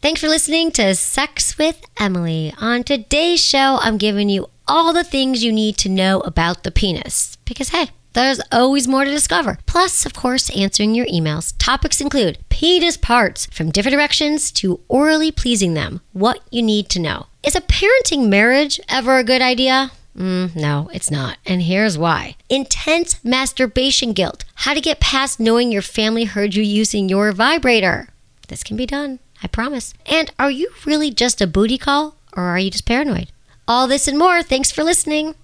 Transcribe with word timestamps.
Thanks 0.00 0.20
for 0.20 0.28
listening 0.28 0.70
to 0.72 0.94
Sex 0.94 1.58
with 1.58 1.84
Emily. 1.98 2.54
On 2.60 2.84
today's 2.84 3.44
show, 3.44 3.78
I'm 3.80 3.98
giving 3.98 4.28
you 4.28 4.46
all 4.68 4.92
the 4.92 5.02
things 5.02 5.42
you 5.42 5.50
need 5.50 5.76
to 5.78 5.88
know 5.88 6.20
about 6.20 6.62
the 6.62 6.70
penis. 6.70 7.36
Because, 7.44 7.70
hey, 7.70 7.90
there's 8.12 8.40
always 8.52 8.86
more 8.86 9.04
to 9.04 9.10
discover. 9.10 9.58
Plus, 9.66 10.06
of 10.06 10.14
course, 10.14 10.56
answering 10.56 10.94
your 10.94 11.06
emails. 11.06 11.52
Topics 11.58 12.00
include 12.00 12.38
penis 12.48 12.96
parts, 12.96 13.46
from 13.46 13.72
different 13.72 13.96
erections 13.96 14.52
to 14.52 14.78
orally 14.86 15.32
pleasing 15.32 15.74
them. 15.74 16.00
What 16.12 16.42
you 16.52 16.62
need 16.62 16.88
to 16.90 17.00
know. 17.00 17.26
Is 17.42 17.56
a 17.56 17.60
parenting 17.60 18.28
marriage 18.28 18.78
ever 18.88 19.18
a 19.18 19.24
good 19.24 19.42
idea? 19.42 19.90
Mm, 20.16 20.54
no, 20.54 20.88
it's 20.92 21.10
not. 21.10 21.38
And 21.44 21.62
here's 21.62 21.98
why 21.98 22.36
intense 22.48 23.24
masturbation 23.24 24.12
guilt. 24.12 24.44
How 24.54 24.74
to 24.74 24.80
get 24.80 25.00
past 25.00 25.40
knowing 25.40 25.72
your 25.72 25.82
family 25.82 26.22
heard 26.22 26.54
you 26.54 26.62
using 26.62 27.08
your 27.08 27.32
vibrator. 27.32 28.10
This 28.48 28.62
can 28.62 28.76
be 28.76 28.86
done, 28.86 29.18
I 29.42 29.46
promise. 29.46 29.94
And 30.06 30.30
are 30.38 30.50
you 30.50 30.70
really 30.84 31.10
just 31.10 31.40
a 31.40 31.46
booty 31.46 31.78
call 31.78 32.16
or 32.36 32.44
are 32.44 32.58
you 32.58 32.70
just 32.70 32.86
paranoid? 32.86 33.30
All 33.66 33.86
this 33.86 34.08
and 34.08 34.18
more. 34.18 34.42
Thanks 34.42 34.70
for 34.70 34.82
listening. 34.82 35.34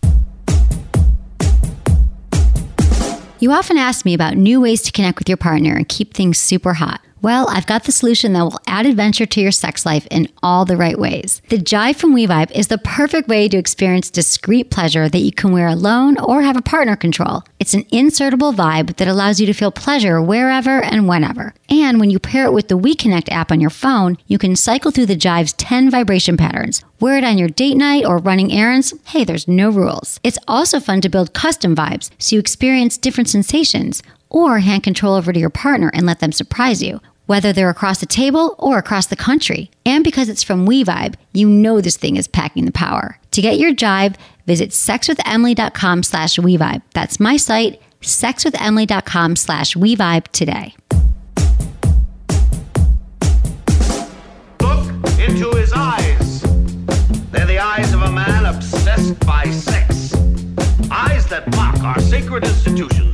You 3.38 3.52
often 3.52 3.76
ask 3.76 4.06
me 4.06 4.14
about 4.14 4.36
new 4.36 4.60
ways 4.60 4.80
to 4.82 4.92
connect 4.92 5.18
with 5.18 5.28
your 5.28 5.36
partner 5.36 5.76
and 5.76 5.88
keep 5.88 6.14
things 6.14 6.38
super 6.38 6.74
hot. 6.74 7.00
Well, 7.24 7.48
I've 7.48 7.64
got 7.64 7.84
the 7.84 7.90
solution 7.90 8.34
that 8.34 8.42
will 8.42 8.60
add 8.66 8.84
adventure 8.84 9.24
to 9.24 9.40
your 9.40 9.50
sex 9.50 9.86
life 9.86 10.06
in 10.10 10.28
all 10.42 10.66
the 10.66 10.76
right 10.76 10.98
ways. 10.98 11.40
The 11.48 11.56
Jive 11.56 11.96
from 11.96 12.14
WeVibe 12.14 12.50
is 12.50 12.66
the 12.66 12.76
perfect 12.76 13.28
way 13.28 13.48
to 13.48 13.56
experience 13.56 14.10
discreet 14.10 14.70
pleasure 14.70 15.08
that 15.08 15.18
you 15.20 15.32
can 15.32 15.50
wear 15.50 15.68
alone 15.68 16.18
or 16.18 16.42
have 16.42 16.58
a 16.58 16.60
partner 16.60 16.96
control. 16.96 17.42
It's 17.58 17.72
an 17.72 17.84
insertable 17.84 18.54
vibe 18.54 18.96
that 18.96 19.08
allows 19.08 19.40
you 19.40 19.46
to 19.46 19.54
feel 19.54 19.70
pleasure 19.70 20.20
wherever 20.20 20.84
and 20.84 21.08
whenever. 21.08 21.54
And 21.70 21.98
when 21.98 22.10
you 22.10 22.18
pair 22.18 22.44
it 22.44 22.52
with 22.52 22.68
the 22.68 22.76
WeConnect 22.76 23.30
app 23.30 23.50
on 23.50 23.58
your 23.58 23.70
phone, 23.70 24.18
you 24.26 24.36
can 24.36 24.54
cycle 24.54 24.90
through 24.90 25.06
the 25.06 25.16
Jive's 25.16 25.54
10 25.54 25.88
vibration 25.88 26.36
patterns. 26.36 26.84
Wear 27.00 27.16
it 27.16 27.24
on 27.24 27.38
your 27.38 27.48
date 27.48 27.78
night 27.78 28.04
or 28.04 28.18
running 28.18 28.52
errands. 28.52 28.92
Hey, 29.06 29.24
there's 29.24 29.48
no 29.48 29.70
rules. 29.70 30.20
It's 30.22 30.38
also 30.46 30.78
fun 30.78 31.00
to 31.00 31.08
build 31.08 31.32
custom 31.32 31.74
vibes 31.74 32.10
so 32.18 32.36
you 32.36 32.40
experience 32.40 32.98
different 32.98 33.30
sensations 33.30 34.02
or 34.28 34.58
hand 34.58 34.82
control 34.82 35.14
over 35.14 35.32
to 35.32 35.40
your 35.40 35.48
partner 35.48 35.90
and 35.94 36.04
let 36.04 36.20
them 36.20 36.32
surprise 36.32 36.82
you 36.82 37.00
whether 37.26 37.52
they're 37.52 37.70
across 37.70 38.00
the 38.00 38.06
table 38.06 38.54
or 38.58 38.78
across 38.78 39.06
the 39.06 39.16
country. 39.16 39.70
And 39.86 40.04
because 40.04 40.28
it's 40.28 40.42
from 40.42 40.66
WeVibe, 40.66 41.14
you 41.32 41.48
know 41.48 41.80
this 41.80 41.96
thing 41.96 42.16
is 42.16 42.28
packing 42.28 42.64
the 42.64 42.72
power. 42.72 43.18
To 43.32 43.42
get 43.42 43.58
your 43.58 43.72
jive, 43.72 44.16
visit 44.46 44.70
sexwithemily.com 44.70 46.02
slash 46.02 46.36
WeVibe. 46.36 46.82
That's 46.92 47.18
my 47.18 47.36
site, 47.36 47.80
sexwithemily.com 48.00 49.36
slash 49.36 49.74
WeVibe 49.74 50.28
today. 50.28 50.74
Look 54.60 55.18
into 55.18 55.50
his 55.56 55.72
eyes. 55.72 56.42
They're 57.30 57.46
the 57.46 57.58
eyes 57.58 57.92
of 57.94 58.02
a 58.02 58.12
man 58.12 58.46
obsessed 58.46 59.18
by 59.26 59.44
sex. 59.46 60.14
Eyes 60.90 61.26
that 61.28 61.50
mock 61.56 61.78
our 61.80 62.00
sacred 62.00 62.44
institutions. 62.44 63.13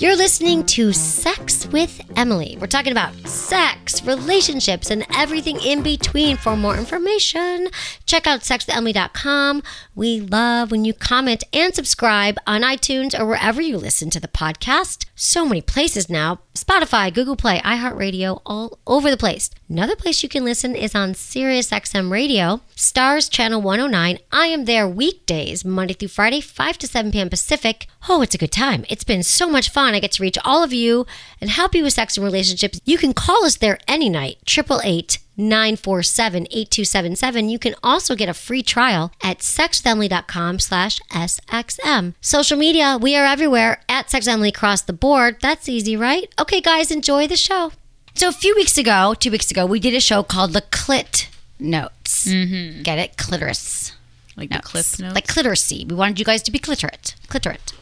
You're 0.00 0.16
listening 0.16 0.64
to 0.64 0.94
Sex 0.94 1.66
with 1.66 2.00
Emily. 2.16 2.56
We're 2.58 2.68
talking 2.68 2.90
about 2.90 3.14
sex, 3.28 4.02
relationships, 4.02 4.90
and 4.90 5.04
everything 5.14 5.60
in 5.60 5.82
between. 5.82 6.38
For 6.38 6.56
more 6.56 6.74
information, 6.78 7.68
check 8.06 8.26
out 8.26 8.40
sexwithemily.com. 8.40 9.62
We 9.94 10.20
love 10.20 10.70
when 10.70 10.86
you 10.86 10.94
comment 10.94 11.44
and 11.52 11.74
subscribe 11.74 12.38
on 12.46 12.62
iTunes 12.62 13.12
or 13.12 13.26
wherever 13.26 13.60
you 13.60 13.76
listen 13.76 14.08
to 14.08 14.20
the 14.20 14.26
podcast. 14.26 15.04
So 15.14 15.44
many 15.44 15.60
places 15.60 16.08
now 16.08 16.40
Spotify, 16.54 17.12
Google 17.12 17.36
Play, 17.36 17.58
iHeartRadio, 17.60 18.40
all 18.44 18.78
over 18.86 19.10
the 19.10 19.16
place. 19.16 19.50
Another 19.68 19.96
place 19.96 20.22
you 20.22 20.28
can 20.28 20.44
listen 20.44 20.74
is 20.74 20.94
on 20.94 21.12
SiriusXM 21.12 22.10
Radio, 22.10 22.60
Stars 22.74 23.28
Channel 23.28 23.62
109. 23.62 24.18
I 24.32 24.46
am 24.46 24.64
there 24.64 24.88
weekdays, 24.88 25.64
Monday 25.64 25.94
through 25.94 26.08
Friday, 26.08 26.40
5 26.40 26.78
to 26.78 26.86
7 26.86 27.12
p.m. 27.12 27.30
Pacific. 27.30 27.86
Oh, 28.08 28.20
it's 28.20 28.34
a 28.34 28.38
good 28.38 28.52
time. 28.52 28.84
It's 28.88 29.04
been 29.04 29.22
so 29.22 29.48
much 29.48 29.70
fun. 29.70 29.89
I 29.94 30.00
get 30.00 30.12
to 30.12 30.22
reach 30.22 30.38
all 30.44 30.62
of 30.62 30.72
you 30.72 31.06
and 31.40 31.50
help 31.50 31.74
you 31.74 31.82
with 31.82 31.92
sex 31.92 32.16
and 32.16 32.24
relationships. 32.24 32.80
You 32.84 32.98
can 32.98 33.12
call 33.12 33.44
us 33.44 33.56
there 33.56 33.78
any 33.88 34.08
night, 34.08 34.38
888 34.46 35.18
947 35.36 36.46
8277. 36.50 37.48
You 37.48 37.58
can 37.58 37.74
also 37.82 38.14
get 38.14 38.28
a 38.28 38.34
free 38.34 38.62
trial 38.62 39.12
at 39.22 39.38
sexwithemily.com 39.38 40.58
slash 40.58 41.00
SXM. 41.10 42.14
Social 42.20 42.58
media, 42.58 42.98
we 43.00 43.16
are 43.16 43.24
everywhere 43.24 43.82
at 43.88 44.08
sexwithemily 44.08 44.48
across 44.48 44.82
the 44.82 44.92
board. 44.92 45.36
That's 45.40 45.68
easy, 45.68 45.96
right? 45.96 46.32
Okay, 46.38 46.60
guys, 46.60 46.90
enjoy 46.90 47.26
the 47.26 47.36
show. 47.36 47.72
So 48.14 48.28
a 48.28 48.32
few 48.32 48.54
weeks 48.54 48.76
ago, 48.76 49.14
two 49.18 49.30
weeks 49.30 49.50
ago, 49.50 49.64
we 49.64 49.80
did 49.80 49.94
a 49.94 50.00
show 50.00 50.22
called 50.22 50.52
The 50.52 50.62
Clit 50.62 51.28
Notes. 51.58 52.26
Mm-hmm. 52.26 52.82
Get 52.82 52.98
it? 52.98 53.16
Clitoris. 53.16 53.92
Like 54.36 54.50
the 54.50 54.60
clip 54.60 54.86
notes? 54.98 55.14
Like 55.14 55.26
cliteracy. 55.26 55.86
We 55.88 55.94
wanted 55.94 56.18
you 56.18 56.24
guys 56.24 56.42
to 56.44 56.50
be 56.50 56.58
clitorate. 56.58 57.14
Clitorate. 57.28 57.72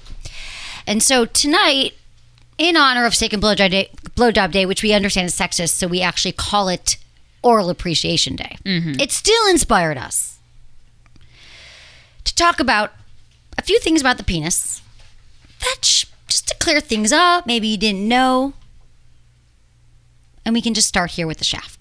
And 0.88 1.02
so 1.02 1.26
tonight, 1.26 1.92
in 2.56 2.74
honor 2.74 3.04
of 3.04 3.14
Steak 3.14 3.34
and 3.34 3.42
Blowjob 3.42 3.70
Day, 3.70 3.90
Blowjob 4.16 4.50
Day, 4.52 4.64
which 4.64 4.82
we 4.82 4.94
understand 4.94 5.26
is 5.26 5.38
sexist, 5.38 5.74
so 5.74 5.86
we 5.86 6.00
actually 6.00 6.32
call 6.32 6.68
it 6.68 6.96
Oral 7.42 7.68
Appreciation 7.68 8.36
Day. 8.36 8.56
Mm-hmm. 8.64 8.98
It 8.98 9.12
still 9.12 9.46
inspired 9.48 9.98
us 9.98 10.38
to 12.24 12.34
talk 12.34 12.58
about 12.58 12.94
a 13.58 13.62
few 13.62 13.78
things 13.80 14.00
about 14.00 14.16
the 14.16 14.24
penis. 14.24 14.80
That 15.60 15.84
sh- 15.84 16.06
just 16.26 16.48
to 16.48 16.56
clear 16.56 16.80
things 16.80 17.12
up, 17.12 17.46
maybe 17.46 17.68
you 17.68 17.76
didn't 17.76 18.08
know. 18.08 18.54
And 20.46 20.54
we 20.54 20.62
can 20.62 20.72
just 20.72 20.88
start 20.88 21.12
here 21.12 21.26
with 21.26 21.36
the 21.36 21.44
shaft. 21.44 21.77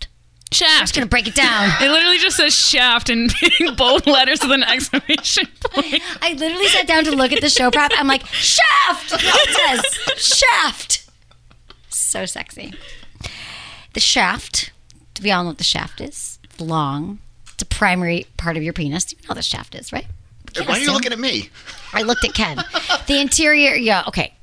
Shaft. 0.51 0.73
I'm 0.79 0.83
just 0.83 0.95
gonna 0.95 1.07
break 1.07 1.27
it 1.27 1.35
down. 1.35 1.69
It 1.81 1.89
literally 1.91 2.17
just 2.17 2.37
says 2.37 2.53
shaft 2.53 3.09
in 3.09 3.29
bold 3.77 4.07
letters 4.07 4.39
with 4.41 4.51
an 4.51 4.63
exclamation 4.63 5.47
point. 5.63 6.01
I 6.21 6.33
literally 6.33 6.67
sat 6.67 6.87
down 6.87 7.03
to 7.05 7.11
look 7.15 7.31
at 7.31 7.41
the 7.41 7.49
show 7.49 7.71
prep. 7.71 7.91
I'm 7.95 8.07
like, 8.07 8.25
shaft! 8.27 9.11
That's 9.11 9.23
it 9.23 9.85
says. 10.15 10.37
Shaft. 10.37 11.09
So 11.89 12.25
sexy. 12.25 12.73
The 13.93 13.99
shaft, 13.99 14.71
do 15.13 15.23
we 15.23 15.31
all 15.31 15.43
know 15.43 15.49
what 15.49 15.57
the 15.57 15.63
shaft 15.63 16.01
is? 16.01 16.39
It's 16.43 16.59
long. 16.59 17.19
It's 17.53 17.63
a 17.63 17.65
primary 17.65 18.25
part 18.37 18.55
of 18.57 18.63
your 18.63 18.73
penis. 18.73 19.11
You 19.11 19.17
know 19.23 19.29
what 19.29 19.35
the 19.35 19.41
shaft 19.43 19.75
is, 19.75 19.91
right? 19.91 20.05
Why 20.65 20.75
are 20.75 20.79
you 20.79 20.93
looking 20.93 21.11
at 21.11 21.19
me? 21.19 21.49
I 21.93 22.03
looked 22.03 22.23
at 22.23 22.33
Ken. 22.33 22.57
The 23.07 23.19
interior, 23.19 23.75
yeah, 23.75 24.03
okay. 24.07 24.33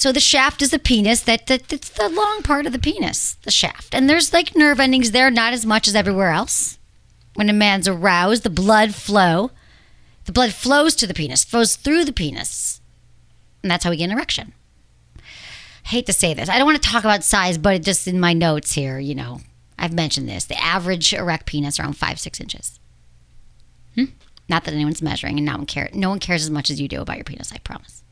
So 0.00 0.12
the 0.12 0.18
shaft 0.18 0.62
is 0.62 0.70
the 0.70 0.78
penis. 0.78 1.20
That, 1.20 1.46
that 1.48 1.68
that's 1.68 1.90
the 1.90 2.08
long 2.08 2.40
part 2.42 2.64
of 2.64 2.72
the 2.72 2.78
penis, 2.78 3.34
the 3.42 3.50
shaft. 3.50 3.94
And 3.94 4.08
there's 4.08 4.32
like 4.32 4.56
nerve 4.56 4.80
endings 4.80 5.10
there, 5.10 5.30
not 5.30 5.52
as 5.52 5.66
much 5.66 5.86
as 5.86 5.94
everywhere 5.94 6.30
else. 6.30 6.78
When 7.34 7.50
a 7.50 7.52
man's 7.52 7.86
aroused, 7.86 8.42
the 8.42 8.48
blood 8.48 8.94
flow. 8.94 9.50
The 10.24 10.32
blood 10.32 10.54
flows 10.54 10.94
to 10.96 11.06
the 11.06 11.12
penis, 11.12 11.44
flows 11.44 11.76
through 11.76 12.06
the 12.06 12.14
penis, 12.14 12.80
and 13.62 13.70
that's 13.70 13.84
how 13.84 13.90
we 13.90 13.98
get 13.98 14.06
an 14.06 14.12
erection. 14.12 14.54
hate 15.82 16.06
to 16.06 16.14
say 16.14 16.32
this. 16.32 16.48
I 16.48 16.56
don't 16.56 16.66
want 16.66 16.82
to 16.82 16.88
talk 16.88 17.04
about 17.04 17.22
size, 17.22 17.58
but 17.58 17.82
just 17.82 18.08
in 18.08 18.20
my 18.20 18.32
notes 18.32 18.72
here, 18.72 18.98
you 18.98 19.14
know, 19.14 19.40
I've 19.78 19.92
mentioned 19.92 20.28
this. 20.28 20.46
The 20.46 20.58
average 20.62 21.12
erect 21.12 21.44
penis 21.44 21.78
around 21.78 21.98
five 21.98 22.18
six 22.18 22.40
inches. 22.40 22.80
Hmm? 23.96 24.04
Not 24.48 24.64
that 24.64 24.72
anyone's 24.72 25.02
measuring, 25.02 25.36
and 25.36 25.44
no 25.44 25.56
one 25.58 25.66
cares. 25.66 25.94
No 25.94 26.08
one 26.08 26.20
cares 26.20 26.42
as 26.42 26.50
much 26.50 26.70
as 26.70 26.80
you 26.80 26.88
do 26.88 27.02
about 27.02 27.16
your 27.16 27.24
penis. 27.24 27.52
I 27.52 27.58
promise. 27.58 28.02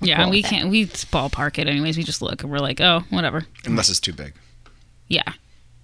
Yeah, 0.00 0.22
cool 0.22 0.30
we 0.30 0.42
can't. 0.42 0.68
We 0.68 0.86
ballpark 0.86 1.58
it 1.58 1.66
anyways. 1.66 1.96
We 1.96 2.02
just 2.02 2.20
look 2.22 2.42
and 2.42 2.52
we're 2.52 2.58
like, 2.58 2.80
oh, 2.80 3.04
whatever. 3.10 3.46
Unless 3.64 3.88
it's 3.88 4.00
too 4.00 4.12
big. 4.12 4.34
Yeah. 5.08 5.32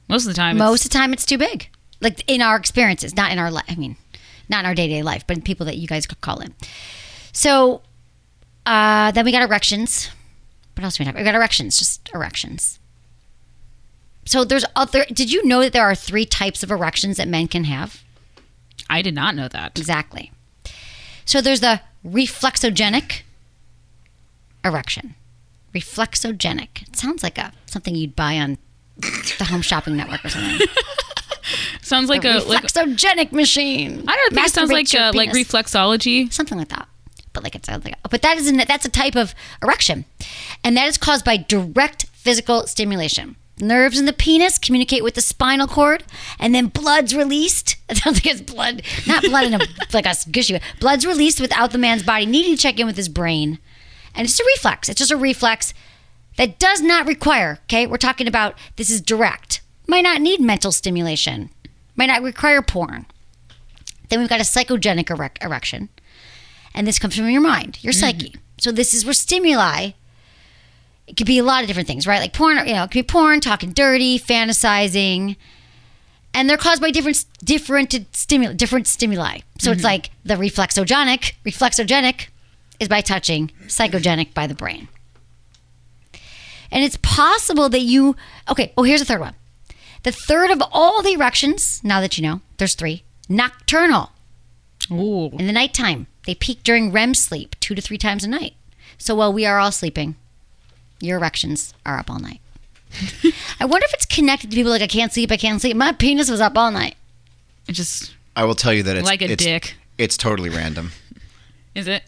Most 0.08 0.24
of 0.26 0.28
the 0.28 0.34
time, 0.34 0.58
Most 0.58 0.84
of 0.84 0.90
the 0.90 0.98
time, 0.98 1.12
it's 1.12 1.24
too 1.24 1.38
big. 1.38 1.70
Like 2.00 2.22
in 2.26 2.42
our 2.42 2.56
experiences, 2.56 3.16
not 3.16 3.32
in 3.32 3.38
our 3.38 3.50
life. 3.50 3.64
I 3.68 3.76
mean, 3.76 3.96
not 4.48 4.60
in 4.60 4.66
our 4.66 4.74
day 4.74 4.88
to 4.88 4.94
day 4.94 5.02
life, 5.02 5.24
but 5.26 5.36
in 5.36 5.42
people 5.42 5.64
that 5.66 5.76
you 5.76 5.86
guys 5.86 6.06
could 6.06 6.20
call 6.20 6.40
in. 6.40 6.54
So 7.32 7.82
uh, 8.66 9.12
then 9.12 9.24
we 9.24 9.32
got 9.32 9.42
erections. 9.42 10.10
What 10.74 10.84
else 10.84 10.96
do 10.96 11.02
we 11.02 11.06
have? 11.06 11.14
We 11.14 11.22
got 11.22 11.34
erections, 11.34 11.78
just 11.78 12.10
erections. 12.14 12.78
So 14.24 14.44
there's 14.44 14.64
other. 14.76 15.04
Did 15.06 15.32
you 15.32 15.44
know 15.46 15.60
that 15.60 15.72
there 15.72 15.84
are 15.84 15.94
three 15.94 16.24
types 16.24 16.62
of 16.62 16.70
erections 16.70 17.16
that 17.16 17.28
men 17.28 17.48
can 17.48 17.64
have? 17.64 18.02
I 18.90 19.02
did 19.02 19.14
not 19.14 19.34
know 19.34 19.48
that. 19.48 19.78
Exactly. 19.78 20.32
So 21.24 21.40
there's 21.40 21.60
the 21.60 21.80
reflexogenic 22.06 23.22
erection. 24.64 25.14
Reflexogenic. 25.74 26.82
It 26.82 26.96
sounds 26.96 27.22
like 27.22 27.38
a 27.38 27.52
something 27.66 27.94
you'd 27.94 28.16
buy 28.16 28.36
on 28.38 28.58
the 28.98 29.46
Home 29.48 29.62
Shopping 29.62 29.96
Network 29.96 30.24
or 30.24 30.28
something. 30.28 30.66
sounds 31.82 32.08
like 32.08 32.24
a, 32.24 32.38
like 32.46 32.62
reflexogenic 32.62 33.32
machine. 33.32 34.04
I 34.06 34.16
don't 34.16 34.34
think 34.34 34.46
it 34.46 34.52
sounds 34.52 34.70
like 34.70 34.92
your 34.92 35.02
uh, 35.02 35.12
like 35.12 35.30
reflexology. 35.30 36.32
something 36.32 36.58
like 36.58 36.68
that. 36.68 36.88
But 37.32 37.42
like 37.42 37.54
it 37.54 37.64
sounds 37.64 37.84
like, 37.84 37.94
but 38.10 38.22
that 38.22 38.36
isn't 38.36 38.68
that's 38.68 38.84
a 38.84 38.90
type 38.90 39.16
of 39.16 39.34
erection, 39.62 40.04
and 40.62 40.76
that 40.76 40.86
is 40.86 40.98
caused 40.98 41.24
by 41.24 41.38
direct 41.38 42.06
physical 42.12 42.66
stimulation. 42.66 43.36
Nerves 43.58 43.98
in 43.98 44.06
the 44.06 44.12
penis 44.12 44.58
communicate 44.58 45.04
with 45.04 45.14
the 45.14 45.20
spinal 45.20 45.66
cord, 45.66 46.04
and 46.38 46.54
then 46.54 46.66
blood's 46.66 47.14
released. 47.14 47.76
It 47.88 47.98
sounds 47.98 48.16
like 48.16 48.34
it's 48.34 48.40
blood, 48.40 48.82
not 49.06 49.22
blood 49.22 49.44
in 49.44 49.54
a 49.54 49.58
like 49.92 50.06
a 50.06 50.14
gushy. 50.30 50.54
way. 50.54 50.60
Blood's 50.80 51.06
released 51.06 51.40
without 51.40 51.72
the 51.72 51.78
man's 51.78 52.02
body 52.02 52.26
needing 52.26 52.56
to 52.56 52.60
check 52.60 52.80
in 52.80 52.86
with 52.86 52.96
his 52.96 53.08
brain, 53.08 53.58
and 54.14 54.24
it's 54.24 54.40
a 54.40 54.44
reflex. 54.44 54.88
It's 54.88 54.98
just 54.98 55.10
a 55.10 55.16
reflex 55.16 55.74
that 56.36 56.58
does 56.58 56.80
not 56.80 57.06
require. 57.06 57.58
Okay, 57.64 57.86
we're 57.86 57.96
talking 57.96 58.26
about 58.26 58.56
this 58.76 58.90
is 58.90 59.00
direct. 59.00 59.60
Might 59.86 60.04
not 60.04 60.20
need 60.20 60.40
mental 60.40 60.72
stimulation. 60.72 61.50
Might 61.96 62.06
not 62.06 62.22
require 62.22 62.62
porn. 62.62 63.06
Then 64.08 64.20
we've 64.20 64.28
got 64.28 64.40
a 64.40 64.44
psychogenic 64.44 65.06
erec- 65.06 65.42
erection 65.42 65.88
and 66.74 66.86
this 66.86 66.98
comes 66.98 67.16
from 67.16 67.28
your 67.28 67.40
mind, 67.40 67.82
your 67.82 67.92
mm-hmm. 67.92 68.00
psyche. 68.00 68.34
So 68.58 68.72
this 68.72 68.94
is 68.94 69.04
where 69.04 69.14
stimuli. 69.14 69.90
It 71.06 71.16
could 71.16 71.26
be 71.26 71.38
a 71.38 71.44
lot 71.44 71.62
of 71.62 71.68
different 71.68 71.88
things, 71.88 72.06
right? 72.06 72.20
Like 72.20 72.32
porn, 72.32 72.56
you 72.66 72.74
know, 72.74 72.84
it 72.84 72.90
could 72.90 72.98
be 72.98 73.02
porn, 73.02 73.40
talking 73.40 73.72
dirty, 73.72 74.18
fantasizing, 74.18 75.36
and 76.32 76.48
they're 76.48 76.56
caused 76.56 76.80
by 76.80 76.90
different 76.90 77.24
different 77.44 77.94
stimuli, 78.12 78.54
different 78.54 78.86
stimuli. 78.86 79.40
So 79.58 79.70
it's 79.72 79.78
mm-hmm. 79.78 79.86
like 79.86 80.10
the 80.24 80.34
reflexogenic. 80.34 81.32
Reflexogenic 81.44 82.28
is 82.82 82.88
by 82.88 83.00
touching, 83.00 83.50
psychogenic 83.66 84.34
by 84.34 84.46
the 84.46 84.54
brain. 84.54 84.88
And 86.70 86.84
it's 86.84 86.98
possible 87.02 87.68
that 87.68 87.80
you. 87.80 88.16
Okay. 88.50 88.72
Oh, 88.76 88.82
here's 88.82 89.00
a 89.00 89.04
third 89.04 89.20
one. 89.20 89.34
The 90.02 90.12
third 90.12 90.50
of 90.50 90.62
all 90.72 91.02
the 91.02 91.12
erections. 91.12 91.80
Now 91.84 92.00
that 92.00 92.18
you 92.18 92.22
know, 92.22 92.40
there's 92.58 92.74
three. 92.74 93.04
Nocturnal 93.28 94.10
Ooh. 94.90 95.30
in 95.38 95.46
the 95.46 95.52
nighttime. 95.52 96.06
They 96.26 96.34
peak 96.34 96.62
during 96.62 96.92
REM 96.92 97.14
sleep 97.14 97.56
two 97.60 97.74
to 97.74 97.82
three 97.82 97.98
times 97.98 98.24
a 98.24 98.28
night. 98.28 98.54
So 98.98 99.14
while 99.14 99.32
we 99.32 99.44
are 99.44 99.58
all 99.58 99.72
sleeping, 99.72 100.14
your 101.00 101.18
erections 101.18 101.74
are 101.84 101.98
up 101.98 102.10
all 102.10 102.20
night. 102.20 102.40
I 103.60 103.64
wonder 103.64 103.84
if 103.84 103.94
it's 103.94 104.06
connected 104.06 104.50
to 104.50 104.56
people 104.56 104.70
like 104.70 104.82
I 104.82 104.86
can't 104.86 105.12
sleep, 105.12 105.32
I 105.32 105.36
can't 105.36 105.60
sleep. 105.60 105.76
My 105.76 105.92
penis 105.92 106.30
was 106.30 106.40
up 106.40 106.56
all 106.56 106.70
night. 106.70 106.96
It 107.68 107.72
just 107.72 108.14
I 108.36 108.44
will 108.44 108.54
tell 108.54 108.72
you 108.72 108.82
that 108.84 108.96
it's 108.96 109.06
Like 109.06 109.22
a 109.22 109.32
it's, 109.32 109.44
dick. 109.44 109.74
It's 109.98 110.16
totally 110.16 110.48
random. 110.48 110.92
is 111.74 111.86
it? 111.88 112.02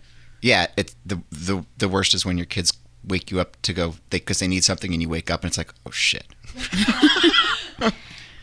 Yeah, 0.45 0.67
it's 0.77 0.95
the 1.07 1.23
the 1.31 1.65
the 1.79 1.89
worst 1.89 2.13
is 2.13 2.27
when 2.27 2.37
your 2.37 2.47
kids 2.47 2.73
wake 3.03 3.31
you 3.31 3.41
up 3.41 3.61
to 3.63 3.73
go 3.73 3.95
because 4.11 4.39
they, 4.39 4.49
need 4.49 4.65
something 4.65 4.93
and 4.93 5.01
you 5.01 5.09
wake 5.09 5.31
up 5.31 5.43
and 5.43 5.49
it's 5.49 5.59
like 5.59 5.73
oh 5.87 5.91
shit. 5.91 6.27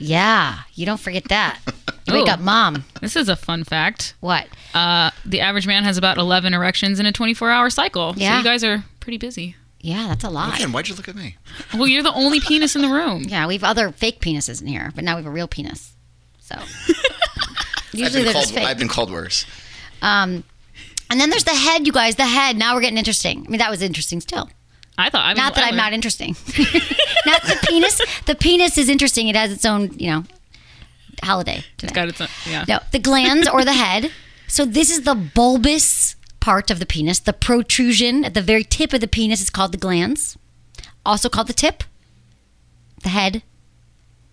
Yeah, 0.01 0.61
you 0.73 0.87
don't 0.87 0.99
forget 0.99 1.25
that. 1.25 1.59
You 2.07 2.15
wake 2.15 2.27
Ooh. 2.27 2.31
up, 2.31 2.39
mom. 2.39 2.85
This 3.01 3.15
is 3.15 3.29
a 3.29 3.35
fun 3.35 3.63
fact. 3.63 4.15
What? 4.19 4.47
Uh, 4.73 5.11
the 5.23 5.41
average 5.41 5.67
man 5.67 5.83
has 5.83 5.95
about 5.95 6.17
11 6.17 6.55
erections 6.55 6.99
in 6.99 7.05
a 7.05 7.11
24-hour 7.11 7.69
cycle. 7.69 8.15
Yeah. 8.17 8.31
So 8.31 8.37
you 8.39 8.43
guys 8.43 8.63
are 8.63 8.83
pretty 8.99 9.19
busy. 9.19 9.55
Yeah, 9.79 10.07
that's 10.07 10.23
a 10.23 10.31
lot. 10.31 10.55
Again, 10.55 10.71
why'd 10.71 10.87
you 10.87 10.95
look 10.95 11.07
at 11.07 11.15
me? 11.15 11.37
Well, 11.71 11.85
you're 11.85 12.01
the 12.01 12.13
only 12.13 12.39
penis 12.39 12.75
in 12.75 12.81
the 12.81 12.89
room. 12.89 13.25
Yeah, 13.27 13.45
we 13.45 13.53
have 13.53 13.63
other 13.63 13.91
fake 13.91 14.21
penises 14.21 14.59
in 14.59 14.65
here, 14.65 14.91
but 14.95 15.03
now 15.03 15.17
we 15.17 15.21
have 15.21 15.27
a 15.27 15.33
real 15.33 15.47
penis. 15.47 15.93
So 16.39 16.55
I've 16.59 16.65
usually 17.93 18.23
been, 18.23 18.23
they're 18.23 18.33
called, 18.33 18.43
just 18.43 18.53
fake. 18.55 18.65
I've 18.65 18.79
been 18.79 18.87
called 18.87 19.11
worse. 19.11 19.45
Um, 20.01 20.43
and 21.11 21.19
then 21.19 21.29
there's 21.29 21.43
the 21.43 21.51
head, 21.53 21.85
you 21.85 21.93
guys. 21.93 22.15
The 22.15 22.25
head. 22.25 22.57
Now 22.57 22.73
we're 22.73 22.81
getting 22.81 22.97
interesting. 22.97 23.45
I 23.45 23.49
mean, 23.49 23.59
that 23.59 23.69
was 23.69 23.81
interesting 23.81 24.21
still. 24.21 24.49
I 24.97 25.09
thought. 25.09 25.25
I 25.25 25.29
mean, 25.33 25.37
Not 25.43 25.55
that 25.55 25.63
I 25.65 25.69
I'm 25.69 25.75
not 25.75 25.93
interesting. 25.93 26.35
not 27.25 27.41
the 27.43 27.57
penis. 27.67 28.01
The 28.25 28.35
penis 28.35 28.77
is 28.77 28.89
interesting. 28.89 29.27
It 29.27 29.35
has 29.35 29.51
its 29.51 29.65
own, 29.65 29.91
you 29.97 30.09
know, 30.11 30.23
holiday. 31.23 31.57
It's 31.57 31.67
Today. 31.77 31.93
got 31.93 32.07
its 32.09 32.21
own, 32.21 32.27
yeah. 32.49 32.65
No, 32.67 32.79
the 32.91 32.99
glans 32.99 33.51
or 33.51 33.63
the 33.63 33.73
head. 33.73 34.11
So 34.47 34.65
this 34.65 34.89
is 34.89 35.03
the 35.03 35.15
bulbous 35.15 36.15
part 36.39 36.69
of 36.71 36.79
the 36.79 36.85
penis. 36.85 37.19
The 37.19 37.33
protrusion 37.33 38.25
at 38.25 38.33
the 38.33 38.41
very 38.41 38.63
tip 38.63 38.91
of 38.93 38.99
the 39.01 39.07
penis 39.07 39.41
is 39.41 39.49
called 39.49 39.71
the 39.71 39.77
glans. 39.77 40.35
Also 41.05 41.29
called 41.29 41.47
the 41.47 41.53
tip. 41.53 41.83
The 43.03 43.09
head. 43.09 43.43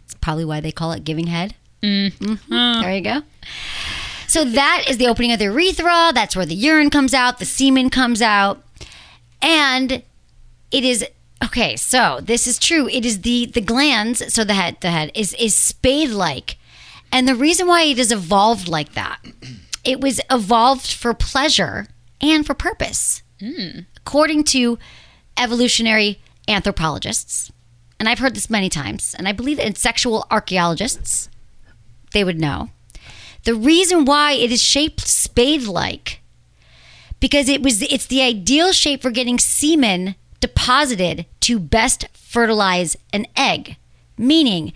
It's 0.04 0.14
probably 0.14 0.44
why 0.44 0.60
they 0.60 0.72
call 0.72 0.92
it 0.92 1.04
giving 1.04 1.28
head. 1.28 1.54
Mhm. 1.82 2.38
There 2.82 2.94
you 2.94 3.00
go. 3.02 3.22
So 4.28 4.44
that 4.44 4.84
is 4.88 4.98
the 4.98 5.08
opening 5.08 5.32
of 5.32 5.38
the 5.38 5.46
urethra. 5.46 6.12
That's 6.14 6.36
where 6.36 6.46
the 6.46 6.54
urine 6.54 6.90
comes 6.90 7.14
out, 7.14 7.38
the 7.38 7.46
semen 7.46 7.90
comes 7.90 8.22
out. 8.22 8.62
And 9.40 10.02
it 10.70 10.84
is 10.84 11.04
okay, 11.42 11.76
so 11.76 12.20
this 12.22 12.46
is 12.46 12.58
true. 12.58 12.88
It 12.88 13.04
is 13.04 13.22
the 13.22 13.46
the 13.46 13.62
glans, 13.62 14.30
so 14.30 14.44
the 14.44 14.54
head 14.54 14.76
the 14.80 14.90
head 14.90 15.10
is 15.14 15.34
is 15.34 15.54
spade 15.54 16.10
like. 16.10 16.58
And 17.10 17.26
the 17.26 17.34
reason 17.34 17.66
why 17.66 17.82
it 17.82 17.98
is 17.98 18.12
evolved 18.12 18.68
like 18.68 18.92
that, 18.92 19.18
it 19.82 20.00
was 20.00 20.20
evolved 20.30 20.92
for 20.92 21.14
pleasure 21.14 21.88
and 22.20 22.46
for 22.46 22.52
purpose. 22.52 23.22
Hmm. 23.40 23.80
According 23.96 24.44
to 24.44 24.78
evolutionary 25.38 26.20
anthropologists, 26.46 27.50
and 27.98 28.08
I've 28.08 28.18
heard 28.18 28.34
this 28.34 28.50
many 28.50 28.68
times, 28.68 29.14
and 29.16 29.26
I 29.26 29.32
believe 29.32 29.56
that 29.56 29.66
in 29.66 29.74
sexual 29.74 30.26
archaeologists, 30.30 31.30
they 32.12 32.24
would 32.24 32.38
know. 32.38 32.70
The 33.44 33.54
reason 33.54 34.04
why 34.04 34.32
it 34.32 34.52
is 34.52 34.62
shaped 34.62 35.06
spade 35.06 35.64
like 35.64 36.20
because 37.20 37.48
it 37.48 37.62
was 37.62 37.82
it's 37.82 38.06
the 38.06 38.22
ideal 38.22 38.72
shape 38.72 39.02
for 39.02 39.10
getting 39.10 39.38
semen 39.38 40.14
deposited 40.40 41.26
to 41.40 41.58
best 41.58 42.06
fertilize 42.12 42.96
an 43.12 43.26
egg. 43.36 43.76
Meaning 44.16 44.72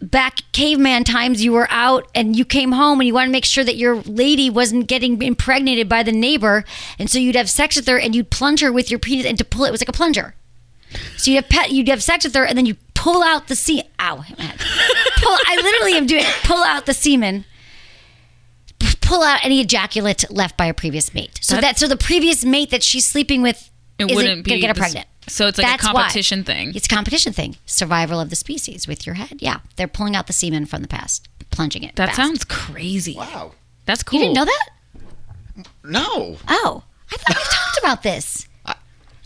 back 0.00 0.40
caveman 0.52 1.04
times 1.04 1.44
you 1.44 1.52
were 1.52 1.68
out 1.70 2.08
and 2.14 2.34
you 2.34 2.44
came 2.44 2.72
home 2.72 3.00
and 3.00 3.06
you 3.06 3.12
wanted 3.12 3.26
to 3.26 3.32
make 3.32 3.44
sure 3.44 3.64
that 3.64 3.76
your 3.76 3.96
lady 3.96 4.48
wasn't 4.48 4.86
getting 4.86 5.20
impregnated 5.20 5.90
by 5.90 6.02
the 6.02 6.12
neighbor 6.12 6.64
and 6.98 7.10
so 7.10 7.18
you'd 7.18 7.36
have 7.36 7.50
sex 7.50 7.76
with 7.76 7.86
her 7.86 7.98
and 7.98 8.14
you'd 8.14 8.30
plunge 8.30 8.60
her 8.62 8.72
with 8.72 8.90
your 8.90 8.98
penis 8.98 9.26
and 9.26 9.36
to 9.36 9.44
pull 9.44 9.64
it 9.64 9.70
was 9.70 9.82
like 9.82 9.88
a 9.88 9.92
plunger. 9.92 10.34
So 11.16 11.30
you'd 11.30 11.42
have 11.42 11.50
pet, 11.50 11.70
you'd 11.70 11.88
have 11.88 12.02
sex 12.02 12.24
with 12.24 12.34
her 12.34 12.44
and 12.44 12.56
then 12.56 12.66
you 12.66 12.76
pull 12.94 13.22
out 13.22 13.48
the 13.48 13.56
semen. 13.56 13.86
Ow, 13.98 14.16
pull. 14.16 15.38
I 15.46 15.60
literally 15.62 15.94
am 15.96 16.06
doing. 16.06 16.24
Pull 16.44 16.62
out 16.62 16.86
the 16.86 16.94
semen 16.94 17.44
pull 19.10 19.22
out 19.22 19.44
any 19.44 19.60
ejaculate 19.60 20.24
left 20.30 20.56
by 20.56 20.66
a 20.66 20.74
previous 20.74 21.12
mate. 21.14 21.38
So 21.42 21.54
That- 21.56 21.60
that 21.62 21.78
so 21.78 21.88
the 21.88 21.96
previous 21.96 22.44
mate 22.44 22.70
that 22.70 22.82
she's 22.82 23.06
sleeping 23.06 23.42
with 23.42 23.70
It 23.98 24.04
isn't 24.04 24.14
wouldn't 24.16 24.44
gonna 24.46 24.54
be 24.56 24.60
get 24.60 24.68
her 24.68 24.74
pregnant. 24.74 25.06
so 25.28 25.46
it's 25.48 25.58
like 25.58 25.66
a 25.66 25.70
That's 25.70 25.84
why. 25.84 25.92
competition 26.02 26.44
thing. 26.44 26.72
It's 26.74 26.86
a 26.86 26.88
competition 26.88 27.32
thing. 27.32 27.56
Survival 27.66 28.20
of 28.20 28.30
the 28.30 28.36
species 28.36 28.86
with 28.86 29.04
your 29.06 29.14
head. 29.16 29.36
Yeah, 29.40 29.58
they're 29.76 29.88
pulling 29.88 30.14
out 30.16 30.26
the 30.26 30.32
semen 30.32 30.64
from 30.66 30.82
the 30.82 30.88
past, 30.88 31.28
plunging 31.50 31.82
it. 31.82 31.96
That 31.96 32.06
fast. 32.10 32.16
sounds 32.16 32.44
crazy. 32.44 33.14
Wow. 33.16 33.52
That's 33.86 34.02
cool. 34.02 34.18
You 34.20 34.26
didn't 34.26 34.36
know 34.36 34.44
that? 34.44 34.68
No. 35.84 36.36
Oh, 36.48 36.84
I 37.12 37.16
thought 37.16 37.36
we 37.36 37.42
talked 37.44 37.78
about 37.82 38.02
this. 38.02 38.46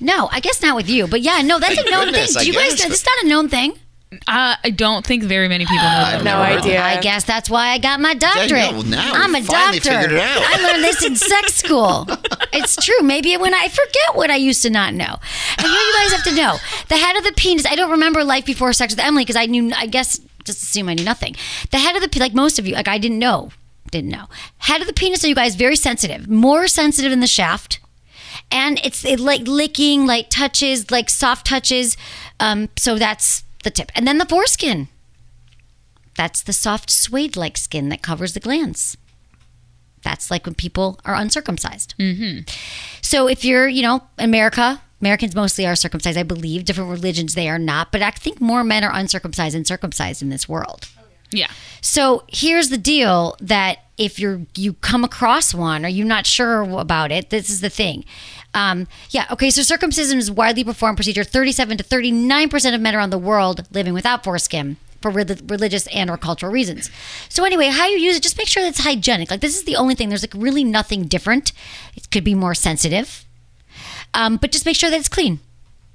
No, 0.01 0.29
I 0.33 0.41
guess 0.41 0.61
not 0.61 0.75
with 0.75 0.89
you, 0.91 1.07
but 1.07 1.21
yeah, 1.21 1.41
no, 1.43 1.59
that's 1.61 1.79
a 1.79 1.85
known 1.91 2.07
goodness, 2.07 2.35
thing. 2.35 2.43
Do 2.45 2.47
you 2.49 2.55
guys? 2.59 2.75
guess. 2.75 2.89
This 2.89 3.01
is 3.01 3.07
not 3.07 3.25
a 3.25 3.29
known 3.29 3.49
thing. 3.49 3.79
Uh, 4.29 4.57
I 4.63 4.71
don't 4.71 5.05
think 5.07 5.23
very 5.25 5.49
many 5.49 5.65
people 5.65 5.83
know. 5.85 6.03
I've 6.07 6.25
never 6.25 6.45
heard 6.45 6.63
that. 6.65 6.99
I 6.99 7.01
guess 7.01 7.25
that's 7.25 7.49
why 7.51 7.69
I 7.69 7.79
got 7.79 8.01
my 8.01 8.15
doctorate. 8.15 8.73
well, 8.73 8.83
now 8.83 9.13
I'm 9.15 9.33
we 9.33 9.41
a 9.41 9.43
finally 9.43 9.79
doctor. 9.79 10.01
figured 10.03 10.13
it 10.13 10.21
out. 10.21 10.39
I 10.43 10.63
learned 10.63 10.85
this 10.85 11.05
in 11.05 11.17
sex 11.17 11.55
school. 11.63 12.07
It's 12.53 12.77
true. 12.77 13.01
Maybe 13.03 13.37
when 13.37 13.55
I 13.55 13.69
forget 13.69 14.15
what 14.15 14.31
I 14.31 14.37
used 14.37 14.63
to 14.63 14.71
not 14.71 14.95
know. 14.95 15.17
And 15.59 15.67
here 15.67 15.81
you 15.81 15.95
guys 15.99 16.13
have 16.13 16.25
to 16.25 16.35
know 16.35 16.57
the 16.89 16.97
head 16.97 17.17
of 17.17 17.25
the 17.25 17.33
penis. 17.33 17.67
I 17.67 17.75
don't 17.75 17.91
remember 17.91 18.25
life 18.25 18.45
before 18.47 18.73
sex 18.73 18.95
with 18.95 19.05
Emily 19.05 19.25
because 19.25 19.37
I 19.37 19.47
knew. 19.47 19.73
I 19.77 19.87
guess 19.87 20.21
just 20.45 20.63
assume 20.63 20.89
I 20.89 20.95
knew 20.95 21.05
nothing. 21.05 21.35
The 21.71 21.79
head 21.79 21.97
of 21.97 22.03
the 22.03 22.09
pe- 22.09 22.21
like 22.21 22.35
most 22.35 22.59
of 22.59 22.67
you, 22.67 22.75
like 22.75 22.89
I 22.89 22.99
didn't 22.99 23.19
know, 23.19 23.51
didn't 23.91 24.11
know. 24.11 24.27
Head 24.59 24.81
of 24.81 24.87
the 24.87 24.93
penis 24.93 25.25
are 25.25 25.29
you 25.29 25.35
guys 25.35 25.55
very 25.55 25.77
sensitive, 25.77 26.29
more 26.29 26.67
sensitive 26.69 27.11
than 27.11 27.21
the 27.21 27.27
shaft 27.27 27.81
and 28.51 28.81
it's 28.85 29.05
it 29.05 29.21
like 29.21 29.47
licking, 29.47 30.07
like 30.07 30.29
touches, 30.31 30.91
like 30.91 31.09
soft 31.09 31.47
touches. 31.47 31.97
Um, 32.41 32.69
so 32.77 32.99
that's 32.99 33.44
the 33.65 33.71
tip, 33.71 33.91
and 33.95 34.07
then 34.07 34.19
the 34.19 34.27
foreskin. 34.27 34.89
That's 36.17 36.43
the 36.43 36.53
soft 36.53 36.91
suede-like 36.91 37.57
skin 37.57 37.89
that 37.89 38.03
covers 38.03 38.35
the 38.35 38.41
glans. 38.41 38.97
That's 40.03 40.31
like 40.31 40.47
when 40.47 40.55
people 40.55 41.01
are 41.05 41.15
uncircumcised. 41.15 41.95
Mm-hmm. 41.99 42.43
So 43.01 43.27
if 43.27 43.45
you're, 43.45 43.67
you 43.67 43.83
know, 43.83 44.03
America, 44.19 44.83
Americans 45.01 45.35
mostly 45.35 45.67
are 45.67 45.75
circumcised, 45.75 46.17
I 46.17 46.23
believe. 46.23 46.65
Different 46.65 46.91
religions 46.91 47.35
they 47.35 47.49
are 47.49 47.59
not, 47.59 47.91
but 47.91 48.03
I 48.03 48.11
think 48.11 48.41
more 48.41 48.63
men 48.63 48.85
are 48.85 48.93
uncircumcised 48.95 49.55
than 49.57 49.65
circumcised 49.65 50.23
in 50.23 50.29
this 50.29 50.49
world. 50.49 50.89
Yeah. 51.33 51.51
So 51.81 52.25
here's 52.29 52.69
the 52.69 52.79
deal 52.79 53.37
that 53.41 53.79
if 53.97 54.19
you're 54.19 54.43
you 54.57 54.75
come 54.75 55.05
across 55.05 55.55
one 55.55 55.85
or 55.85 55.89
you're 55.89 56.07
not 56.07 56.27
sure 56.27 56.63
about 56.79 57.13
it, 57.13 57.31
this 57.31 57.51
is 57.51 57.61
the 57.61 57.71
thing. 57.71 58.05
Um, 58.53 58.87
yeah, 59.11 59.27
okay, 59.31 59.51
so 59.51 59.63
circumcision 59.63 60.19
is 60.19 60.31
widely 60.31 60.65
performed 60.65 60.97
procedure. 60.97 61.25
37 61.25 61.79
to 61.79 61.85
39% 61.85 62.75
of 62.75 62.81
men 62.81 62.95
around 62.95 63.11
the 63.11 63.19
world 63.19 63.67
living 63.73 63.93
without 63.93 64.23
foreskin 64.23 64.77
for 65.03 65.11
re- 65.11 65.25
religious 65.47 65.87
and 65.89 66.09
or 66.09 66.17
cultural 66.17 66.53
reasons. 66.53 66.91
So 67.29 67.45
anyway, 67.45 67.69
how 67.69 67.87
you 67.87 67.99
use 67.99 68.17
it, 68.17 68.23
just 68.23 68.39
make 68.39 68.47
sure 68.47 68.63
that 68.63 68.71
it's 68.71 68.85
hygienic. 68.85 69.31
Like 69.31 69.41
this 69.41 69.57
is 69.57 69.65
the 69.65 69.77
only 69.77 69.95
thing. 69.95 70.09
There's 70.09 70.23
like 70.23 70.35
really 70.35 70.65
nothing 70.65 71.05
different. 71.05 71.53
It 71.97 72.11
could 72.11 72.25
be 72.25 72.35
more 72.35 72.55
sensitive. 72.55 73.25
Um, 74.15 74.37
but 74.37 74.53
just 74.53 74.65
make 74.65 74.77
sure 74.77 74.91
that 74.91 74.99
it's 74.99 75.09
clean. 75.09 75.41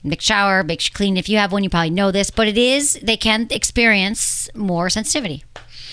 Make 0.04 0.22
shower, 0.22 0.64
make 0.64 0.94
clean. 0.94 1.18
If 1.18 1.28
you 1.28 1.38
have 1.38 1.52
one, 1.52 1.64
you 1.64 1.70
probably 1.70 1.90
know 1.90 2.12
this, 2.12 2.30
but 2.30 2.48
it 2.48 2.58
is, 2.58 3.00
they 3.02 3.18
can 3.18 3.48
experience 3.50 4.50
more 4.56 4.90
sensitivity. 4.90 5.44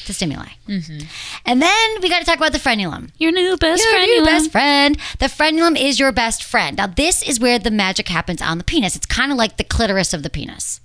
The 0.06 0.12
stimuli. 0.12 0.48
Mm-hmm. 0.68 1.06
And 1.44 1.62
then 1.62 2.00
we 2.00 2.08
got 2.08 2.20
to 2.20 2.24
talk 2.24 2.36
about 2.36 2.52
the 2.52 2.58
frenulum. 2.58 3.10
Your 3.18 3.32
new 3.32 3.56
best 3.56 3.82
friend. 3.82 4.06
Your 4.06 4.06
friend. 4.06 4.10
new 4.10 4.24
best 4.24 4.50
friend. 4.52 4.96
The 5.18 5.26
frenulum 5.26 5.80
is 5.80 5.98
your 5.98 6.12
best 6.12 6.42
friend. 6.42 6.76
Now, 6.76 6.86
this 6.86 7.22
is 7.22 7.40
where 7.40 7.58
the 7.58 7.70
magic 7.70 8.08
happens 8.08 8.40
on 8.42 8.58
the 8.58 8.64
penis. 8.64 8.96
It's 8.96 9.06
kind 9.06 9.30
of 9.30 9.38
like 9.38 9.56
the 9.56 9.64
clitoris 9.64 10.14
of 10.14 10.22
the 10.22 10.30
penis. 10.30 10.80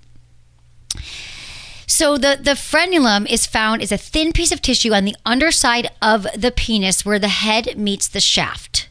So 1.86 2.16
the 2.16 2.38
the 2.40 2.52
frenulum 2.52 3.30
is 3.30 3.46
found 3.46 3.82
is 3.82 3.92
a 3.92 3.98
thin 3.98 4.32
piece 4.32 4.52
of 4.52 4.62
tissue 4.62 4.94
on 4.94 5.04
the 5.04 5.16
underside 5.26 5.90
of 6.00 6.26
the 6.34 6.50
penis 6.50 7.04
where 7.04 7.18
the 7.18 7.28
head 7.28 7.76
meets 7.76 8.08
the 8.08 8.20
shaft, 8.20 8.88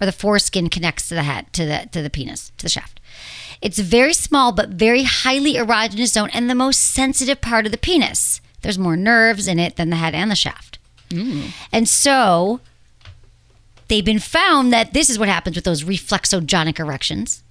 or 0.00 0.06
the 0.06 0.12
foreskin 0.12 0.70
connects 0.70 1.08
to 1.08 1.14
the 1.14 1.24
head 1.24 1.52
to 1.52 1.66
the 1.66 1.88
to 1.92 2.00
the 2.00 2.08
penis 2.08 2.52
to 2.56 2.64
the 2.64 2.70
shaft. 2.70 3.00
It's 3.60 3.78
very 3.78 4.14
small 4.14 4.52
but 4.52 4.70
very 4.70 5.02
highly 5.02 5.54
erogenous 5.54 6.12
zone 6.12 6.30
and 6.32 6.48
the 6.48 6.54
most 6.54 6.80
sensitive 6.80 7.42
part 7.42 7.66
of 7.66 7.72
the 7.72 7.78
penis. 7.78 8.40
There's 8.62 8.78
more 8.78 8.96
nerves 8.96 9.48
in 9.48 9.58
it 9.58 9.76
than 9.76 9.90
the 9.90 9.96
head 9.96 10.14
and 10.14 10.30
the 10.30 10.36
shaft. 10.36 10.78
And 11.72 11.88
so 11.88 12.60
they've 13.88 14.04
been 14.04 14.20
found 14.20 14.72
that 14.72 14.92
this 14.92 15.10
is 15.10 15.18
what 15.18 15.28
happens 15.28 15.56
with 15.56 15.64
those 15.64 15.82
reflexogenic 15.82 16.78
erections. 16.78 17.42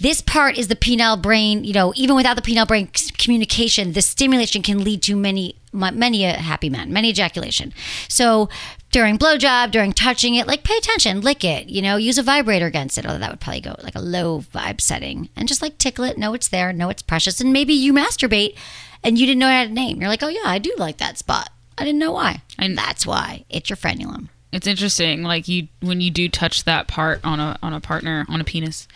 This 0.00 0.20
part 0.20 0.56
is 0.56 0.68
the 0.68 0.76
penile 0.76 1.20
brain, 1.20 1.64
you 1.64 1.72
know, 1.72 1.92
even 1.96 2.14
without 2.14 2.36
the 2.36 2.42
penile 2.42 2.68
brain 2.68 2.88
communication, 3.18 3.94
the 3.94 4.02
stimulation 4.02 4.62
can 4.62 4.84
lead 4.84 5.02
to 5.02 5.16
many, 5.16 5.56
many 5.72 6.24
a 6.24 6.34
happy 6.34 6.70
man, 6.70 6.92
many 6.92 7.10
ejaculation. 7.10 7.74
So 8.08 8.48
during 8.92 9.18
blowjob, 9.18 9.72
during 9.72 9.92
touching 9.92 10.36
it, 10.36 10.46
like 10.46 10.62
pay 10.62 10.76
attention, 10.76 11.20
lick 11.20 11.42
it, 11.42 11.68
you 11.68 11.82
know, 11.82 11.96
use 11.96 12.16
a 12.16 12.22
vibrator 12.22 12.66
against 12.66 12.96
it. 12.96 13.04
Although 13.04 13.18
that 13.18 13.30
would 13.30 13.40
probably 13.40 13.60
go 13.60 13.74
like 13.82 13.96
a 13.96 14.00
low 14.00 14.42
vibe 14.54 14.80
setting 14.80 15.30
and 15.34 15.48
just 15.48 15.62
like 15.62 15.78
tickle 15.78 16.04
it, 16.04 16.16
know 16.16 16.32
it's 16.32 16.46
there, 16.46 16.72
know 16.72 16.90
it's 16.90 17.02
precious. 17.02 17.40
And 17.40 17.52
maybe 17.52 17.74
you 17.74 17.92
masturbate 17.92 18.56
and 19.04 19.18
you 19.18 19.26
didn't 19.26 19.38
know 19.38 19.48
it 19.48 19.52
had 19.52 19.70
a 19.70 19.72
name. 19.72 20.00
You're 20.00 20.10
like, 20.10 20.22
oh 20.22 20.28
yeah, 20.28 20.42
I 20.44 20.58
do 20.58 20.74
like 20.78 20.98
that 20.98 21.18
spot. 21.18 21.50
I 21.76 21.84
didn't 21.84 21.98
know 21.98 22.12
why. 22.12 22.42
And 22.58 22.76
that's 22.76 23.06
why 23.06 23.44
it's 23.48 23.70
your 23.70 23.76
frenulum. 23.76 24.28
It's 24.50 24.66
interesting, 24.66 25.22
like 25.22 25.46
you 25.46 25.68
when 25.80 26.00
you 26.00 26.10
do 26.10 26.28
touch 26.28 26.64
that 26.64 26.88
part 26.88 27.20
on 27.22 27.38
a 27.38 27.58
on 27.62 27.72
a 27.72 27.80
partner 27.80 28.24
on 28.28 28.40
a 28.40 28.44
penis, 28.44 28.88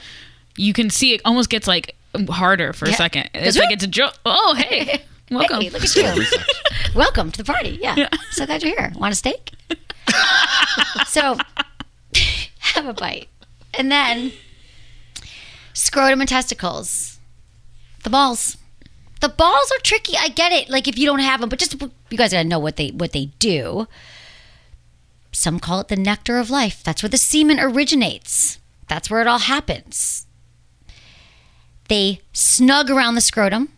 you 0.57 0.73
can 0.73 0.89
see 0.89 1.13
it 1.13 1.21
almost 1.25 1.51
gets 1.51 1.67
like 1.67 1.95
harder 2.29 2.73
for 2.73 2.87
a 2.87 2.93
second. 2.93 3.29
It's 3.35 3.59
like 3.59 3.71
it's 3.71 3.85
a 3.85 3.89
joke. 3.89 4.15
Oh 4.25 4.55
hey, 4.55 5.03
welcome. 5.31 5.61
Hey, 5.61 5.71
look 5.71 5.85
at 5.85 5.95
you. 5.95 6.25
Welcome 6.95 7.31
to 7.33 7.43
the 7.43 7.45
party. 7.51 7.79
Yeah. 7.81 8.09
So 8.31 8.47
glad 8.47 8.63
you're 8.63 8.79
here. 8.79 8.93
Want 8.97 9.13
a 9.13 9.17
steak? 9.17 9.53
so 11.07 11.37
have 12.59 12.87
a 12.87 12.93
bite. 12.95 13.29
And 13.75 13.91
then 13.91 14.33
scrotum 15.75 16.21
and 16.21 16.29
testicles. 16.29 17.19
The 18.05 18.11
balls. 18.11 18.57
The 19.23 19.29
balls 19.29 19.71
are 19.71 19.81
tricky. 19.85 20.15
I 20.19 20.29
get 20.29 20.51
it. 20.51 20.69
Like 20.69 20.89
if 20.89 20.99
you 20.99 21.07
don't 21.07 21.21
have 21.21 21.41
them, 21.41 21.49
but 21.49 21.61
just 21.61 21.81
you 21.81 22.19
guys 22.19 22.33
gotta 22.33 22.43
know 22.43 22.59
what 22.59 22.75
they 22.75 22.89
what 22.89 23.13
they 23.13 23.27
do. 23.39 23.87
Some 25.31 25.61
call 25.61 25.79
it 25.79 25.87
the 25.87 25.95
nectar 25.95 26.39
of 26.39 26.51
life. 26.51 26.83
That's 26.83 27.05
where 27.05 27.09
the 27.09 27.17
semen 27.17 27.61
originates. 27.61 28.59
That's 28.89 29.09
where 29.09 29.21
it 29.21 29.29
all 29.29 29.39
happens. 29.39 30.27
They 31.87 32.21
snug 32.33 32.91
around 32.91 33.15
the 33.15 33.21
scrotum 33.21 33.69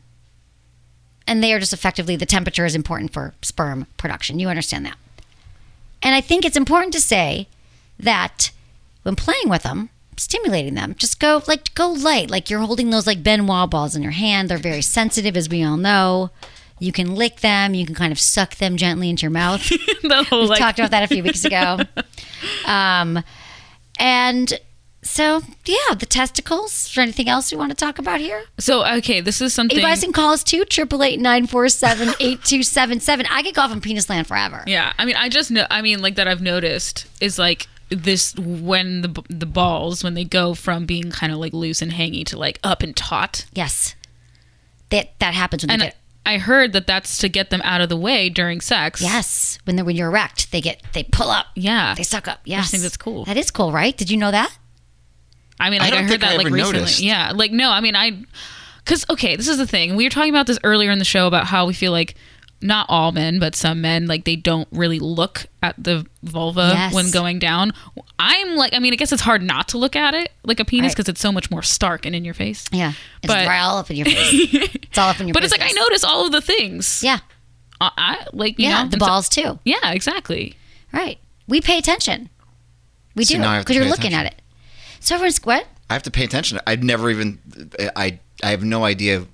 and 1.27 1.45
they 1.45 1.53
are 1.53 1.61
just 1.61 1.75
effectively 1.75 2.17
the 2.17 2.25
temperature 2.25 2.65
is 2.65 2.75
important 2.75 3.13
for 3.13 3.35
sperm 3.43 3.87
production. 3.99 4.39
You 4.39 4.49
understand 4.49 4.87
that. 4.87 4.97
And 6.03 6.15
I 6.15 6.23
think 6.23 6.47
it's 6.47 6.57
important 6.57 6.95
to 6.95 7.03
say 7.03 7.49
that 7.99 8.51
when 9.03 9.15
playing 9.15 9.51
with 9.51 9.63
them, 9.63 9.91
stimulating 10.17 10.75
them, 10.75 10.95
just 10.99 11.21
go 11.21 11.43
like 11.47 11.75
go 11.75 11.89
light, 11.91 12.31
like 12.31 12.51
you're 12.51 12.61
holding 12.61 12.91
those 12.91 13.07
like 13.07 13.23
Ben 13.23 13.47
Wa 13.47 13.67
balls 13.67 13.95
in 13.97 14.03
your 14.03 14.13
hand. 14.13 14.49
They're 14.49 14.59
very 14.59 14.83
sensitive, 14.83 15.37
as 15.37 15.49
we 15.49 15.63
all 15.63 15.77
know. 15.77 16.31
You 16.81 16.93
can 16.93 17.15
lick 17.15 17.41
them. 17.41 17.75
You 17.75 17.87
can 17.87 17.95
kind 17.95 18.13
of 18.13 18.19
suck 18.19 18.57
them 18.57 18.77
gently 18.77 19.09
into 19.09 19.23
your 19.23 19.31
mouth. 19.31 19.63
whole 20.29 20.43
we 20.43 20.47
like 20.49 20.59
talked 20.59 20.79
about 20.79 20.91
that 20.91 21.05
a 21.05 21.07
few 21.09 21.23
weeks 21.23 21.45
ago. 21.45 21.79
Um, 22.67 23.23
and 23.99 24.61
so 25.05 25.43
yeah, 25.67 25.95
the 25.99 26.07
testicles. 26.07 26.87
Is 26.87 26.95
there 26.95 27.03
anything 27.03 27.29
else 27.29 27.53
we 27.53 27.59
want 27.59 27.71
to 27.71 27.77
talk 27.77 27.99
about 27.99 28.21
here? 28.21 28.45
So 28.59 28.85
okay, 28.97 29.21
this 29.21 29.41
is 29.41 29.55
something. 29.55 29.77
You 29.77 29.83
guys 29.83 30.01
can 30.01 30.13
call 30.13 30.33
us 30.33 30.43
too, 30.43 30.65
triple 30.65 31.03
eight 31.03 31.21
nine 31.21 31.47
four 31.47 31.69
seven 31.69 32.15
eight 32.21 32.43
two 32.43 32.63
seven 32.63 33.01
seven. 33.01 33.27
I 33.31 33.43
could 33.43 33.55
go 33.55 33.63
off 33.63 33.73
in 33.73 33.81
penis 33.81 34.09
land 34.09 34.27
forever. 34.27 34.65
Yeah, 34.67 34.93
I 34.99 35.05
mean, 35.05 35.17
I 35.17 35.29
just 35.29 35.51
know. 35.51 35.67
I 35.71 35.83
mean, 35.83 36.01
like 36.01 36.17
that 36.17 36.27
I've 36.27 36.43
noticed 36.43 37.07
is 37.21 37.39
like 37.39 37.69
this 37.95 38.35
when 38.37 39.03
the 39.03 39.23
the 39.29 39.47
balls 39.47 40.03
when 40.05 40.15
they 40.15 40.25
go 40.25 40.55
from 40.55 40.87
being 40.87 41.11
kind 41.11 41.33
of 41.33 41.39
like 41.39 41.53
loose 41.53 41.81
and 41.83 41.93
hangy 41.93 42.25
to 42.27 42.39
like 42.39 42.59
up 42.63 42.83
and 42.83 42.97
taut. 42.97 43.47
Yes, 43.53 43.95
that 44.91 45.19
that 45.21 45.35
happens 45.35 45.63
when 45.65 45.71
And 45.71 45.83
they 45.83 45.87
get. 45.87 45.97
I 46.27 46.39
heard 46.39 46.73
that 46.73 46.87
that's 46.87 47.19
to 47.19 47.29
get 47.29 47.51
them 47.51 47.61
out 47.65 47.83
of 47.83 47.91
the 47.91 47.97
way 47.99 48.31
during 48.31 48.61
sex. 48.63 49.03
Yes, 49.03 49.59
when 49.65 49.77
they're 49.77 49.85
when 49.85 49.95
you're 49.97 50.09
erect, 50.09 50.51
they 50.53 50.61
get 50.61 50.83
they 50.95 51.03
pull 51.05 51.29
up. 51.31 51.47
Yeah. 51.55 51.95
They 51.95 52.03
suck 52.03 52.27
up. 52.29 52.39
I 52.39 52.43
Yes, 52.47 52.61
just 52.63 52.71
think 52.71 52.83
that's 52.83 52.97
cool. 52.97 53.25
That 53.27 53.37
is 53.37 53.51
cool, 53.51 53.73
right? 53.73 53.97
Did 53.97 54.11
you 54.11 54.17
know 54.17 54.31
that? 54.31 54.57
I 55.61 55.71
mean, 55.71 55.81
I 55.83 55.85
like 55.85 55.93
I, 55.93 55.97
don't 55.97 56.03
heard 56.05 56.09
think 56.11 56.21
that 56.23 56.33
I 56.33 56.37
like 56.37 56.47
ever 56.47 56.55
recently. 56.55 56.79
noticed. 56.81 57.01
Yeah, 57.01 57.33
like 57.35 57.53
no, 57.53 57.71
I 57.71 57.81
mean, 57.81 57.95
I 57.95 58.23
because 58.79 59.05
okay, 59.11 59.37
this 59.37 59.49
is 59.49 59.59
the 59.59 59.67
thing. 59.67 59.97
We 59.97 60.05
were 60.05 60.11
talking 60.11 60.31
about 60.31 60.47
this 60.47 60.59
earlier 60.65 60.91
in 60.91 60.99
the 60.99 61.05
show 61.05 61.27
about 61.27 61.47
how 61.47 61.67
we 61.67 61.75
feel 61.75 61.93
like 61.93 62.15
not 62.65 62.87
all 62.89 63.13
men, 63.13 63.39
but 63.39 63.55
some 63.55 63.81
men 63.83 64.07
like 64.09 64.25
they 64.25 64.35
don't 64.37 64.67
really 64.73 64.99
look 64.99 65.47
at 65.63 65.75
the 65.79 66.05
vulva 66.23 66.71
Yes. 66.75 66.95
when 66.95 67.11
going 67.11 67.39
down. 67.39 67.73
I'm 68.19 68.57
like, 68.57 68.73
I 68.75 68.79
mean, 68.81 68.93
I 68.93 68.97
guess 68.97 69.13
it's 69.13 69.23
hard 69.23 69.43
not 69.43 69.69
to 69.69 69.79
look 69.79 69.95
at 69.95 70.15
it 70.15 70.33
like 70.45 70.59
a 70.61 70.65
penis 70.65 70.89
Right. 70.91 70.97
because 70.97 71.09
it's 71.11 71.21
so 71.21 71.31
much 71.31 71.51
more 71.51 71.63
stark 71.63 72.07
and 72.07 72.17
in 72.17 72.25
your 72.25 72.35
face. 72.35 72.65
Yeah, 72.73 72.93
it's 73.23 73.33
But- 73.33 73.47
right 73.47 73.61
all 73.61 73.77
up 73.79 73.91
in 73.91 73.97
your 73.97 74.07
face. 74.07 74.49
it's 74.83 74.99
all 74.99 75.11
up 75.11 75.21
in 75.21 75.29
your. 75.29 75.35
But 75.35 75.45
it's 75.45 75.53
like 75.53 75.63
I 75.63 75.71
notice 75.73 76.03
all 76.03 76.27
of 76.27 76.33
the 76.33 76.41
things. 76.41 77.03
Yeah, 77.05 77.19
I, 77.81 77.91
I 77.97 78.27
like 78.33 78.59
you 78.59 78.67
yeah, 78.69 78.83
know 78.85 78.89
the 78.89 78.95
and 78.95 79.03
so- 79.03 79.07
balls 79.07 79.29
too. 79.29 79.59
yeah, 79.65 79.91
exactly. 79.93 80.57
Right. 80.93 81.19
We 81.47 81.61
pay 81.61 81.77
attention. 81.79 82.31
We 83.15 83.25
So 83.25 83.35
do 83.35 83.41
now 83.41 83.51
I 83.51 83.55
have 83.57 83.65
to 83.65 83.67
because 83.67 83.77
you're 83.77 83.85
pay 83.85 83.91
looking 83.91 84.15
at 84.15 84.27
it. 84.27 84.41
So 85.01 85.15
everyone's 85.17 85.39
what? 85.45 85.67
I 85.91 85.93
have 85.93 86.03
to 86.05 86.11
pay 86.11 86.25
attention. 86.25 86.59
I'd 86.67 86.83
never 86.83 87.11
even. 87.11 87.39
I 87.95 88.19
I 88.43 88.51
have 88.51 88.65
no 88.65 88.85
idea 88.85 89.27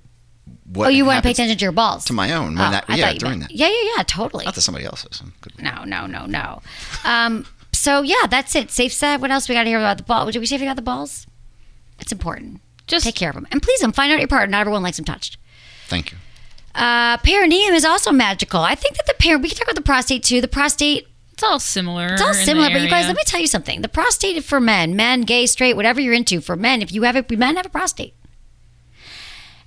what. 0.73 0.87
Oh, 0.87 0.89
you 0.89 1.05
want 1.05 1.17
to 1.17 1.23
pay 1.23 1.31
attention 1.31 1.57
to 1.57 1.61
your 1.63 1.71
balls 1.71 2.05
to 2.05 2.13
my 2.13 2.33
own. 2.33 2.55
When 2.55 2.59
Oh, 2.67 2.71
that, 2.71 2.85
I 2.87 2.95
yeah, 2.95 3.05
thought 3.05 3.13
you 3.15 3.19
during 3.19 3.39
meant- 3.39 3.49
that. 3.51 3.57
Yeah, 3.57 3.67
yeah, 3.67 3.91
yeah, 3.97 4.03
totally. 4.03 4.45
Not 4.45 4.53
to 4.55 4.61
somebody 4.61 4.85
else's. 4.85 5.21
No, 5.59 5.83
no, 5.83 6.05
no, 6.07 6.25
no. 6.25 6.61
Um, 7.03 7.45
so 7.73 8.01
yeah, 8.01 8.27
that's 8.29 8.55
it. 8.55 8.71
Safe 8.71 8.93
set. 8.93 9.21
What 9.21 9.31
else 9.31 9.47
we 9.49 9.55
got 9.55 9.63
to 9.63 9.69
hear 9.69 9.79
about 9.79 9.97
the 9.97 10.03
ball? 10.03 10.25
Did 10.31 10.39
we 10.39 10.45
say 10.45 10.55
if 10.55 10.61
we 10.61 10.67
got 10.67 10.75
the 10.75 10.81
balls? 10.81 11.25
It's 11.99 12.11
important. 12.11 12.61
Just 12.87 13.05
Take 13.05 13.15
care 13.15 13.29
of 13.29 13.35
them 13.35 13.47
and 13.51 13.61
please 13.61 13.79
them. 13.79 13.91
Find 13.91 14.11
out 14.11 14.19
your 14.19 14.27
partner. 14.27 14.51
Not 14.51 14.61
everyone 14.61 14.83
likes 14.83 14.97
them 14.97 15.05
touched. 15.05 15.37
Thank 15.87 16.11
you. 16.11 16.17
Uh, 16.75 17.17
perineum 17.17 17.73
is 17.73 17.85
also 17.85 18.11
magical. 18.11 18.61
I 18.61 18.75
think 18.75 18.95
that 18.97 19.05
the 19.05 19.13
per 19.13 19.37
we 19.37 19.49
can 19.49 19.57
talk 19.57 19.67
about 19.67 19.75
the 19.75 19.81
prostate 19.81 20.23
too. 20.23 20.41
The 20.41 20.47
prostate 20.47 21.07
It's 21.33 21.43
all 21.43 21.59
similar. 21.59 22.07
it's 22.13 22.21
all 22.21 22.33
similar, 22.33 22.69
but 22.69 22.81
you 22.81 22.89
guys, 22.89 23.07
let 23.07 23.15
me 23.15 23.23
tell 23.25 23.39
you 23.41 23.47
something. 23.47 23.81
The 23.81 23.89
prostate 23.89 24.43
for 24.43 24.59
men, 24.59 24.95
men, 24.95 25.21
gay, 25.21 25.45
straight, 25.47 25.75
whatever 25.75 25.99
you're 26.01 26.13
into, 26.13 26.39
for 26.41 26.55
men, 26.55 26.81
if 26.81 26.91
you 26.91 27.03
have 27.03 27.15
it, 27.15 27.29
men 27.37 27.55
have 27.57 27.65
a 27.65 27.69
prostate. 27.69 28.13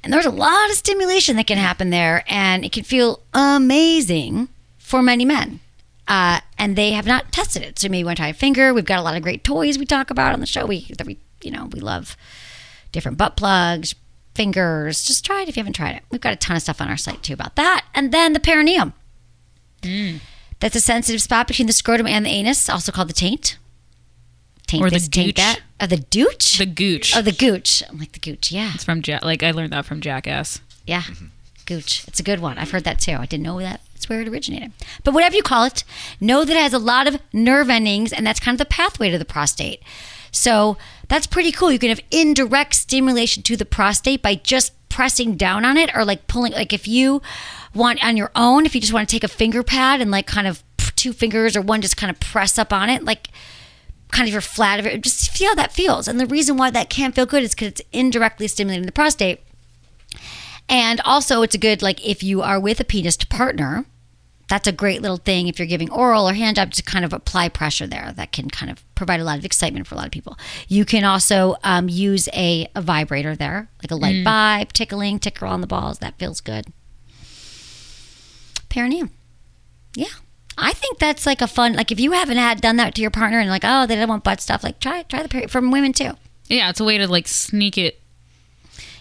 And 0.04 0.12
there's 0.12 0.26
a 0.26 0.30
lot 0.30 0.70
of 0.70 0.76
stimulation 0.76 1.36
that 1.36 1.46
can 1.46 1.56
happen 1.58 1.90
there, 1.90 2.24
and 2.28 2.64
it 2.64 2.72
can 2.72 2.84
feel 2.84 3.22
amazing 3.32 4.48
for 4.78 5.02
many 5.02 5.24
men. 5.24 5.60
Uh, 6.06 6.40
and 6.58 6.76
they 6.76 6.92
have 6.92 7.06
not 7.06 7.32
tested 7.32 7.62
it. 7.62 7.78
So 7.78 7.88
maybe 7.88 8.06
to 8.06 8.14
try 8.14 8.28
a 8.28 8.34
finger. 8.34 8.74
We've 8.74 8.84
got 8.84 8.98
a 8.98 9.02
lot 9.02 9.16
of 9.16 9.22
great 9.22 9.42
toys 9.42 9.78
we 9.78 9.86
talk 9.86 10.10
about 10.10 10.34
on 10.34 10.40
the 10.40 10.46
show. 10.46 10.66
We 10.66 10.86
that 10.98 11.06
we 11.06 11.16
you 11.42 11.50
know 11.50 11.70
we 11.72 11.80
love 11.80 12.16
different 12.92 13.16
butt 13.16 13.36
plugs, 13.36 13.94
fingers. 14.34 15.02
Just 15.04 15.24
try 15.24 15.40
it 15.40 15.48
if 15.48 15.56
you 15.56 15.62
haven't 15.62 15.72
tried 15.72 15.96
it. 15.96 16.02
We've 16.10 16.20
got 16.20 16.34
a 16.34 16.36
ton 16.36 16.56
of 16.56 16.62
stuff 16.62 16.82
on 16.82 16.88
our 16.88 16.98
site 16.98 17.22
too 17.22 17.32
about 17.32 17.56
that. 17.56 17.86
And 17.94 18.12
then 18.12 18.34
the 18.34 18.40
perineum. 18.40 18.92
That's 20.60 20.76
a 20.76 20.80
sensitive 20.80 21.22
spot 21.22 21.46
between 21.46 21.66
the 21.66 21.72
scrotum 21.72 22.06
and 22.06 22.24
the 22.24 22.30
anus, 22.30 22.68
also 22.68 22.92
called 22.92 23.08
the 23.08 23.14
taint. 23.14 23.58
Taint 24.66 24.82
Or 24.84 24.90
the 24.90 24.96
this, 24.96 25.08
taint 25.08 25.36
that. 25.36 25.60
Oh, 25.80 25.86
the 25.86 25.96
douche? 25.96 26.58
the 26.58 26.66
gooch. 26.66 27.16
oh, 27.16 27.22
the 27.22 27.32
gooch. 27.32 27.82
I'm 27.88 27.98
like, 27.98 28.12
the 28.12 28.20
gooch, 28.20 28.52
yeah. 28.52 28.72
it's 28.74 28.84
from 28.84 29.02
ja- 29.04 29.18
like 29.22 29.42
I 29.42 29.50
learned 29.50 29.72
that 29.72 29.84
from 29.84 30.00
Jackass. 30.00 30.60
Yeah. 30.86 31.02
Mm-hmm. 31.02 31.26
Gooch. 31.66 32.06
It's 32.06 32.20
a 32.20 32.22
good 32.22 32.40
one. 32.40 32.58
I've 32.58 32.70
heard 32.70 32.84
that 32.84 33.00
too. 33.00 33.16
I 33.18 33.26
didn't 33.26 33.44
know 33.44 33.58
that. 33.58 33.80
That's 33.94 34.08
where 34.08 34.20
it 34.20 34.28
originated. 34.28 34.72
But 35.02 35.14
whatever 35.14 35.34
you 35.34 35.42
call 35.42 35.64
it, 35.64 35.82
know 36.20 36.44
that 36.44 36.54
it 36.56 36.60
has 36.60 36.74
a 36.74 36.78
lot 36.78 37.06
of 37.06 37.20
nerve 37.32 37.70
endings, 37.70 38.12
and 38.12 38.26
that's 38.26 38.38
kind 38.40 38.54
of 38.54 38.58
the 38.58 38.70
pathway 38.70 39.10
to 39.10 39.18
the 39.18 39.24
prostate. 39.24 39.82
So 40.30 40.76
that's 41.08 41.26
pretty 41.26 41.52
cool. 41.52 41.72
You 41.72 41.78
can 41.78 41.88
have 41.88 42.00
indirect 42.10 42.74
stimulation 42.74 43.42
to 43.44 43.56
the 43.56 43.64
prostate 43.64 44.20
by 44.20 44.34
just 44.34 44.72
pressing 44.88 45.36
down 45.36 45.64
on 45.64 45.76
it 45.76 45.90
or 45.94 46.04
like 46.04 46.26
pulling. 46.26 46.52
Like 46.52 46.72
if 46.72 46.86
you 46.86 47.22
want 47.74 48.04
on 48.04 48.16
your 48.16 48.30
own, 48.36 48.66
if 48.66 48.74
you 48.74 48.80
just 48.80 48.92
want 48.92 49.08
to 49.08 49.14
take 49.14 49.24
a 49.24 49.28
finger 49.28 49.62
pad 49.62 50.00
and 50.00 50.10
like 50.10 50.26
kind 50.26 50.46
of 50.46 50.62
two 50.96 51.12
fingers 51.12 51.56
or 51.56 51.62
one 51.62 51.80
just 51.80 51.96
kind 51.96 52.10
of 52.10 52.20
press 52.20 52.58
up 52.58 52.72
on 52.72 52.90
it, 52.90 53.04
like 53.04 53.28
kind 54.14 54.28
of 54.28 54.32
your 54.32 54.40
flat 54.40 54.80
of 54.80 54.86
it, 54.86 55.02
just 55.02 55.30
feel 55.30 55.48
how 55.48 55.54
that 55.56 55.72
feels. 55.72 56.08
And 56.08 56.18
the 56.18 56.26
reason 56.26 56.56
why 56.56 56.70
that 56.70 56.88
can't 56.88 57.14
feel 57.14 57.26
good 57.26 57.42
is 57.42 57.54
because 57.54 57.68
it's 57.68 57.82
indirectly 57.92 58.48
stimulating 58.48 58.86
the 58.86 58.92
prostate. 58.92 59.40
And 60.68 61.00
also, 61.04 61.42
it's 61.42 61.54
a 61.54 61.58
good, 61.58 61.82
like, 61.82 62.06
if 62.06 62.22
you 62.22 62.40
are 62.40 62.58
with 62.58 62.80
a 62.80 62.84
penis 62.84 63.16
to 63.18 63.26
partner, 63.26 63.84
that's 64.48 64.68
a 64.68 64.72
great 64.72 65.02
little 65.02 65.16
thing 65.16 65.48
if 65.48 65.58
you're 65.58 65.66
giving 65.68 65.90
oral 65.90 66.28
or 66.28 66.34
hand 66.34 66.56
job 66.56 66.70
to 66.72 66.82
kind 66.82 67.04
of 67.04 67.12
apply 67.12 67.48
pressure 67.48 67.86
there. 67.86 68.12
That 68.14 68.30
can 68.30 68.48
kind 68.48 68.70
of 68.70 68.82
provide 68.94 69.20
a 69.20 69.24
lot 69.24 69.38
of 69.38 69.44
excitement 69.44 69.86
for 69.86 69.94
a 69.94 69.98
lot 69.98 70.06
of 70.06 70.12
people. 70.12 70.38
You 70.68 70.84
can 70.84 71.04
also 71.04 71.56
um, 71.64 71.88
use 71.88 72.28
a, 72.32 72.68
a 72.74 72.80
vibrator 72.82 73.34
there, 73.34 73.68
like 73.82 73.90
a 73.90 73.96
light 73.96 74.24
vibe, 74.24 74.72
tickling, 74.72 75.18
tickle 75.18 75.48
on 75.48 75.60
the 75.60 75.66
balls. 75.66 75.98
That 75.98 76.18
feels 76.18 76.40
good. 76.40 76.66
perineum. 78.68 79.10
Yeah. 79.94 80.06
I 80.56 80.72
think 80.72 80.98
that's 80.98 81.26
like 81.26 81.40
a 81.42 81.46
fun 81.46 81.72
like 81.74 81.90
if 81.90 81.98
you 81.98 82.12
haven't 82.12 82.36
had 82.36 82.60
done 82.60 82.76
that 82.76 82.94
to 82.94 83.02
your 83.02 83.10
partner 83.10 83.40
and 83.40 83.50
like 83.50 83.64
oh 83.64 83.86
they 83.86 83.96
don't 83.96 84.08
want 84.08 84.24
butt 84.24 84.40
stuff 84.40 84.62
like 84.62 84.78
try 84.80 85.02
try 85.02 85.22
the 85.22 85.28
period 85.28 85.50
from 85.50 85.70
women 85.70 85.92
too. 85.92 86.12
Yeah, 86.48 86.70
it's 86.70 86.80
a 86.80 86.84
way 86.84 86.98
to 86.98 87.08
like 87.08 87.26
sneak 87.26 87.76
it. 87.78 88.00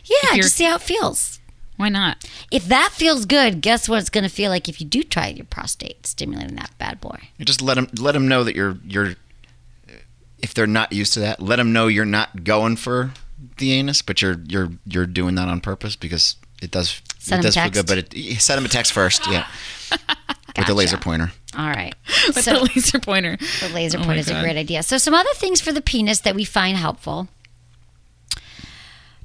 Yeah, 0.05 0.35
just 0.35 0.55
see 0.55 0.65
how 0.65 0.75
it 0.75 0.81
feels. 0.81 1.39
Why 1.77 1.89
not? 1.89 2.29
If 2.51 2.65
that 2.67 2.89
feels 2.91 3.25
good, 3.25 3.61
guess 3.61 3.89
what 3.89 3.99
it's 3.99 4.09
going 4.09 4.23
to 4.23 4.29
feel 4.29 4.51
like 4.51 4.69
if 4.69 4.79
you 4.79 4.87
do 4.87 5.01
try 5.03 5.27
your 5.27 5.45
prostate 5.45 6.05
stimulating 6.05 6.55
that 6.55 6.71
bad 6.77 7.01
boy. 7.01 7.17
You 7.37 7.45
just 7.45 7.61
let 7.61 7.75
them 7.75 7.87
let 7.99 8.11
them 8.13 8.27
know 8.27 8.43
that 8.43 8.55
you're 8.55 8.77
you're. 8.87 9.15
If 10.39 10.53
they're 10.53 10.67
not 10.67 10.91
used 10.91 11.13
to 11.13 11.19
that, 11.21 11.41
let 11.41 11.55
them 11.55 11.71
know 11.71 11.87
you're 11.87 12.05
not 12.05 12.43
going 12.43 12.75
for 12.75 13.13
the 13.57 13.71
anus, 13.73 14.01
but 14.01 14.21
you're 14.21 14.37
you're 14.47 14.71
you're 14.85 15.05
doing 15.05 15.35
that 15.35 15.47
on 15.47 15.61
purpose 15.61 15.95
because 15.95 16.35
it 16.61 16.71
does 16.71 17.01
Send 17.19 17.33
'em 17.33 17.39
it 17.39 17.43
does 17.43 17.57
a 17.57 17.61
feel 17.63 17.71
good. 17.71 17.87
But 17.87 17.97
it, 18.15 18.41
send 18.41 18.57
them 18.57 18.65
a 18.65 18.69
text 18.69 18.91
first, 18.91 19.25
yeah, 19.27 19.47
with 20.55 20.65
Gotcha. 20.65 20.71
the 20.71 20.75
laser 20.75 20.97
pointer. 20.97 21.31
All 21.57 21.67
right. 21.69 21.93
With 22.27 22.43
So- 22.43 22.53
the 22.53 22.71
laser 22.75 22.99
pointer. 22.99 23.37
The 23.37 23.69
laser 23.73 23.97
Oh 23.97 24.01
my 24.01 24.05
point 24.07 24.19
is 24.19 24.29
a 24.29 24.41
great 24.41 24.57
idea. 24.57 24.81
So, 24.83 24.97
some 24.97 25.13
other 25.13 25.33
things 25.35 25.61
for 25.61 25.71
the 25.71 25.81
penis 25.81 26.19
that 26.21 26.33
we 26.35 26.45
find 26.45 26.77
helpful 26.77 27.27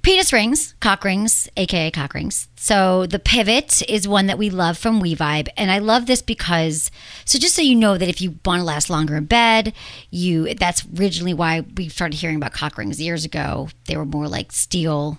penis 0.03 0.33
rings, 0.33 0.75
cock 0.81 1.05
rings, 1.05 1.49
aka 1.57 1.91
cock 1.91 2.15
rings. 2.15 2.49
So, 2.57 3.07
the 3.07 3.19
pivot 3.19 3.83
is 3.89 4.07
one 4.09 4.27
that 4.27 4.39
we 4.39 4.49
love 4.51 4.79
from 4.79 5.03
WeVibe. 5.03 5.49
And 5.57 5.71
I 5.71 5.79
love 5.79 6.07
this 6.07 6.23
because, 6.23 6.91
so 7.25 7.39
just 7.39 7.55
so 7.55 7.63
you 7.63 7.75
know 7.75 7.99
that 7.99 8.09
if 8.09 8.21
you 8.21 8.39
want 8.45 8.61
to 8.61 8.65
last 8.65 8.89
longer 8.91 9.17
in 9.17 9.25
bed, 9.27 9.73
you 10.11 10.55
that's 10.55 10.87
originally 10.99 11.35
why 11.35 11.61
we 11.77 11.89
started 11.89 12.17
hearing 12.17 12.37
about 12.37 12.53
cock 12.53 12.79
rings 12.79 13.01
years 13.01 13.25
ago. 13.25 13.69
They 13.87 13.97
were 13.97 14.05
more 14.07 14.29
like 14.29 14.53
steel, 14.53 15.19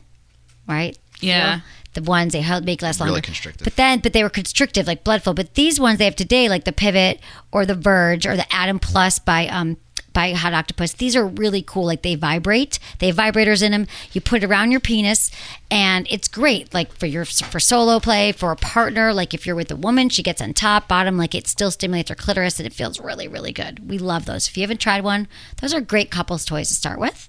right? 0.67 0.97
Yeah. 1.19 1.59
Steel. 1.59 1.63
The 1.93 2.01
ones 2.03 2.33
they 2.33 2.41
help 2.41 2.63
make 2.65 2.81
last 2.83 2.99
Really 2.99 3.11
longer. 3.11 3.25
constrictive. 3.25 3.65
But 3.65 3.75
then, 3.75 3.99
but 3.99 4.13
they 4.13 4.21
were 4.21 4.29
constrictive, 4.29 4.85
like 4.85 5.03
blood 5.03 5.23
flow. 5.23 5.33
But 5.33 5.55
these 5.55 5.79
ones 5.79 5.97
they 5.97 6.05
have 6.05 6.15
today, 6.15 6.47
like 6.47 6.63
the 6.63 6.71
Pivot 6.71 7.19
or 7.51 7.65
the 7.65 7.73
Verge 7.73 8.27
or 8.27 8.35
the 8.35 8.45
Atom 8.53 8.77
Plus 8.79 9.17
by 9.17 9.47
um 9.47 9.77
by 10.13 10.33
Hot 10.33 10.53
Octopus. 10.53 10.93
These 10.93 11.15
are 11.15 11.25
really 11.25 11.61
cool. 11.63 11.85
Like 11.85 12.03
they 12.03 12.13
vibrate. 12.15 12.77
They 12.99 13.07
have 13.07 13.15
vibrators 13.15 13.63
in 13.63 13.71
them. 13.71 13.87
You 14.11 14.21
put 14.21 14.43
it 14.43 14.47
around 14.47 14.71
your 14.71 14.79
penis, 14.79 15.31
and 15.71 16.07
it's 16.11 16.27
great. 16.27 16.73
Like 16.75 16.91
for 16.93 17.05
your 17.07 17.25
for 17.25 17.59
solo 17.59 17.99
play, 17.99 18.31
for 18.33 18.51
a 18.51 18.55
partner. 18.55 19.11
Like 19.13 19.33
if 19.33 19.47
you're 19.47 19.55
with 19.55 19.71
a 19.71 19.75
woman, 19.75 20.09
she 20.09 20.21
gets 20.23 20.41
on 20.41 20.53
top, 20.53 20.87
bottom. 20.87 21.17
Like 21.17 21.33
it 21.33 21.47
still 21.47 21.71
stimulates 21.71 22.09
her 22.09 22.15
clitoris, 22.15 22.59
and 22.59 22.67
it 22.67 22.73
feels 22.73 22.99
really, 22.99 23.27
really 23.27 23.51
good. 23.51 23.89
We 23.89 23.97
love 23.97 24.25
those. 24.25 24.47
If 24.47 24.57
you 24.57 24.61
haven't 24.63 24.79
tried 24.81 25.03
one, 25.03 25.27
those 25.59 25.73
are 25.73 25.81
great 25.81 26.11
couples 26.11 26.45
toys 26.45 26.67
to 26.69 26.75
start 26.75 26.99
with 26.99 27.28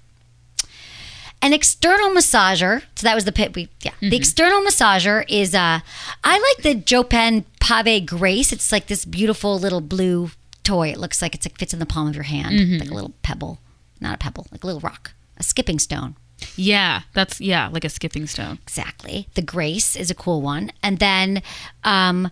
an 1.41 1.53
external 1.53 2.09
massager. 2.09 2.83
So 2.95 3.05
that 3.05 3.15
was 3.15 3.25
the 3.25 3.31
pit. 3.31 3.55
We 3.55 3.69
yeah. 3.81 3.91
The 3.99 4.15
external 4.15 4.61
massager 4.61 5.25
is 5.27 5.55
uh, 5.55 5.79
I 6.23 6.39
like 6.55 6.63
the 6.63 6.75
Jopen 6.75 7.45
Pave 7.59 8.05
Grace. 8.05 8.51
It's 8.51 8.71
like 8.71 8.87
this 8.87 9.05
beautiful 9.05 9.57
little 9.57 9.81
blue 9.81 10.31
toy. 10.63 10.89
It 10.89 10.97
looks 10.97 11.21
like 11.21 11.35
it's 11.35 11.45
like 11.45 11.57
fits 11.57 11.73
in 11.73 11.79
the 11.79 11.85
palm 11.85 12.07
of 12.07 12.15
your 12.15 12.23
hand, 12.23 12.79
like 12.79 12.89
a 12.89 12.93
little 12.93 13.13
pebble, 13.23 13.59
not 13.99 14.15
a 14.15 14.17
pebble, 14.17 14.47
like 14.51 14.63
a 14.63 14.67
little 14.67 14.81
rock, 14.81 15.13
a 15.37 15.43
skipping 15.43 15.79
stone. 15.79 16.15
Yeah, 16.55 17.01
that's 17.13 17.39
yeah, 17.39 17.69
like 17.71 17.85
a 17.85 17.89
skipping 17.89 18.27
stone. 18.27 18.59
Exactly. 18.63 19.27
The 19.35 19.41
Grace 19.41 19.95
is 19.95 20.09
a 20.09 20.15
cool 20.15 20.41
one, 20.41 20.71
and 20.81 20.99
then 20.99 21.43
um, 21.83 22.29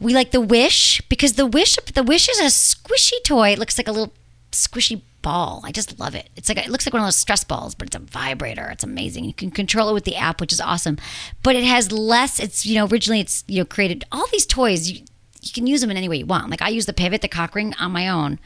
we 0.00 0.14
like 0.14 0.30
the 0.30 0.40
Wish 0.40 1.00
because 1.08 1.34
the 1.34 1.46
Wish 1.46 1.76
the 1.94 2.02
Wish 2.02 2.28
is 2.28 2.40
a 2.40 2.44
squishy 2.44 3.22
toy. 3.24 3.52
It 3.52 3.58
looks 3.58 3.78
like 3.78 3.88
a 3.88 3.92
little 3.92 4.12
squishy 4.52 5.02
ball. 5.22 5.62
I 5.64 5.72
just 5.72 5.98
love 5.98 6.14
it. 6.14 6.28
It's 6.36 6.48
like 6.48 6.58
it 6.58 6.68
looks 6.68 6.86
like 6.86 6.92
one 6.92 7.02
of 7.02 7.06
those 7.06 7.16
stress 7.16 7.44
balls, 7.44 7.74
but 7.74 7.86
it's 7.86 7.96
a 7.96 8.00
vibrator. 8.00 8.68
It's 8.70 8.84
amazing. 8.84 9.24
You 9.24 9.32
can 9.34 9.50
control 9.50 9.88
it 9.88 9.94
with 9.94 10.04
the 10.04 10.16
app, 10.16 10.40
which 10.40 10.52
is 10.52 10.60
awesome. 10.60 10.98
But 11.42 11.56
it 11.56 11.64
has 11.64 11.90
less. 11.92 12.38
It's 12.40 12.66
you 12.66 12.74
know 12.74 12.86
originally 12.86 13.20
it's 13.20 13.44
you 13.46 13.58
know 13.58 13.64
created 13.64 14.04
all 14.12 14.26
these 14.32 14.46
toys. 14.46 14.90
You, 14.90 15.04
you 15.40 15.52
can 15.52 15.66
use 15.66 15.80
them 15.80 15.90
in 15.90 15.96
any 15.96 16.08
way 16.08 16.18
you 16.18 16.26
want. 16.26 16.50
Like 16.50 16.62
I 16.62 16.68
use 16.68 16.86
the 16.86 16.92
pivot, 16.92 17.20
the 17.22 17.28
cock 17.28 17.54
ring 17.54 17.74
on 17.80 17.90
my 17.92 18.08
own, 18.08 18.38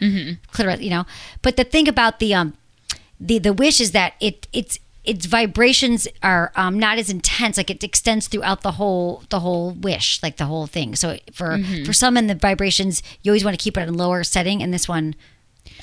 clitoris, 0.52 0.80
you 0.80 0.90
know. 0.90 1.04
But 1.42 1.56
the 1.56 1.64
thing 1.64 1.88
about 1.88 2.18
the 2.20 2.34
um 2.34 2.54
the 3.20 3.38
the 3.38 3.52
wish 3.52 3.80
is 3.80 3.92
that 3.92 4.14
it 4.20 4.46
it's 4.52 4.78
its 5.04 5.26
vibrations 5.26 6.08
are 6.20 6.50
um, 6.56 6.80
not 6.80 6.98
as 6.98 7.08
intense 7.08 7.56
like 7.56 7.70
it 7.70 7.84
extends 7.84 8.26
throughout 8.26 8.62
the 8.62 8.72
whole 8.72 9.22
the 9.30 9.38
whole 9.38 9.70
wish 9.70 10.20
like 10.20 10.36
the 10.36 10.46
whole 10.46 10.66
thing 10.66 10.96
so 10.96 11.16
for 11.32 11.58
for 11.84 11.92
some 11.92 12.16
in 12.16 12.26
the 12.26 12.34
vibrations 12.34 13.04
you 13.22 13.30
always 13.30 13.44
want 13.44 13.56
to 13.56 13.62
keep 13.62 13.76
it 13.78 13.82
at 13.82 13.88
a 13.88 13.92
lower 13.92 14.24
setting 14.24 14.60
and 14.64 14.74
this 14.74 14.88
one 14.88 15.14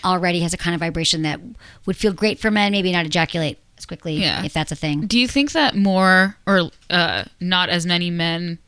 already 0.04 0.40
has 0.42 0.54
a 0.54 0.58
kind 0.58 0.74
of 0.74 0.80
vibration 0.80 1.22
that 1.24 1.40
would 1.86 1.98
feel 1.98 2.14
great 2.14 2.40
for 2.40 2.50
men 2.52 2.72
maybe 2.72 2.92
not 2.92 3.06
ejaculate 3.06 3.58
as 3.78 3.86
quickly 3.86 4.16
Yeah. 4.16 4.44
if 4.44 4.54
that's 4.54 4.72
a 4.72 4.76
thing 4.76 5.08
Do 5.08 5.18
you 5.20 5.28
think 5.28 5.52
that 5.54 5.76
more 5.76 6.38
or 6.46 6.70
uh, 6.90 7.24
not 7.40 7.70
as 7.70 7.86
many 7.86 8.10
men 8.12 8.60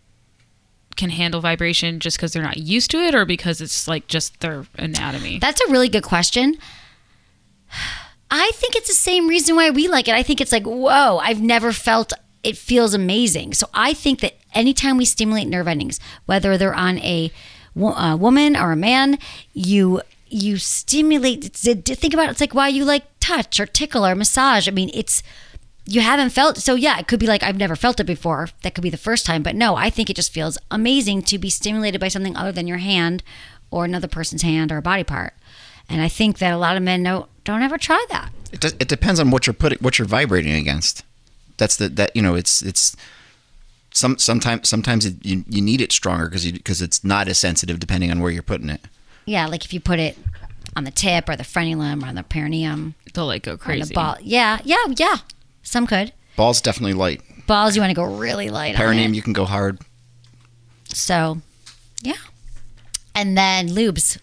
can 0.96 1.10
handle 1.10 1.42
vibration 1.42 2.00
just 2.00 2.16
because 2.18 2.32
they're 2.32 2.42
not 2.42 2.56
used 2.58 2.90
to 2.92 2.98
it, 3.00 3.14
or 3.14 3.26
because 3.26 3.60
it's 3.60 3.86
like 3.86 4.08
just 4.08 4.40
their 4.40 4.66
anatomy? 4.76 5.40
That's 5.40 5.60
a 5.60 5.70
really 5.70 5.90
good 5.90 6.04
question. 6.04 6.56
I 8.32 8.52
think 8.56 8.76
it's 8.76 8.88
the 8.88 8.94
same 8.94 9.28
reason 9.28 9.56
why 9.58 9.70
we 9.72 9.88
like 9.88 10.08
it. 10.08 10.16
I 10.16 10.24
think 10.24 10.40
it's 10.42 10.52
like, 10.52 10.64
whoa, 10.64 11.18
I've 11.18 11.42
never 11.42 11.72
felt 11.74 12.14
it 12.44 12.58
feels 12.58 12.94
amazing. 12.94 13.54
So 13.56 13.68
I 13.74 13.94
think 13.94 14.20
that 14.22 14.36
anytime 14.54 14.98
we 14.98 15.04
stimulate 15.06 15.48
nerve 15.48 15.68
endings, 15.68 16.00
whether 16.28 16.58
they're 16.58 16.74
on 16.74 17.00
a, 17.00 17.32
wo- 17.74 17.94
a 17.94 18.16
woman 18.16 18.56
or 18.56 18.72
a 18.72 18.76
man, 18.78 19.18
you 19.54 20.02
you 20.36 20.58
stimulate. 20.58 21.46
Think 21.46 22.14
about 22.14 22.28
it. 22.28 22.32
It's 22.32 22.42
like 22.42 22.54
why 22.54 22.68
you 22.68 22.86
like 22.86 23.04
touch 23.20 23.60
or 23.60 23.66
tickle 23.66 24.06
or 24.06 24.16
massage. 24.16 24.68
I 24.68 24.72
mean, 24.72 24.92
it's 24.94 25.24
you 25.88 26.02
haven't 26.02 26.32
felt 26.32 26.58
so 26.58 26.74
yeah 26.74 26.98
it 26.98 27.08
could 27.08 27.20
be 27.20 27.28
like 27.28 27.44
i've 27.44 27.60
never 27.60 27.76
felt 27.76 28.00
it 28.00 28.06
before 28.06 28.50
that 28.64 28.74
could 28.74 28.82
be 28.82 28.90
the 28.90 28.98
first 28.98 29.24
time 29.24 29.44
but 29.44 29.56
no 29.56 29.76
i 29.76 29.88
think 29.88 30.10
it 30.10 30.16
just 30.16 30.34
feels 30.34 30.58
amazing 30.72 31.22
to 31.22 31.38
be 31.38 31.48
stimulated 31.48 32.02
by 32.02 32.08
something 32.08 32.36
other 32.36 32.52
than 32.52 32.66
your 32.66 32.80
hand 32.80 33.22
or 33.70 33.86
another 33.86 34.08
person's 34.08 34.42
hand 34.42 34.72
or 34.72 34.78
a 34.78 34.82
body 34.82 35.04
part 35.04 35.36
and 35.88 36.02
i 36.02 36.08
think 36.08 36.40
that 36.40 36.52
a 36.52 36.58
lot 36.58 36.76
of 36.76 36.82
men 36.82 37.04
don't 37.04 37.30
don't 37.44 37.62
ever 37.62 37.78
try 37.78 38.04
that 38.10 38.32
It, 38.52 38.66
it 38.82 38.88
depends 38.88 39.20
on 39.20 39.30
what 39.30 39.46
you're 39.46 39.54
putting, 39.54 39.78
what 39.78 40.00
you're 40.00 40.08
vibrating 40.08 40.54
against. 40.54 41.04
That's 41.58 41.76
the 41.76 41.88
that 41.90 42.16
you 42.16 42.24
know 42.24 42.34
it's 42.34 42.64
it's 42.64 42.96
some 43.92 44.18
sometimes 44.18 44.68
sometimes 44.68 45.06
it, 45.06 45.24
you 45.24 45.46
you 45.48 45.62
need 45.62 45.82
it 45.82 45.92
stronger 45.92 46.28
because 46.28 46.52
because 46.52 46.82
it's 46.82 47.04
not 47.04 47.28
as 47.28 47.38
sensitive 47.38 47.80
depending 47.80 48.12
on 48.12 48.20
where 48.20 48.32
you're 48.32 48.44
putting 48.44 48.70
it. 48.70 48.82
Yeah 49.26 49.46
like 49.48 49.66
if 49.66 49.74
you 49.74 49.80
put 49.80 50.00
it 50.00 50.18
on 50.76 50.84
the 50.84 50.92
tip 50.92 51.30
or 51.30 51.36
the 51.36 51.44
frenulum 51.44 52.04
or 52.04 52.08
on 52.08 52.16
the 52.16 52.24
perineum 52.24 52.96
They'll 53.14 53.26
like 53.28 53.44
go 53.44 53.52
on 53.54 53.58
crazy. 53.58 53.90
the 53.90 53.94
ball 53.94 54.18
yeah 54.22 54.60
yeah 54.64 54.84
yeah 54.98 55.18
some 55.64 55.88
could 55.88 56.12
Balls 56.36 56.60
definitely 56.62 56.94
light. 56.94 57.22
balls 57.48 57.76
you 57.76 57.82
want 57.82 57.92
to 57.92 57.96
go 57.96 58.04
really 58.04 58.50
light 58.50 58.76
on 58.76 58.78
Perineum 58.82 59.14
it. 59.14 59.16
you 59.16 59.22
can 59.22 59.32
go 59.34 59.46
hard. 59.46 59.80
so 60.90 61.42
yeah 62.02 62.14
and 63.14 63.38
then 63.38 63.70
lubes 63.70 64.18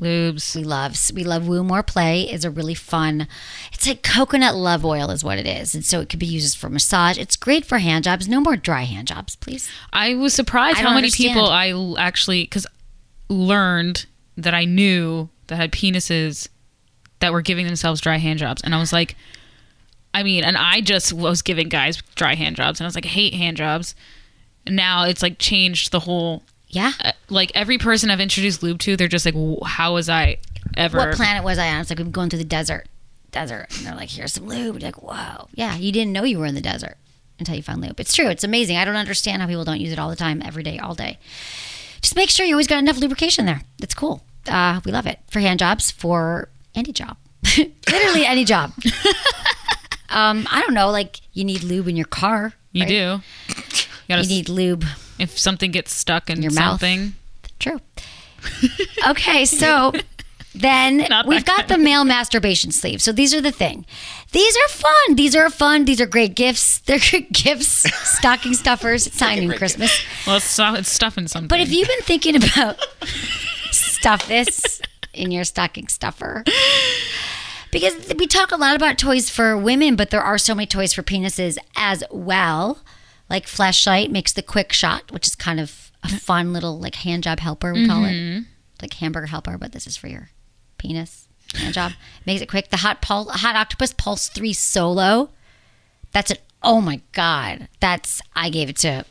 Lubes. 0.00 0.56
we 0.56 0.64
love 0.64 0.96
we 1.14 1.22
love 1.22 1.46
woo 1.46 1.62
more 1.62 1.82
play 1.82 2.22
is 2.22 2.44
a 2.44 2.50
really 2.50 2.74
fun 2.74 3.28
it's 3.72 3.86
like 3.86 4.02
coconut 4.02 4.54
love 4.56 4.84
oil 4.84 5.10
is 5.10 5.22
what 5.22 5.38
it 5.38 5.46
is 5.46 5.74
and 5.74 5.84
so 5.84 6.00
it 6.00 6.08
could 6.08 6.18
be 6.18 6.26
used 6.26 6.56
for 6.56 6.70
massage 6.70 7.18
it's 7.18 7.36
great 7.36 7.64
for 7.66 7.78
hand 7.78 8.04
jobs 8.04 8.26
no 8.26 8.40
more 8.40 8.56
dry 8.56 8.82
hand 8.82 9.06
jobs 9.08 9.36
please 9.36 9.68
I 9.92 10.14
was 10.14 10.32
surprised 10.32 10.78
I 10.78 10.82
how 10.82 10.88
many 10.94 11.06
understand. 11.08 11.34
people 11.34 11.48
I 11.50 11.72
actually 12.02 12.44
because 12.44 12.66
learned 13.28 14.06
that 14.36 14.54
I 14.54 14.64
knew 14.64 15.28
that 15.48 15.56
had 15.56 15.72
penises 15.72 16.48
that 17.20 17.32
were 17.32 17.42
giving 17.42 17.66
themselves 17.66 18.00
dry 18.00 18.16
hand 18.18 18.38
jobs, 18.38 18.62
and 18.62 18.74
I 18.74 18.78
was 18.78 18.92
like, 18.92 19.16
I 20.14 20.22
mean, 20.22 20.44
and 20.44 20.56
I 20.56 20.80
just 20.80 21.12
was 21.12 21.42
giving 21.42 21.68
guys 21.68 22.02
dry 22.14 22.34
hand 22.34 22.56
jobs, 22.56 22.80
and 22.80 22.84
I 22.84 22.88
was 22.88 22.94
like, 22.94 23.06
I 23.06 23.10
hate 23.10 23.34
hand 23.34 23.56
jobs. 23.56 23.94
And 24.66 24.76
now 24.76 25.04
it's 25.04 25.22
like 25.22 25.38
changed 25.38 25.90
the 25.90 26.00
whole. 26.00 26.44
yeah. 26.68 26.92
uh, 27.02 27.12
Like 27.28 27.50
every 27.54 27.78
person 27.78 28.10
I've 28.10 28.20
introduced 28.20 28.62
lube 28.62 28.78
to, 28.80 28.96
they're 28.96 29.08
just 29.08 29.24
like, 29.26 29.34
how 29.66 29.94
was 29.94 30.08
I 30.08 30.38
ever? 30.76 30.98
what 30.98 31.14
planet 31.16 31.42
was 31.42 31.58
i 31.58 31.68
on? 31.68 31.80
It's 31.80 31.90
like 31.90 31.98
i'm 31.98 32.10
going 32.12 32.30
through 32.30 32.38
the 32.38 32.44
desert. 32.44 32.86
Desert. 33.32 33.66
And 33.76 33.86
they're 33.86 33.96
like 33.96 34.10
here's 34.10 34.34
some 34.34 34.46
lube. 34.46 34.80
You're 34.80 34.88
like 34.92 35.02
whoa. 35.02 35.48
Yeah 35.54 35.76
you 35.76 35.90
didn't 35.90 36.12
know 36.12 36.22
you 36.22 36.38
were 36.38 36.46
in 36.46 36.54
the 36.54 36.60
desert 36.60 36.96
until 37.40 37.56
you 37.56 37.62
found 37.62 37.80
lube. 37.82 37.98
It's 37.98 38.14
true. 38.14 38.28
It's 38.28 38.44
amazing. 38.44 38.76
I 38.76 38.84
don't 38.84 38.94
understand 38.94 39.42
how 39.42 39.48
people 39.48 39.64
don't 39.64 39.80
use 39.80 39.90
it 39.92 39.98
all 39.98 40.10
the 40.10 40.14
time 40.16 40.40
every 40.44 40.62
day 40.62 40.78
all 40.78 40.94
day 40.94 41.18
just 42.02 42.16
make 42.16 42.28
sure 42.30 42.44
you 42.44 42.54
always 42.54 42.66
got 42.66 42.78
enough 42.78 42.98
lubrication 42.98 43.46
there 43.46 43.62
it's 43.82 43.94
cool 43.94 44.22
uh, 44.48 44.80
we 44.84 44.92
love 44.92 45.06
it 45.06 45.18
for 45.30 45.40
hand 45.40 45.58
jobs 45.58 45.90
for 45.90 46.48
any 46.74 46.92
job 46.92 47.16
literally 47.90 48.26
any 48.26 48.44
job 48.44 48.72
um, 50.10 50.46
i 50.50 50.60
don't 50.60 50.74
know 50.74 50.90
like 50.90 51.20
you 51.32 51.44
need 51.44 51.62
lube 51.62 51.88
in 51.88 51.96
your 51.96 52.06
car 52.06 52.52
You 52.72 52.82
right? 52.82 52.88
do. 52.88 53.20
You 53.48 53.84
gotta 54.08 54.22
you 54.22 54.28
need 54.28 54.48
lube 54.48 54.84
if 55.18 55.38
something 55.38 55.70
gets 55.70 55.92
stuck 55.92 56.28
in 56.30 56.42
your 56.42 56.52
mouth. 56.52 56.82
True. 57.58 57.80
okay, 59.08 59.44
so 59.44 59.92
then 60.54 60.98
Not 61.08 61.26
we've 61.26 61.44
got 61.44 61.68
the 61.68 61.78
male 61.78 62.04
masturbation 62.04 62.72
sleeve. 62.72 63.00
So 63.00 63.10
these 63.12 63.32
are 63.34 63.40
the 63.40 63.52
thing. 63.52 63.86
These 64.32 64.56
are 64.56 64.68
fun. 64.68 65.14
These 65.16 65.34
are 65.34 65.48
fun. 65.50 65.84
These 65.86 66.00
are 66.00 66.06
great 66.06 66.34
gifts. 66.34 66.78
They're 66.86 66.98
good 66.98 67.28
gifts. 67.32 67.84
Stocking 68.18 68.54
stuffers. 68.54 69.06
It's 69.06 69.20
not 69.20 69.36
even 69.38 69.56
Christmas. 69.56 70.04
Well, 70.26 70.36
it's, 70.36 70.44
stuff, 70.46 70.78
it's 70.78 70.90
stuffing 70.90 71.26
something. 71.28 71.48
But 71.48 71.60
if 71.60 71.72
you've 71.72 71.88
been 71.88 72.02
thinking 72.02 72.36
about 72.36 72.78
stuff 73.70 74.28
this 74.28 74.80
in 75.14 75.30
your 75.30 75.44
stocking 75.44 75.88
stuffer. 75.88 76.44
Because 77.70 78.12
we 78.18 78.26
talk 78.26 78.52
a 78.52 78.56
lot 78.56 78.76
about 78.76 78.98
toys 78.98 79.30
for 79.30 79.56
women, 79.56 79.96
but 79.96 80.10
there 80.10 80.22
are 80.22 80.36
so 80.36 80.54
many 80.54 80.66
toys 80.66 80.92
for 80.92 81.02
penises 81.02 81.56
as 81.74 82.04
well. 82.10 82.78
Like 83.30 83.46
Fleshlight 83.46 84.10
makes 84.10 84.32
the 84.34 84.42
quick 84.42 84.74
shot, 84.74 85.10
which 85.10 85.26
is 85.26 85.34
kind 85.34 85.58
of 85.58 85.90
a 86.02 86.08
fun 86.08 86.52
little 86.52 86.78
like 86.78 86.96
hand 86.96 87.22
job 87.22 87.40
helper 87.40 87.72
we 87.72 87.86
call 87.86 88.02
Mm-hmm. 88.02 88.38
it, 88.40 88.44
like 88.82 88.92
hamburger 88.94 89.26
helper, 89.26 89.56
but 89.56 89.72
this 89.72 89.86
is 89.86 89.96
for 89.96 90.08
your 90.08 90.28
penis 90.82 91.28
hand 91.54 91.74
job. 91.74 91.92
Makes 92.26 92.42
it 92.42 92.48
quick. 92.48 92.70
The 92.70 92.78
hot 92.78 93.00
pul- 93.02 93.30
hot 93.30 93.56
octopus 93.56 93.92
pulse 93.92 94.28
three 94.28 94.52
solo. 94.52 95.30
That's 96.12 96.30
an 96.30 96.38
oh 96.62 96.80
my 96.80 97.00
god. 97.12 97.68
That's 97.80 98.20
I 98.34 98.50
gave 98.50 98.68
it 98.68 98.76
to 98.78 99.04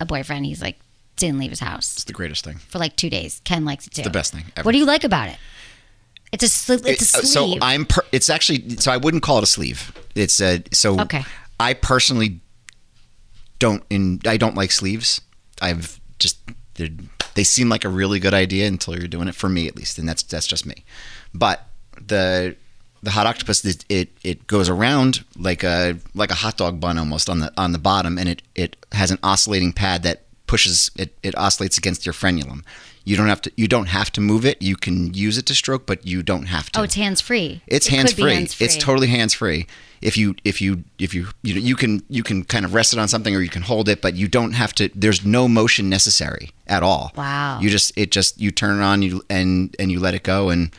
a 0.00 0.04
boyfriend. 0.06 0.46
He's 0.46 0.60
like 0.62 0.78
didn't 1.16 1.38
leave 1.38 1.50
his 1.50 1.60
house 1.60 1.92
It's 1.94 2.04
the 2.04 2.12
greatest 2.12 2.44
thing. 2.44 2.56
for 2.56 2.78
like 2.78 2.96
two 2.96 3.08
days. 3.10 3.40
Ken 3.44 3.64
likes 3.64 3.86
it 3.86 3.92
too. 3.94 4.02
the 4.02 4.10
best 4.10 4.32
thing 4.32 4.44
ever. 4.56 4.64
What 4.66 4.72
do 4.72 4.78
you 4.78 4.86
like 4.86 5.04
about 5.04 5.28
it? 5.28 5.36
It's 6.32 6.42
a 6.42 6.46
sli- 6.46 6.86
it's 6.86 7.14
a 7.14 7.18
It- 7.18 7.24
uh, 7.24 7.26
sleeve. 7.26 7.28
So 7.28 7.58
I'm. 7.62 7.84
Per- 7.84 8.06
it's 8.10 8.28
actually. 8.30 8.76
So 8.76 8.90
I 8.90 8.96
wouldn't 8.96 9.22
call 9.22 9.36
it 9.38 9.44
a 9.44 9.46
sleeve. 9.46 9.92
It's 10.14 10.40
a. 10.40 10.62
So. 10.72 10.98
Okay. 11.00 11.24
I 11.60 11.74
personally 11.74 12.40
don't. 13.58 13.84
In 13.90 14.20
I 14.26 14.36
don't 14.38 14.54
like 14.56 14.72
sleeves. 14.72 15.20
I've 15.60 16.00
just. 16.18 16.38
They're- 16.74 16.90
seem 17.44 17.68
like 17.68 17.84
a 17.84 17.88
really 17.88 18.18
good 18.20 18.34
idea 18.34 18.68
until 18.68 18.96
you're 18.96 19.08
doing 19.08 19.28
it 19.28 19.34
for 19.34 19.48
me 19.48 19.66
at 19.66 19.76
least, 19.76 19.98
and 19.98 20.08
that's 20.08 20.22
that's 20.22 20.46
just 20.46 20.66
me. 20.66 20.84
But 21.32 21.66
the 22.06 22.56
the 23.02 23.10
hot 23.10 23.26
octopus 23.26 23.64
it, 23.64 23.84
it 23.88 24.10
it 24.22 24.46
goes 24.46 24.68
around 24.68 25.24
like 25.36 25.62
a 25.64 25.96
like 26.14 26.30
a 26.30 26.34
hot 26.34 26.56
dog 26.56 26.78
bun 26.80 26.98
almost 26.98 27.30
on 27.30 27.40
the 27.40 27.52
on 27.56 27.72
the 27.72 27.78
bottom, 27.78 28.18
and 28.18 28.28
it 28.28 28.42
it 28.54 28.76
has 28.92 29.10
an 29.10 29.18
oscillating 29.22 29.72
pad 29.72 30.02
that 30.02 30.24
pushes 30.52 30.90
it 30.96 31.16
it 31.22 31.34
oscillates 31.38 31.78
against 31.78 32.04
your 32.04 32.12
frenulum. 32.12 32.62
You 33.04 33.16
don't 33.16 33.28
have 33.28 33.40
to 33.42 33.52
you 33.56 33.66
don't 33.66 33.86
have 33.86 34.12
to 34.12 34.20
move 34.20 34.44
it. 34.44 34.60
You 34.60 34.76
can 34.76 35.14
use 35.14 35.38
it 35.38 35.46
to 35.46 35.54
stroke, 35.54 35.86
but 35.86 36.06
you 36.06 36.22
don't 36.22 36.44
have 36.44 36.70
to. 36.72 36.80
oh, 36.80 36.82
it's 36.82 36.94
hands 36.94 37.22
free. 37.22 37.62
It's 37.66 37.86
hands 37.86 38.12
free. 38.12 38.34
It's 38.34 38.76
totally 38.76 39.08
hands 39.08 39.32
free. 39.32 39.66
If 40.02 40.18
you 40.18 40.36
if 40.44 40.60
you 40.60 40.84
if 40.98 41.14
you 41.14 41.28
you 41.42 41.54
know 41.54 41.60
you 41.60 41.74
can 41.74 42.02
you 42.10 42.22
can 42.22 42.44
kind 42.44 42.66
of 42.66 42.74
rest 42.74 42.92
it 42.92 42.98
on 42.98 43.08
something 43.08 43.34
or 43.34 43.40
you 43.40 43.48
can 43.48 43.62
hold 43.62 43.88
it, 43.88 44.02
but 44.02 44.14
you 44.14 44.28
don't 44.28 44.52
have 44.52 44.74
to. 44.74 44.90
There's 44.94 45.24
no 45.24 45.48
motion 45.48 45.88
necessary 45.88 46.50
at 46.66 46.82
all. 46.82 47.12
Wow. 47.16 47.58
You 47.60 47.70
just 47.70 47.96
it 47.96 48.10
just 48.12 48.38
you 48.38 48.50
turn 48.50 48.78
it 48.78 48.84
on 48.84 49.00
you 49.00 49.22
and 49.30 49.74
and 49.78 49.90
you 49.90 50.00
let 50.00 50.14
it 50.14 50.22
go 50.22 50.50
and 50.50 50.70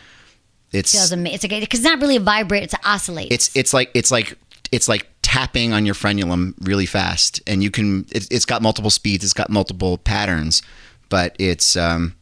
it's 0.72 0.92
feels 0.92 1.12
amazing. 1.12 1.52
It's 1.52 1.66
because 1.66 1.80
it's 1.80 1.90
not 1.90 2.00
really 2.00 2.18
a 2.18 2.20
vibrate. 2.20 2.62
It's 2.64 2.74
an 2.74 2.82
oscillate. 2.86 3.32
it's 3.32 3.50
it's 3.56 3.74
like 3.74 3.90
it's 3.96 4.12
like 4.12 4.38
it's 4.74 4.88
like 4.90 5.08
tapping 5.22 5.72
on 5.74 5.86
your 5.86 5.96
frenulum 5.96 6.54
really 6.62 6.86
fast 6.86 7.42
and 7.48 7.64
you 7.64 7.72
can 7.72 8.06
it, 8.12 8.28
it's 8.32 8.46
got 8.46 8.62
multiple 8.62 8.90
speeds 8.90 9.24
it's 9.24 9.34
got 9.34 9.50
multiple 9.50 9.98
patterns 10.00 10.62
but 11.10 11.36
it's 11.40 11.76
um 11.76 12.14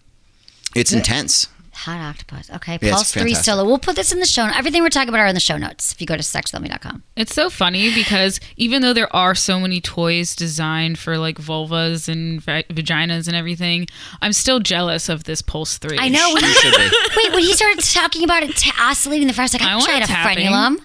it's 0.76 0.94
intense 0.94 1.48
Hot 1.74 2.00
octopus. 2.02 2.52
Okay, 2.52 2.78
Yeah, 2.82 2.92
Pulse 2.94 3.12
three 3.14 3.22
fantastic. 3.34 3.46
solo. 3.46 3.64
We'll 3.66 3.80
put 3.80 3.96
this 3.96 4.12
in 4.12 4.20
the 4.20 4.26
show. 4.28 4.44
Everything 4.54 4.84
we're 4.84 4.90
talking 4.90 5.10
about 5.10 5.22
are 5.22 5.26
in 5.28 5.34
the 5.34 5.40
show 5.40 5.58
notes. 5.58 5.92
If 5.94 6.00
you 6.02 6.06
go 6.06 6.16
to 6.16 6.22
sexwithemily.com. 6.22 7.02
It's 7.16 7.34
so 7.34 7.50
funny 7.50 7.92
because 7.96 8.40
even 8.58 8.82
though 8.84 8.94
there 8.94 9.12
are 9.16 9.34
so 9.34 9.58
many 9.60 9.80
toys 9.82 10.36
designed 10.36 11.00
for 11.00 11.18
like 11.18 11.38
vulvas 11.38 12.08
and 12.10 12.40
va- 12.42 12.66
vaginas 12.70 13.26
and 13.28 13.36
everything, 13.36 13.88
I'm 14.22 14.34
still 14.34 14.60
jealous 14.60 15.08
of 15.10 15.24
this 15.24 15.42
Pulse 15.42 15.78
3. 15.80 15.98
I 15.98 16.10
know. 16.10 16.32
When 16.34 16.44
You 16.44 16.52
wait, 17.18 17.32
when 17.34 17.42
he 17.42 17.54
started 17.54 17.80
talking 17.84 18.24
about 18.26 18.44
it 18.44 18.56
t- 18.56 18.72
oscillating 18.80 19.28
the 19.28 19.34
first, 19.34 19.54
like 19.54 19.64
I 19.64 19.72
I, 19.72 19.76
want 19.76 19.86
tried 19.88 20.04
a 20.04 20.08
tapping. 20.08 20.46
frenulum. 20.48 20.78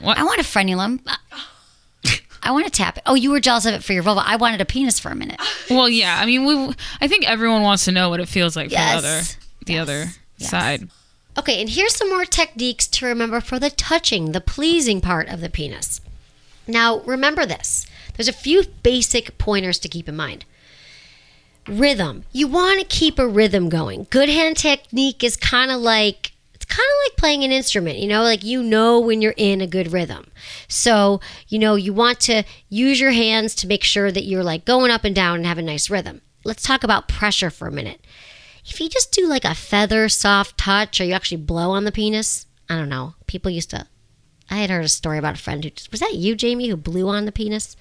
What? 0.00 0.18
I 0.18 0.22
want 0.24 0.40
a 0.40 0.44
frenulum. 0.44 1.00
I 2.42 2.52
want 2.52 2.64
to 2.64 2.70
tap 2.70 2.96
it. 2.96 3.02
Oh, 3.06 3.14
you 3.14 3.30
were 3.30 3.40
jealous 3.40 3.66
of 3.66 3.74
it 3.74 3.84
for 3.84 3.92
your 3.92 4.02
vulva. 4.02 4.22
I 4.24 4.36
wanted 4.36 4.60
a 4.60 4.64
penis 4.64 4.98
for 4.98 5.10
a 5.10 5.14
minute. 5.14 5.40
Well, 5.68 5.88
yeah. 5.88 6.18
I 6.18 6.26
mean, 6.26 6.44
we. 6.46 6.74
I 7.00 7.06
think 7.06 7.28
everyone 7.28 7.62
wants 7.62 7.84
to 7.84 7.92
know 7.92 8.08
what 8.08 8.18
it 8.20 8.28
feels 8.28 8.56
like 8.56 8.70
Yes. 8.70 8.94
for 8.94 9.00
the 9.66 9.76
other, 9.78 9.96
the 9.98 10.02
other 10.04 10.10
Yes. 10.38 10.50
side. 10.50 10.88
Okay, 11.38 11.60
and 11.60 11.68
here's 11.70 11.94
some 11.94 12.08
more 12.08 12.24
techniques 12.24 12.86
to 12.88 13.06
remember 13.06 13.40
for 13.40 13.58
the 13.58 13.70
touching, 13.70 14.32
the 14.32 14.40
pleasing 14.40 15.00
part 15.00 15.28
of 15.28 15.40
the 15.40 15.48
penis. 15.50 16.00
Now, 16.66 17.00
remember 17.00 17.46
this. 17.46 17.86
There's 18.16 18.26
a 18.28 18.32
few 18.32 18.64
basic 18.82 19.38
pointers 19.38 19.78
to 19.80 19.88
keep 19.88 20.08
in 20.08 20.16
mind. 20.16 20.44
Rhythm. 21.68 22.24
You 22.32 22.48
want 22.48 22.80
to 22.80 22.86
keep 22.86 23.18
a 23.18 23.28
rhythm 23.28 23.68
going. 23.68 24.06
Good 24.10 24.28
hand 24.28 24.56
technique 24.56 25.22
is 25.22 25.36
kind 25.36 25.70
of 25.70 25.80
like 25.80 26.32
it's 26.32 26.39
kind 26.70 26.88
of 26.88 27.10
like 27.10 27.18
playing 27.18 27.44
an 27.44 27.52
instrument, 27.52 27.98
you 27.98 28.08
know, 28.08 28.22
like 28.22 28.42
you 28.42 28.62
know 28.62 28.98
when 28.98 29.20
you're 29.20 29.34
in 29.36 29.60
a 29.60 29.66
good 29.66 29.92
rhythm. 29.92 30.26
So, 30.68 31.20
you 31.48 31.58
know, 31.58 31.74
you 31.74 31.92
want 31.92 32.20
to 32.20 32.44
use 32.68 33.00
your 33.00 33.10
hands 33.10 33.54
to 33.56 33.66
make 33.66 33.84
sure 33.84 34.10
that 34.10 34.24
you're 34.24 34.44
like 34.44 34.64
going 34.64 34.90
up 34.90 35.04
and 35.04 35.14
down 35.14 35.36
and 35.36 35.46
have 35.46 35.58
a 35.58 35.62
nice 35.62 35.90
rhythm. 35.90 36.22
Let's 36.44 36.62
talk 36.62 36.82
about 36.82 37.08
pressure 37.08 37.50
for 37.50 37.68
a 37.68 37.72
minute 37.72 38.00
if 38.64 38.80
you 38.80 38.88
just 38.88 39.12
do 39.12 39.26
like 39.26 39.44
a 39.44 39.54
feather 39.54 40.08
soft 40.08 40.58
touch 40.58 41.00
or 41.00 41.04
you 41.04 41.12
actually 41.12 41.38
blow 41.38 41.70
on 41.70 41.84
the 41.84 41.92
penis, 41.92 42.46
I 42.68 42.76
don't 42.76 42.88
know. 42.88 43.14
People 43.26 43.50
used 43.50 43.70
to. 43.70 43.86
I 44.50 44.58
had 44.58 44.70
heard 44.70 44.84
a 44.84 44.88
story 44.88 45.18
about 45.18 45.34
a 45.38 45.42
friend 45.42 45.64
who 45.64 45.70
was 45.90 46.00
that 46.00 46.14
you, 46.14 46.34
Jamie, 46.34 46.68
who 46.68 46.76
blew 46.76 47.08
on 47.08 47.24
the 47.24 47.32
penis. 47.32 47.76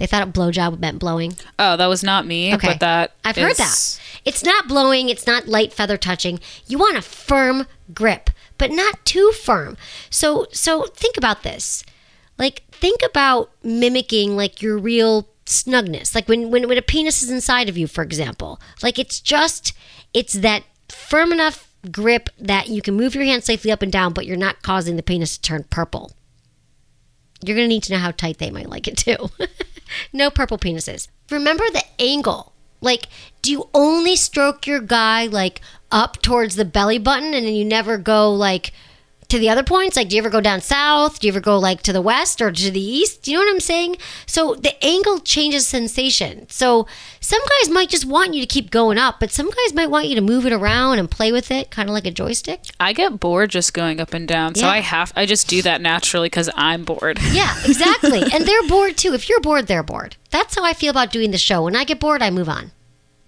They 0.00 0.06
thought 0.06 0.22
a 0.22 0.26
blowjob 0.26 0.78
meant 0.78 0.98
blowing. 0.98 1.36
Oh, 1.58 1.76
that 1.76 1.86
was 1.86 2.02
not 2.02 2.26
me. 2.26 2.54
Okay, 2.54 2.68
But 2.68 2.80
that 2.80 3.12
I've 3.22 3.36
heard 3.36 3.56
that. 3.56 4.00
It's 4.24 4.42
not 4.42 4.66
blowing. 4.66 5.10
It's 5.10 5.26
not 5.26 5.46
light 5.46 5.74
feather 5.74 5.98
touching. 5.98 6.40
You 6.66 6.78
want 6.78 6.96
a 6.96 7.02
firm 7.02 7.66
grip, 7.92 8.30
but 8.56 8.70
not 8.70 9.04
too 9.04 9.30
firm. 9.32 9.76
So, 10.08 10.46
so 10.52 10.84
think 10.94 11.18
about 11.18 11.42
this. 11.42 11.84
Like, 12.38 12.62
think 12.70 13.02
about 13.04 13.50
mimicking 13.62 14.36
like 14.36 14.62
your 14.62 14.78
real 14.78 15.28
snugness. 15.44 16.14
Like 16.14 16.30
when 16.30 16.50
when 16.50 16.66
when 16.66 16.78
a 16.78 16.82
penis 16.82 17.22
is 17.22 17.30
inside 17.30 17.68
of 17.68 17.76
you, 17.76 17.86
for 17.86 18.02
example. 18.02 18.58
Like 18.82 18.98
it's 18.98 19.20
just 19.20 19.74
it's 20.14 20.32
that 20.32 20.62
firm 20.88 21.30
enough 21.30 21.70
grip 21.92 22.30
that 22.38 22.68
you 22.68 22.80
can 22.80 22.94
move 22.94 23.14
your 23.14 23.24
hand 23.24 23.44
safely 23.44 23.70
up 23.70 23.82
and 23.82 23.92
down, 23.92 24.14
but 24.14 24.24
you're 24.24 24.36
not 24.38 24.62
causing 24.62 24.96
the 24.96 25.02
penis 25.02 25.36
to 25.36 25.42
turn 25.42 25.64
purple. 25.68 26.12
You're 27.44 27.56
going 27.56 27.68
to 27.68 27.74
need 27.74 27.82
to 27.84 27.92
know 27.92 27.98
how 27.98 28.10
tight 28.12 28.38
they 28.38 28.50
might 28.50 28.68
like 28.70 28.88
it 28.88 28.96
too. 28.96 29.30
no 30.12 30.30
purple 30.30 30.58
penises. 30.58 31.08
Remember 31.30 31.64
the 31.72 31.84
angle. 31.98 32.52
Like, 32.80 33.06
do 33.42 33.50
you 33.50 33.68
only 33.74 34.16
stroke 34.16 34.66
your 34.66 34.80
guy 34.80 35.26
like 35.26 35.60
up 35.90 36.22
towards 36.22 36.56
the 36.56 36.64
belly 36.64 36.98
button 36.98 37.34
and 37.34 37.46
then 37.46 37.54
you 37.54 37.64
never 37.64 37.98
go 37.98 38.32
like 38.32 38.72
to 39.30 39.38
the 39.38 39.48
other 39.48 39.62
points? 39.62 39.96
Like, 39.96 40.08
do 40.08 40.16
you 40.16 40.22
ever 40.22 40.30
go 40.30 40.40
down 40.40 40.60
south? 40.60 41.20
Do 41.20 41.26
you 41.26 41.32
ever 41.32 41.40
go 41.40 41.58
like 41.58 41.82
to 41.82 41.92
the 41.92 42.02
west 42.02 42.40
or 42.40 42.50
to 42.52 42.70
the 42.70 42.80
east? 42.80 43.22
Do 43.22 43.30
you 43.32 43.38
know 43.38 43.44
what 43.44 43.50
I'm 43.52 43.60
saying? 43.60 43.96
So 44.26 44.54
the 44.54 44.82
angle 44.84 45.18
changes 45.20 45.66
sensation. 45.66 46.48
So 46.50 46.86
some 47.20 47.40
guys 47.40 47.70
might 47.70 47.88
just 47.88 48.04
want 48.04 48.34
you 48.34 48.40
to 48.40 48.46
keep 48.46 48.70
going 48.70 48.98
up, 48.98 49.20
but 49.20 49.30
some 49.30 49.48
guys 49.50 49.74
might 49.74 49.90
want 49.90 50.08
you 50.08 50.14
to 50.16 50.20
move 50.20 50.46
it 50.46 50.52
around 50.52 50.98
and 50.98 51.10
play 51.10 51.32
with 51.32 51.50
it, 51.50 51.70
kind 51.70 51.88
of 51.88 51.92
like 51.94 52.06
a 52.06 52.10
joystick. 52.10 52.60
I 52.78 52.92
get 52.92 53.18
bored 53.20 53.50
just 53.50 53.72
going 53.74 54.00
up 54.00 54.12
and 54.14 54.26
down, 54.28 54.54
so 54.54 54.66
Yeah. 54.66 54.72
I 54.72 54.78
have. 54.80 55.12
I 55.16 55.26
just 55.26 55.48
do 55.48 55.62
that 55.62 55.80
naturally 55.80 56.26
because 56.28 56.50
I'm 56.54 56.84
bored. 56.84 57.18
Yeah, 57.32 57.54
exactly. 57.64 58.22
and 58.32 58.44
they're 58.44 58.66
bored 58.68 58.96
too. 58.96 59.14
If 59.14 59.28
you're 59.28 59.40
bored, 59.40 59.66
they're 59.68 59.82
bored. 59.84 60.16
That's 60.30 60.54
how 60.56 60.64
I 60.64 60.72
feel 60.72 60.90
about 60.90 61.12
doing 61.12 61.30
the 61.30 61.38
show. 61.38 61.62
When 61.64 61.76
I 61.76 61.84
get 61.84 62.00
bored, 62.00 62.22
I 62.22 62.30
move 62.30 62.48
on. 62.48 62.72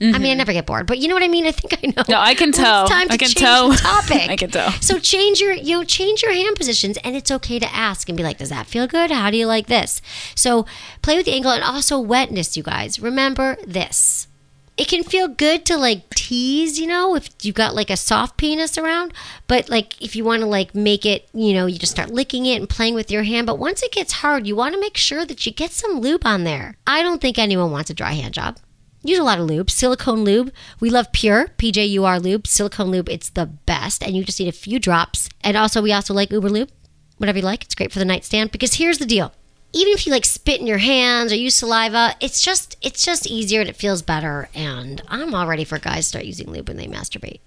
I 0.02 0.18
mean, 0.18 0.32
I 0.32 0.34
never 0.34 0.52
get 0.52 0.66
bored, 0.66 0.86
but 0.86 0.98
you 0.98 1.08
know 1.08 1.14
what 1.14 1.22
I 1.22 1.28
mean. 1.28 1.46
I 1.46 1.52
think 1.52 1.74
I 1.74 1.86
know. 1.86 2.02
Mm-hmm. 2.02 2.12
No, 2.12 2.18
I 2.18 2.34
can 2.34 2.50
tell. 2.50 2.82
It's 2.82 2.90
time 2.90 3.08
to 3.08 3.14
I 3.14 3.16
can 3.16 3.28
change 3.28 3.36
tell. 3.36 3.68
the 3.70 3.76
topic. 3.76 4.30
I 4.30 4.36
can 4.36 4.50
tell. 4.50 4.70
So 4.80 4.98
change 4.98 5.40
your, 5.40 5.52
you 5.52 5.76
know, 5.76 5.84
change 5.84 6.22
your 6.22 6.32
hand 6.32 6.56
positions, 6.56 6.98
and 7.04 7.14
it's 7.14 7.30
okay 7.30 7.58
to 7.58 7.72
ask 7.74 8.08
and 8.08 8.16
be 8.16 8.24
like, 8.24 8.38
"Does 8.38 8.48
that 8.48 8.66
feel 8.66 8.86
good? 8.86 9.10
How 9.10 9.30
do 9.30 9.36
you 9.36 9.46
like 9.46 9.68
this?" 9.68 10.02
So 10.34 10.66
play 11.02 11.16
with 11.16 11.26
the 11.26 11.32
angle 11.34 11.52
and 11.52 11.62
also 11.62 12.00
wetness, 12.00 12.56
you 12.56 12.62
guys. 12.62 12.98
Remember 13.00 13.56
this. 13.66 14.26
It 14.78 14.88
can 14.88 15.04
feel 15.04 15.28
good 15.28 15.66
to 15.66 15.76
like 15.76 16.08
tease, 16.14 16.80
you 16.80 16.86
know, 16.86 17.14
if 17.14 17.28
you've 17.42 17.54
got 17.54 17.74
like 17.74 17.90
a 17.90 17.96
soft 17.96 18.38
penis 18.38 18.78
around. 18.78 19.12
But 19.46 19.68
like 19.68 20.00
if 20.00 20.16
you 20.16 20.24
want 20.24 20.40
to 20.40 20.46
like 20.46 20.74
make 20.74 21.04
it, 21.04 21.28
you 21.34 21.52
know, 21.52 21.66
you 21.66 21.78
just 21.78 21.92
start 21.92 22.10
licking 22.10 22.46
it 22.46 22.56
and 22.56 22.68
playing 22.68 22.94
with 22.94 23.10
your 23.10 23.22
hand. 23.22 23.46
But 23.46 23.58
once 23.58 23.82
it 23.82 23.92
gets 23.92 24.14
hard, 24.14 24.46
you 24.46 24.56
want 24.56 24.74
to 24.74 24.80
make 24.80 24.96
sure 24.96 25.26
that 25.26 25.44
you 25.44 25.52
get 25.52 25.72
some 25.72 26.00
lube 26.00 26.24
on 26.24 26.44
there. 26.44 26.76
I 26.86 27.02
don't 27.02 27.20
think 27.20 27.38
anyone 27.38 27.70
wants 27.70 27.90
a 27.90 27.94
dry 27.94 28.12
hand 28.12 28.32
job. 28.34 28.58
Use 29.04 29.18
a 29.18 29.24
lot 29.24 29.40
of 29.40 29.46
lube, 29.46 29.70
silicone 29.70 30.24
lube. 30.24 30.52
We 30.78 30.88
love 30.88 31.10
Pure 31.12 31.48
PJUR 31.58 32.22
lube, 32.22 32.46
silicone 32.46 32.90
lube. 32.90 33.08
It's 33.08 33.30
the 33.30 33.46
best, 33.46 34.02
and 34.02 34.16
you 34.16 34.24
just 34.24 34.38
need 34.38 34.48
a 34.48 34.52
few 34.52 34.78
drops. 34.78 35.28
And 35.42 35.56
also, 35.56 35.82
we 35.82 35.92
also 35.92 36.14
like 36.14 36.30
Uber 36.30 36.48
lube, 36.48 36.70
whatever 37.18 37.38
you 37.38 37.44
like. 37.44 37.64
It's 37.64 37.74
great 37.74 37.92
for 37.92 37.98
the 37.98 38.04
nightstand 38.04 38.52
because 38.52 38.74
here's 38.74 38.98
the 38.98 39.06
deal: 39.06 39.32
even 39.72 39.92
if 39.92 40.06
you 40.06 40.12
like 40.12 40.24
spit 40.24 40.60
in 40.60 40.66
your 40.66 40.78
hands 40.78 41.32
or 41.32 41.36
use 41.36 41.56
saliva, 41.56 42.14
it's 42.20 42.42
just 42.42 42.76
it's 42.80 43.04
just 43.04 43.26
easier 43.26 43.60
and 43.60 43.68
it 43.68 43.76
feels 43.76 44.02
better. 44.02 44.48
And 44.54 45.02
I'm 45.08 45.34
all 45.34 45.46
ready 45.46 45.64
for 45.64 45.78
guys 45.78 46.04
to 46.04 46.08
start 46.08 46.24
using 46.24 46.50
lube 46.50 46.68
when 46.68 46.76
they 46.76 46.86
masturbate. 46.86 47.40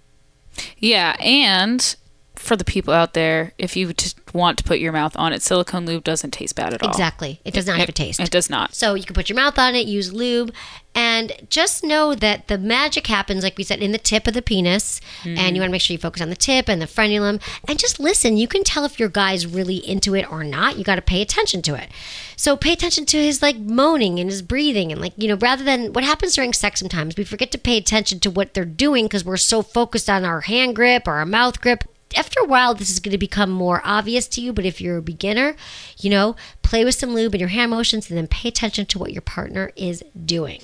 Yeah, 0.78 1.16
and 1.20 1.96
for 2.40 2.56
the 2.56 2.66
people 2.66 2.94
out 2.94 3.14
there, 3.14 3.54
if 3.58 3.76
you 3.76 3.94
just 3.94 4.20
want 4.34 4.58
to 4.58 4.64
put 4.64 4.80
your 4.80 4.92
mouth 4.92 5.16
on 5.18 5.34
it, 5.34 5.42
silicone 5.42 5.86
lube 5.86 6.04
doesn't 6.04 6.32
taste 6.32 6.56
bad 6.56 6.74
at 6.74 6.84
all. 6.84 6.90
Exactly, 6.90 7.40
it 7.46 7.54
does 7.54 7.68
not 7.68 7.78
have 7.78 7.90
a 7.90 7.92
taste. 7.92 8.20
It 8.20 8.32
does 8.32 8.50
not. 8.50 8.74
So 8.76 8.94
you 8.94 9.04
can 9.04 9.14
put 9.14 9.30
your 9.30 9.36
mouth 9.36 9.58
on 9.58 9.76
it, 9.76 9.88
use 9.88 10.14
lube, 10.14 10.54
and 10.96 11.34
just 11.50 11.84
know 11.84 12.16
that 12.16 12.48
the 12.48 12.58
magic 12.58 13.08
happens, 13.08 13.44
like 13.44 13.58
we 13.58 13.66
said, 13.66 13.82
in 13.82 13.92
the 13.92 13.98
tip 13.98 14.28
of 14.28 14.34
the 14.34 14.42
penis. 14.42 15.02
And 15.26 15.32
you 15.32 15.36
mm-hmm. 15.36 15.60
want 15.60 15.68
to 15.68 15.72
make 15.74 15.82
sure 15.82 15.94
you 15.94 15.98
focus 15.98 16.22
on 16.22 16.30
the 16.30 16.38
tip 16.38 16.70
and 16.70 16.82
the 16.82 16.86
frenulum. 16.86 17.42
And 17.68 17.78
just 17.78 18.00
listen. 18.00 18.38
You 18.38 18.48
can 18.48 18.64
tell 18.64 18.86
if 18.86 18.98
your 18.98 19.10
guy's 19.10 19.46
really 19.46 19.76
into 19.76 20.16
it 20.16 20.32
or 20.32 20.46
not. 20.46 20.78
You 20.78 20.86
got 20.86 20.96
to 20.96 21.02
pay 21.02 21.22
attention 21.22 21.62
to 21.64 21.76
it. 21.76 21.90
So 22.38 22.56
pay 22.56 22.72
attention 22.72 23.06
to 23.08 23.18
his 23.18 23.42
like 23.42 23.58
moaning 23.58 24.20
and 24.20 24.30
his 24.30 24.42
breathing. 24.42 24.94
And 24.94 25.02
like, 25.02 25.14
you 25.18 25.28
know, 25.28 25.36
rather 25.36 25.66
than 25.66 25.92
what 25.92 26.06
happens 26.06 26.36
during 26.36 26.54
sex 26.54 26.80
sometimes, 26.80 27.18
we 27.18 27.26
forget 27.26 27.52
to 27.52 27.58
pay 27.58 27.76
attention 27.76 28.22
to 28.22 28.32
what 28.32 28.54
they're 28.54 28.64
doing 28.64 29.06
because 29.06 29.26
we're 29.26 29.36
so 29.36 29.62
focused 29.62 30.10
on 30.10 30.24
our 30.24 30.42
hand 30.42 30.78
grip 30.78 31.10
or 31.10 31.16
our 31.16 31.26
mouth 31.26 31.60
grip 31.60 31.84
after 32.16 32.40
a 32.40 32.46
while 32.46 32.74
this 32.74 32.90
is 32.90 33.00
going 33.00 33.12
to 33.12 33.18
become 33.18 33.50
more 33.50 33.82
obvious 33.84 34.28
to 34.28 34.42
you 34.42 34.54
but 34.54 34.66
if 34.66 34.80
you're 34.80 34.98
a 34.98 35.02
beginner 35.02 35.56
you 36.00 36.10
know 36.10 36.36
play 36.62 36.86
with 36.86 36.96
some 36.96 37.14
lube 37.14 37.34
in 37.34 37.40
your 37.40 37.50
hand 37.50 37.72
motions 37.72 38.10
and 38.10 38.18
then 38.18 38.28
pay 38.28 38.50
attention 38.50 38.86
to 38.86 39.00
what 39.00 39.12
your 39.14 39.22
partner 39.22 39.72
is 39.76 40.04
doing 40.26 40.62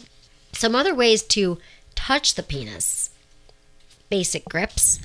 Some 0.53 0.75
other 0.75 0.93
ways 0.93 1.23
to 1.23 1.57
touch 1.95 2.35
the 2.35 2.43
penis 2.43 3.11
basic 4.11 4.45
grips. 4.45 4.99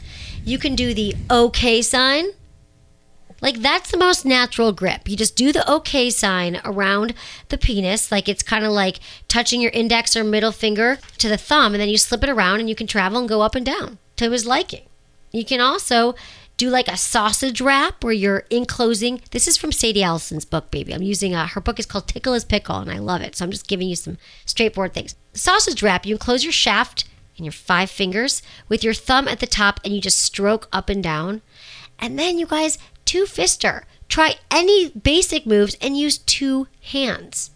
You 0.45 0.59
can 0.59 0.75
do 0.75 0.93
the 0.93 1.15
OK 1.31 1.81
sign. 1.81 2.27
Like 3.41 3.59
that's 3.61 3.91
the 3.91 3.97
most 3.97 4.27
natural 4.27 4.73
grip. 4.73 5.09
You 5.09 5.17
just 5.17 5.37
do 5.37 5.53
the 5.53 5.69
OK 5.71 6.11
sign 6.11 6.61
around 6.65 7.15
the 7.49 7.57
penis, 7.57 8.11
like 8.11 8.29
it's 8.29 8.43
kind 8.43 8.65
of 8.65 8.73
like 8.73 8.99
touching 9.29 9.61
your 9.63 9.71
index 9.71 10.17
or 10.17 10.25
middle 10.25 10.53
finger 10.53 10.99
to 11.19 11.29
the 11.29 11.37
thumb, 11.39 11.75
and 11.75 11.81
then 11.81 11.89
you 11.89 11.99
slip 11.99 12.23
it 12.25 12.29
around 12.29 12.61
and 12.61 12.69
you 12.69 12.75
can 12.75 12.87
travel 12.87 13.19
and 13.19 13.29
go 13.29 13.43
up 13.43 13.55
and 13.55 13.65
down 13.65 13.99
to 14.17 14.31
his 14.31 14.47
liking. 14.47 14.87
You 15.33 15.45
can 15.45 15.61
also 15.61 16.15
do 16.57 16.71
like 16.71 16.89
a 16.89 16.97
sausage 16.97 17.61
wrap 17.61 18.03
where 18.03 18.13
you're 18.13 18.45
enclosing. 18.51 19.21
This 19.31 19.47
is 19.47 19.57
from 19.57 19.73
Sadie 19.73 20.03
Allison's 20.03 20.45
book, 20.45 20.71
baby. 20.71 20.95
I'm 20.95 21.03
using 21.03 21.35
uh, 21.35 21.47
her 21.49 21.61
book 21.61 21.79
is 21.79 21.87
called 21.87 22.09
Tickle 22.09 22.33
His 22.33 22.45
Pickle, 22.45 22.79
and 22.79 22.91
I 22.91 22.99
love 22.99 23.21
it. 23.21 23.37
So 23.37 23.45
I'm 23.45 23.51
just 23.51 23.69
giving 23.69 23.89
you 23.89 23.97
some 23.97 24.17
straightforward 24.47 24.95
things. 24.95 25.15
Sausage 25.35 25.83
wrap, 25.83 26.07
you 26.07 26.15
enclose 26.15 26.45
your 26.45 26.53
shaft 26.53 27.05
in 27.37 27.45
your 27.45 27.53
five 27.53 27.91
fingers 27.91 28.43
with 28.69 28.83
your 28.83 28.95
thumb 28.95 29.29
at 29.29 29.41
the 29.41 29.47
top, 29.47 29.81
and 29.85 29.95
you 29.95 30.01
just 30.01 30.23
stroke 30.23 30.69
up 30.73 30.89
and 30.89 31.03
down. 31.03 31.43
And 31.99 32.19
then 32.19 32.39
you 32.39 32.47
guys, 32.47 32.79
two 33.05 33.25
fister. 33.25 33.83
Try 34.09 34.37
any 34.51 34.91
basic 34.91 35.47
moves 35.47 35.77
and 35.81 35.99
use 35.99 36.19
two 36.19 36.69
hands. 36.81 37.51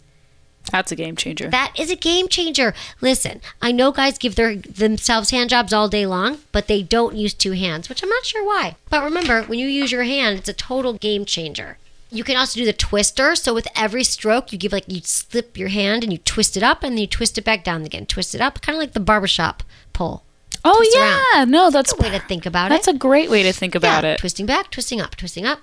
That's 0.71 0.91
a 0.91 0.95
game 0.95 1.15
changer. 1.15 1.49
That 1.49 1.73
is 1.77 1.89
a 1.91 1.95
game 1.95 2.27
changer. 2.27 2.73
Listen, 3.01 3.41
I 3.61 3.71
know 3.71 3.91
guys 3.91 4.17
give 4.17 4.35
their 4.35 4.55
themselves 4.55 5.29
hand 5.31 5.49
jobs 5.49 5.73
all 5.73 5.87
day 5.89 6.05
long, 6.05 6.39
but 6.51 6.67
they 6.67 6.81
don't 6.81 7.15
use 7.15 7.33
two 7.33 7.51
hands, 7.51 7.89
which 7.89 8.01
I'm 8.01 8.09
not 8.09 8.25
sure 8.25 8.45
why. 8.45 8.75
But 8.89 9.03
remember, 9.03 9.43
when 9.43 9.59
you 9.59 9.67
use 9.67 9.91
your 9.91 10.03
hand, 10.03 10.39
it's 10.39 10.49
a 10.49 10.53
total 10.53 10.93
game 10.93 11.25
changer. 11.25 11.77
You 12.13 12.23
can 12.25 12.35
also 12.35 12.59
do 12.59 12.65
the 12.65 12.73
twister. 12.73 13.35
So 13.35 13.53
with 13.53 13.67
every 13.75 14.03
stroke, 14.03 14.51
you 14.51 14.57
give 14.57 14.73
like 14.73 14.83
you 14.87 14.99
slip 15.03 15.57
your 15.57 15.69
hand 15.69 16.03
and 16.03 16.11
you 16.11 16.17
twist 16.19 16.57
it 16.57 16.63
up 16.63 16.83
and 16.83 16.93
then 16.93 17.01
you 17.01 17.07
twist 17.07 17.37
it 17.37 17.45
back 17.45 17.63
down 17.63 17.83
again. 17.85 18.05
Twist 18.05 18.35
it 18.35 18.41
up, 18.41 18.61
kind 18.61 18.75
of 18.75 18.81
like 18.81 18.91
the 18.93 18.99
barbershop 18.99 19.63
pull. 19.93 20.23
oh 20.65 20.75
twist 20.77 20.95
yeah, 20.95 21.45
no, 21.45 21.69
that's 21.69 21.93
That's 21.93 21.99
a 21.99 22.03
way 22.03 22.09
to 22.17 22.19
think 22.25 22.45
about 22.45 22.69
that's 22.69 22.85
it. 22.87 22.91
That's 22.91 22.95
a 22.97 22.99
great 22.99 23.29
way 23.29 23.43
to 23.43 23.53
think 23.53 23.75
about 23.75 24.03
Yeah, 24.03 24.11
it. 24.13 24.17
Twisting 24.19 24.45
back, 24.45 24.71
twisting 24.71 24.99
up, 24.99 25.15
twisting 25.15 25.45
up. 25.45 25.59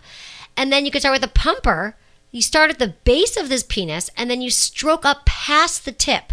And 0.56 0.72
then 0.72 0.84
you 0.86 0.90
can 0.90 1.00
start 1.00 1.12
with 1.20 1.22
a 1.22 1.32
pumper. 1.32 1.94
You 2.30 2.42
start 2.42 2.70
at 2.70 2.78
the 2.78 2.94
base 3.04 3.36
of 3.36 3.48
this 3.48 3.62
penis 3.62 4.10
and 4.16 4.30
then 4.30 4.40
you 4.42 4.50
stroke 4.50 5.04
up 5.04 5.24
past 5.24 5.84
the 5.84 5.92
tip. 5.92 6.32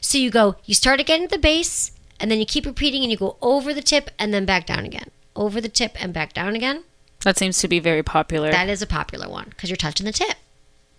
So 0.00 0.18
you 0.18 0.30
go, 0.30 0.56
you 0.64 0.74
start 0.74 1.00
again 1.00 1.22
at 1.24 1.30
the 1.30 1.38
base 1.38 1.92
and 2.18 2.30
then 2.30 2.38
you 2.38 2.46
keep 2.46 2.64
repeating 2.66 3.02
and 3.02 3.10
you 3.10 3.18
go 3.18 3.36
over 3.42 3.74
the 3.74 3.82
tip 3.82 4.10
and 4.18 4.32
then 4.32 4.44
back 4.46 4.66
down 4.66 4.84
again. 4.84 5.10
Over 5.36 5.60
the 5.60 5.68
tip 5.68 6.00
and 6.02 6.12
back 6.14 6.32
down 6.32 6.54
again. 6.56 6.84
That 7.22 7.36
seems 7.38 7.58
to 7.58 7.68
be 7.68 7.78
very 7.78 8.02
popular. 8.02 8.50
That 8.50 8.68
is 8.68 8.82
a 8.82 8.86
popular 8.86 9.28
one 9.28 9.46
because 9.50 9.68
you're 9.70 9.76
touching 9.76 10.06
the 10.06 10.12
tip. 10.12 10.36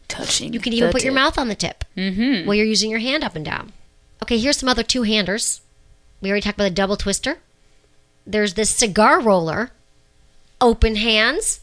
Touching. 0.08 0.53
You 0.53 0.60
can 0.60 0.73
even 0.73 0.91
put 0.91 1.03
your 1.03 1.13
mouth 1.13 1.38
on 1.38 1.47
the 1.47 1.55
tip 1.55 1.84
Mhm. 1.97 2.45
while 2.45 2.55
you're 2.55 2.65
using 2.65 2.89
your 2.91 2.99
hand 2.99 3.23
up 3.23 3.36
and 3.36 3.43
down. 3.45 3.73
Okay, 4.21 4.38
here's 4.38 4.58
some 4.58 4.69
other 4.69 4.84
two 4.84 5.03
handers. 5.03 5.62
We 6.21 6.29
already 6.29 6.43
talked 6.43 6.58
about 6.58 6.65
the 6.65 6.69
double 6.71 6.97
twister. 6.97 7.39
There's 8.25 8.53
this 8.53 8.69
cigar 8.69 9.19
roller. 9.19 9.71
Open 10.62 10.95
hands. 10.95 11.60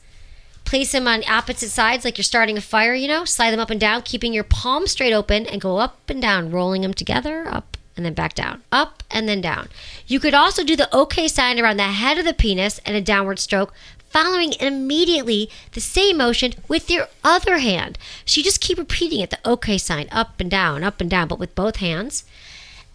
Place 0.72 0.92
them 0.92 1.06
on 1.06 1.22
opposite 1.28 1.68
sides 1.68 2.02
like 2.02 2.16
you're 2.16 2.24
starting 2.24 2.56
a 2.56 2.62
fire, 2.62 2.94
you 2.94 3.06
know? 3.06 3.26
Slide 3.26 3.50
them 3.50 3.60
up 3.60 3.68
and 3.68 3.78
down, 3.78 4.00
keeping 4.00 4.32
your 4.32 4.42
palm 4.42 4.86
straight 4.86 5.12
open 5.12 5.44
and 5.44 5.60
go 5.60 5.76
up 5.76 5.98
and 6.08 6.22
down, 6.22 6.50
rolling 6.50 6.80
them 6.80 6.94
together, 6.94 7.46
up 7.46 7.76
and 7.94 8.06
then 8.06 8.14
back 8.14 8.32
down. 8.32 8.62
Up 8.72 9.02
and 9.10 9.28
then 9.28 9.42
down. 9.42 9.68
You 10.06 10.18
could 10.18 10.32
also 10.32 10.64
do 10.64 10.74
the 10.74 10.88
OK 10.96 11.28
sign 11.28 11.60
around 11.60 11.76
the 11.76 11.82
head 11.82 12.16
of 12.16 12.24
the 12.24 12.32
penis 12.32 12.80
and 12.86 12.96
a 12.96 13.02
downward 13.02 13.38
stroke, 13.38 13.74
following 14.08 14.54
immediately 14.60 15.50
the 15.72 15.80
same 15.82 16.16
motion 16.16 16.54
with 16.68 16.90
your 16.90 17.08
other 17.22 17.58
hand. 17.58 17.98
So 18.24 18.38
you 18.38 18.42
just 18.44 18.62
keep 18.62 18.78
repeating 18.78 19.20
it, 19.20 19.28
the 19.28 19.40
OK 19.44 19.76
sign, 19.76 20.08
up 20.10 20.40
and 20.40 20.50
down, 20.50 20.82
up 20.82 21.02
and 21.02 21.10
down, 21.10 21.28
but 21.28 21.38
with 21.38 21.54
both 21.54 21.76
hands. 21.76 22.24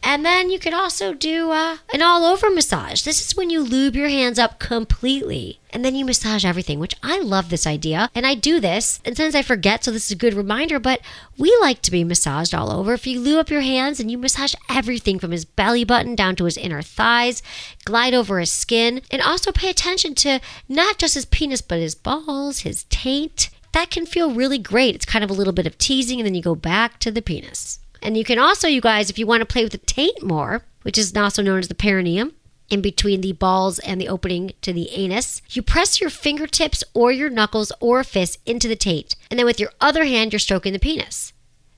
And 0.04 0.26
then 0.26 0.50
you 0.50 0.60
can 0.60 0.74
also 0.74 1.14
do 1.14 1.52
uh, 1.52 1.78
an 1.94 2.02
all 2.02 2.24
over 2.26 2.50
massage. 2.50 3.02
This 3.02 3.26
is 3.26 3.36
when 3.36 3.50
you 3.50 3.62
lube 3.62 3.96
your 3.96 4.10
hands 4.10 4.40
up 4.40 4.60
completely 4.60 5.60
and 5.78 5.86
then 5.86 5.96
you 5.96 6.06
massage 6.06 6.46
everything, 6.46 6.80
which 6.80 6.96
I 7.04 7.20
love 7.20 7.50
this 7.50 7.68
idea. 7.68 8.10
And 8.16 8.26
I 8.26 8.34
do 8.34 8.60
this, 8.60 9.00
and 9.06 9.16
sometimes 9.16 9.36
I 9.36 9.44
forget, 9.44 9.84
so 9.84 9.92
this 9.92 10.06
is 10.06 10.12
a 10.12 10.16
good 10.16 10.34
reminder, 10.34 10.80
but 10.80 11.02
we 11.38 11.56
like 11.62 11.84
to 11.84 11.92
be 11.92 12.04
massaged 12.04 12.56
all 12.56 12.72
over. 12.72 12.94
If 12.94 13.06
you 13.06 13.20
lube 13.20 13.38
up 13.38 13.52
your 13.52 13.62
hands 13.62 14.00
and 14.00 14.10
you 14.10 14.18
massage 14.18 14.56
everything 14.70 15.20
from 15.20 15.30
his 15.30 15.46
belly 15.46 15.84
button 15.84 16.16
down 16.16 16.36
to 16.38 16.46
his 16.46 16.58
inner 16.58 16.82
thighs, 16.82 17.44
glide 17.86 18.16
over 18.16 18.40
his 18.40 18.52
skin, 18.52 19.02
and 19.12 19.22
also 19.22 19.52
pay 19.52 19.70
attention 19.70 20.16
to 20.16 20.40
not 20.68 20.98
just 20.98 21.14
his 21.14 21.26
penis, 21.26 21.62
but 21.62 21.80
his 21.80 21.96
balls, 21.96 22.60
his 22.60 22.86
taint. 22.86 23.50
That 23.74 23.92
can 23.92 24.08
feel 24.08 24.34
really 24.34 24.58
great. 24.58 24.96
It's 24.96 25.06
kind 25.06 25.24
of 25.24 25.30
a 25.30 25.34
little 25.34 25.54
bit 25.54 25.68
of 25.68 25.78
teasing, 25.78 26.20
and 26.20 26.26
then 26.26 26.34
you 26.34 26.42
go 26.42 26.56
back 26.56 26.98
to 27.00 27.12
the 27.12 27.22
penis. 27.22 27.80
And 28.02 28.18
you 28.18 28.24
can 28.24 28.40
also, 28.40 28.68
you 28.68 28.82
guys, 28.82 29.10
if 29.10 29.20
you 29.20 29.28
want 29.28 29.42
to 29.42 29.46
play 29.46 29.64
with 29.64 29.72
the 29.72 29.80
taint 29.80 30.24
more, 30.24 30.64
which 30.84 30.98
is 30.98 31.16
also 31.16 31.42
known 31.42 31.60
as 31.60 31.68
the 31.68 31.76
perineum, 31.76 32.34
in 32.70 32.82
between 32.82 33.22
the 33.22 33.32
balls 33.32 33.80
and 33.80 34.00
the 34.00 34.10
opening 34.10 34.52
to 34.62 34.74
the 34.74 34.90
anus, 34.92 35.42
you 35.50 35.62
press 35.62 36.02
your 36.02 36.10
fingertips 36.10 36.84
or 36.94 37.12
your 37.12 37.30
knuckles 37.30 37.72
or 37.80 38.04
fists 38.04 38.38
into 38.46 38.68
the 38.68 38.76
taint. 38.76 39.16
And 39.30 39.40
then 39.40 39.46
with 39.46 39.60
your 39.60 39.72
other 39.80 40.04
hand, 40.04 40.34
you're 40.34 40.40
stroking 40.40 40.74
the 40.74 40.80
penis. 40.80 41.34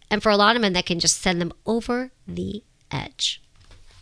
And 0.10 0.24
for 0.24 0.30
a 0.30 0.38
lot 0.38 0.56
of 0.56 0.62
men, 0.62 0.74
that 0.74 0.88
can 0.88 1.00
just 1.00 1.22
send 1.22 1.40
them 1.40 1.54
over 1.66 2.12
the 2.28 2.64
edge. 2.92 3.42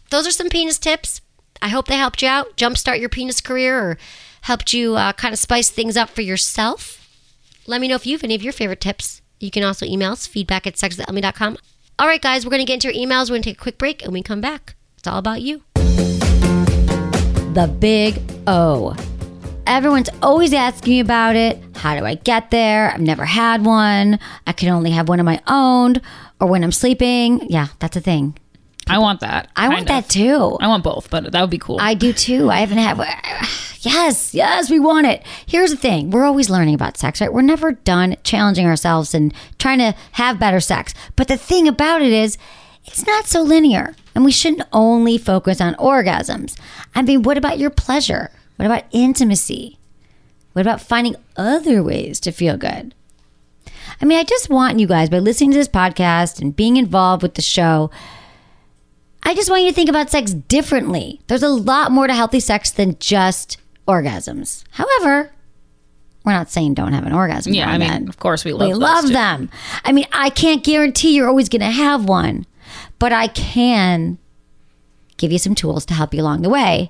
Those 0.09 0.25
are 0.25 0.31
some 0.31 0.49
penis 0.49 0.79
tips. 0.79 1.21
I 1.61 1.69
hope 1.69 1.87
they 1.87 1.97
helped 1.97 2.21
you 2.21 2.29
out, 2.29 2.55
jumpstart 2.55 2.99
your 2.99 3.09
penis 3.09 3.41
career, 3.41 3.77
or 3.77 3.97
helped 4.41 4.73
you 4.73 4.95
uh, 4.95 5.11
kind 5.13 5.33
of 5.33 5.39
spice 5.39 5.69
things 5.69 5.97
up 5.97 6.09
for 6.09 6.21
yourself. 6.21 7.05
Let 7.65 7.81
me 7.81 7.87
know 7.87 7.95
if 7.95 8.05
you 8.05 8.13
have 8.13 8.23
any 8.23 8.35
of 8.35 8.43
your 8.43 8.53
favorite 8.53 8.79
tips. 8.79 9.21
You 9.39 9.51
can 9.51 9.63
also 9.63 9.85
email 9.85 10.13
us 10.13 10.27
feedback 10.27 10.65
at 10.65 10.75
sexwithemily.com. 10.75 11.57
All 11.99 12.05
right, 12.05 12.21
guys, 12.21 12.45
we're 12.45 12.51
going 12.51 12.59
to 12.59 12.65
get 12.65 12.75
into 12.75 12.93
your 12.93 13.07
emails. 13.07 13.23
We're 13.23 13.37
going 13.37 13.41
to 13.41 13.49
take 13.49 13.57
a 13.57 13.61
quick 13.61 13.79
break 13.79 14.03
and 14.03 14.13
we 14.13 14.21
come 14.21 14.39
back. 14.39 14.75
It's 14.99 15.07
all 15.07 15.17
about 15.17 15.41
you. 15.41 15.63
The 17.53 17.75
big 17.79 18.21
O. 18.45 18.95
Everyone's 19.65 20.09
always 20.21 20.53
asking 20.53 20.91
me 20.93 20.99
about 20.99 21.35
it. 21.35 21.59
How 21.75 21.97
do 21.97 22.05
I 22.05 22.13
get 22.13 22.51
there? 22.51 22.91
I've 22.91 23.01
never 23.01 23.25
had 23.25 23.65
one. 23.65 24.19
I 24.45 24.53
can 24.53 24.69
only 24.69 24.91
have 24.91 25.09
one 25.09 25.19
of 25.19 25.25
my 25.25 25.41
own 25.47 25.95
or 26.39 26.47
when 26.47 26.63
I'm 26.63 26.71
sleeping. 26.71 27.47
Yeah, 27.49 27.69
that's 27.79 27.97
a 27.97 28.01
thing. 28.01 28.37
I 28.89 28.99
want 28.99 29.19
that. 29.21 29.49
I 29.55 29.67
want 29.67 29.87
kind 29.87 30.03
that 30.03 30.09
too. 30.09 30.57
I 30.59 30.67
want 30.67 30.83
both, 30.83 31.09
but 31.09 31.31
that 31.31 31.41
would 31.41 31.49
be 31.49 31.57
cool. 31.57 31.77
I 31.79 31.93
do 31.93 32.13
too. 32.13 32.49
I 32.49 32.59
haven't 32.59 32.77
had. 32.77 32.97
Yes, 33.81 34.33
yes, 34.33 34.69
we 34.69 34.79
want 34.79 35.07
it. 35.07 35.23
Here's 35.45 35.71
the 35.71 35.77
thing: 35.77 36.09
we're 36.09 36.25
always 36.25 36.49
learning 36.49 36.75
about 36.75 36.97
sex, 36.97 37.21
right? 37.21 37.31
We're 37.31 37.41
never 37.41 37.73
done 37.73 38.17
challenging 38.23 38.65
ourselves 38.65 39.13
and 39.13 39.33
trying 39.59 39.79
to 39.79 39.95
have 40.13 40.39
better 40.39 40.59
sex. 40.59 40.93
But 41.15 41.27
the 41.27 41.37
thing 41.37 41.67
about 41.67 42.01
it 42.01 42.11
is, 42.11 42.37
it's 42.85 43.05
not 43.05 43.27
so 43.27 43.41
linear, 43.41 43.95
and 44.15 44.25
we 44.25 44.31
shouldn't 44.31 44.67
only 44.73 45.17
focus 45.17 45.61
on 45.61 45.75
orgasms. 45.75 46.59
I 46.95 47.01
mean, 47.01 47.21
what 47.23 47.37
about 47.37 47.59
your 47.59 47.69
pleasure? 47.69 48.31
What 48.55 48.65
about 48.65 48.85
intimacy? 48.91 49.77
What 50.53 50.63
about 50.63 50.81
finding 50.81 51.15
other 51.35 51.83
ways 51.83 52.19
to 52.21 52.31
feel 52.31 52.57
good? 52.57 52.95
I 54.01 54.05
mean, 54.05 54.17
I 54.17 54.23
just 54.23 54.49
want 54.49 54.79
you 54.79 54.87
guys, 54.87 55.09
by 55.09 55.19
listening 55.19 55.51
to 55.51 55.57
this 55.57 55.67
podcast 55.67 56.41
and 56.41 56.55
being 56.55 56.77
involved 56.77 57.21
with 57.21 57.35
the 57.35 57.41
show, 57.41 57.91
I 59.27 59.35
just 59.35 59.49
want 59.49 59.63
you 59.63 59.67
to 59.67 59.75
think 59.75 59.89
about 59.89 60.09
sex 60.09 60.33
differently. 60.33 61.19
There's 61.27 61.43
a 61.43 61.49
lot 61.49 61.91
more 61.91 62.07
to 62.07 62.13
healthy 62.13 62.39
sex 62.39 62.71
than 62.71 62.97
just 62.97 63.57
orgasms. 63.85 64.63
However, 64.71 65.33
we're 66.23 66.31
not 66.31 66.49
saying 66.49 66.75
don't 66.75 66.93
have 66.93 67.05
an 67.05 67.11
orgasm. 67.11 67.53
yeah, 67.53 67.69
I 67.69 67.77
mean, 67.77 67.89
not. 67.89 68.09
of 68.09 68.19
course 68.19 68.45
we 68.45 68.53
love 68.53 68.69
we 68.69 68.73
love 68.73 69.07
too. 69.07 69.11
them. 69.11 69.49
I 69.83 69.91
mean, 69.91 70.05
I 70.13 70.29
can't 70.29 70.63
guarantee 70.63 71.13
you're 71.13 71.27
always 71.27 71.49
going 71.49 71.59
to 71.59 71.65
have 71.65 72.05
one, 72.05 72.45
but 72.99 73.11
I 73.11 73.27
can 73.27 74.17
give 75.17 75.33
you 75.33 75.39
some 75.39 75.55
tools 75.55 75.85
to 75.87 75.93
help 75.93 76.13
you 76.13 76.21
along 76.21 76.43
the 76.43 76.49
way. 76.49 76.89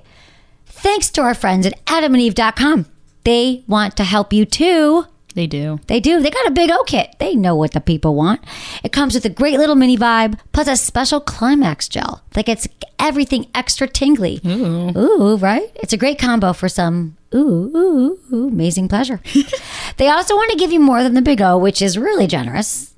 Thanks 0.64 1.10
to 1.10 1.22
our 1.22 1.34
friends 1.34 1.66
at 1.66 1.84
adamandeve.com. 1.86 2.86
They 3.24 3.64
want 3.66 3.96
to 3.96 4.04
help 4.04 4.32
you 4.32 4.44
too. 4.44 5.06
They 5.38 5.46
do. 5.46 5.78
They 5.86 6.00
do. 6.00 6.20
They 6.20 6.30
got 6.30 6.48
a 6.48 6.50
big 6.50 6.68
O 6.68 6.82
kit. 6.82 7.14
They 7.20 7.36
know 7.36 7.54
what 7.54 7.70
the 7.70 7.80
people 7.80 8.16
want. 8.16 8.40
It 8.82 8.90
comes 8.90 9.14
with 9.14 9.24
a 9.24 9.28
great 9.28 9.56
little 9.56 9.76
mini 9.76 9.96
vibe, 9.96 10.36
plus 10.50 10.66
a 10.66 10.76
special 10.76 11.20
climax 11.20 11.86
gel 11.88 12.24
that 12.32 12.44
gets 12.44 12.66
everything 12.98 13.46
extra 13.54 13.86
tingly. 13.86 14.40
Ooh. 14.44 14.98
Ooh, 14.98 15.36
right? 15.36 15.70
It's 15.76 15.92
a 15.92 15.96
great 15.96 16.18
combo 16.18 16.52
for 16.52 16.68
some 16.68 17.16
ooh, 17.32 17.70
ooh, 17.72 18.18
ooh, 18.32 18.48
amazing 18.48 18.88
pleasure. 18.88 19.20
they 19.96 20.08
also 20.08 20.34
want 20.34 20.50
to 20.50 20.58
give 20.58 20.72
you 20.72 20.80
more 20.80 21.04
than 21.04 21.14
the 21.14 21.22
big 21.22 21.40
O, 21.40 21.56
which 21.56 21.80
is 21.80 21.96
really 21.96 22.26
generous. 22.26 22.92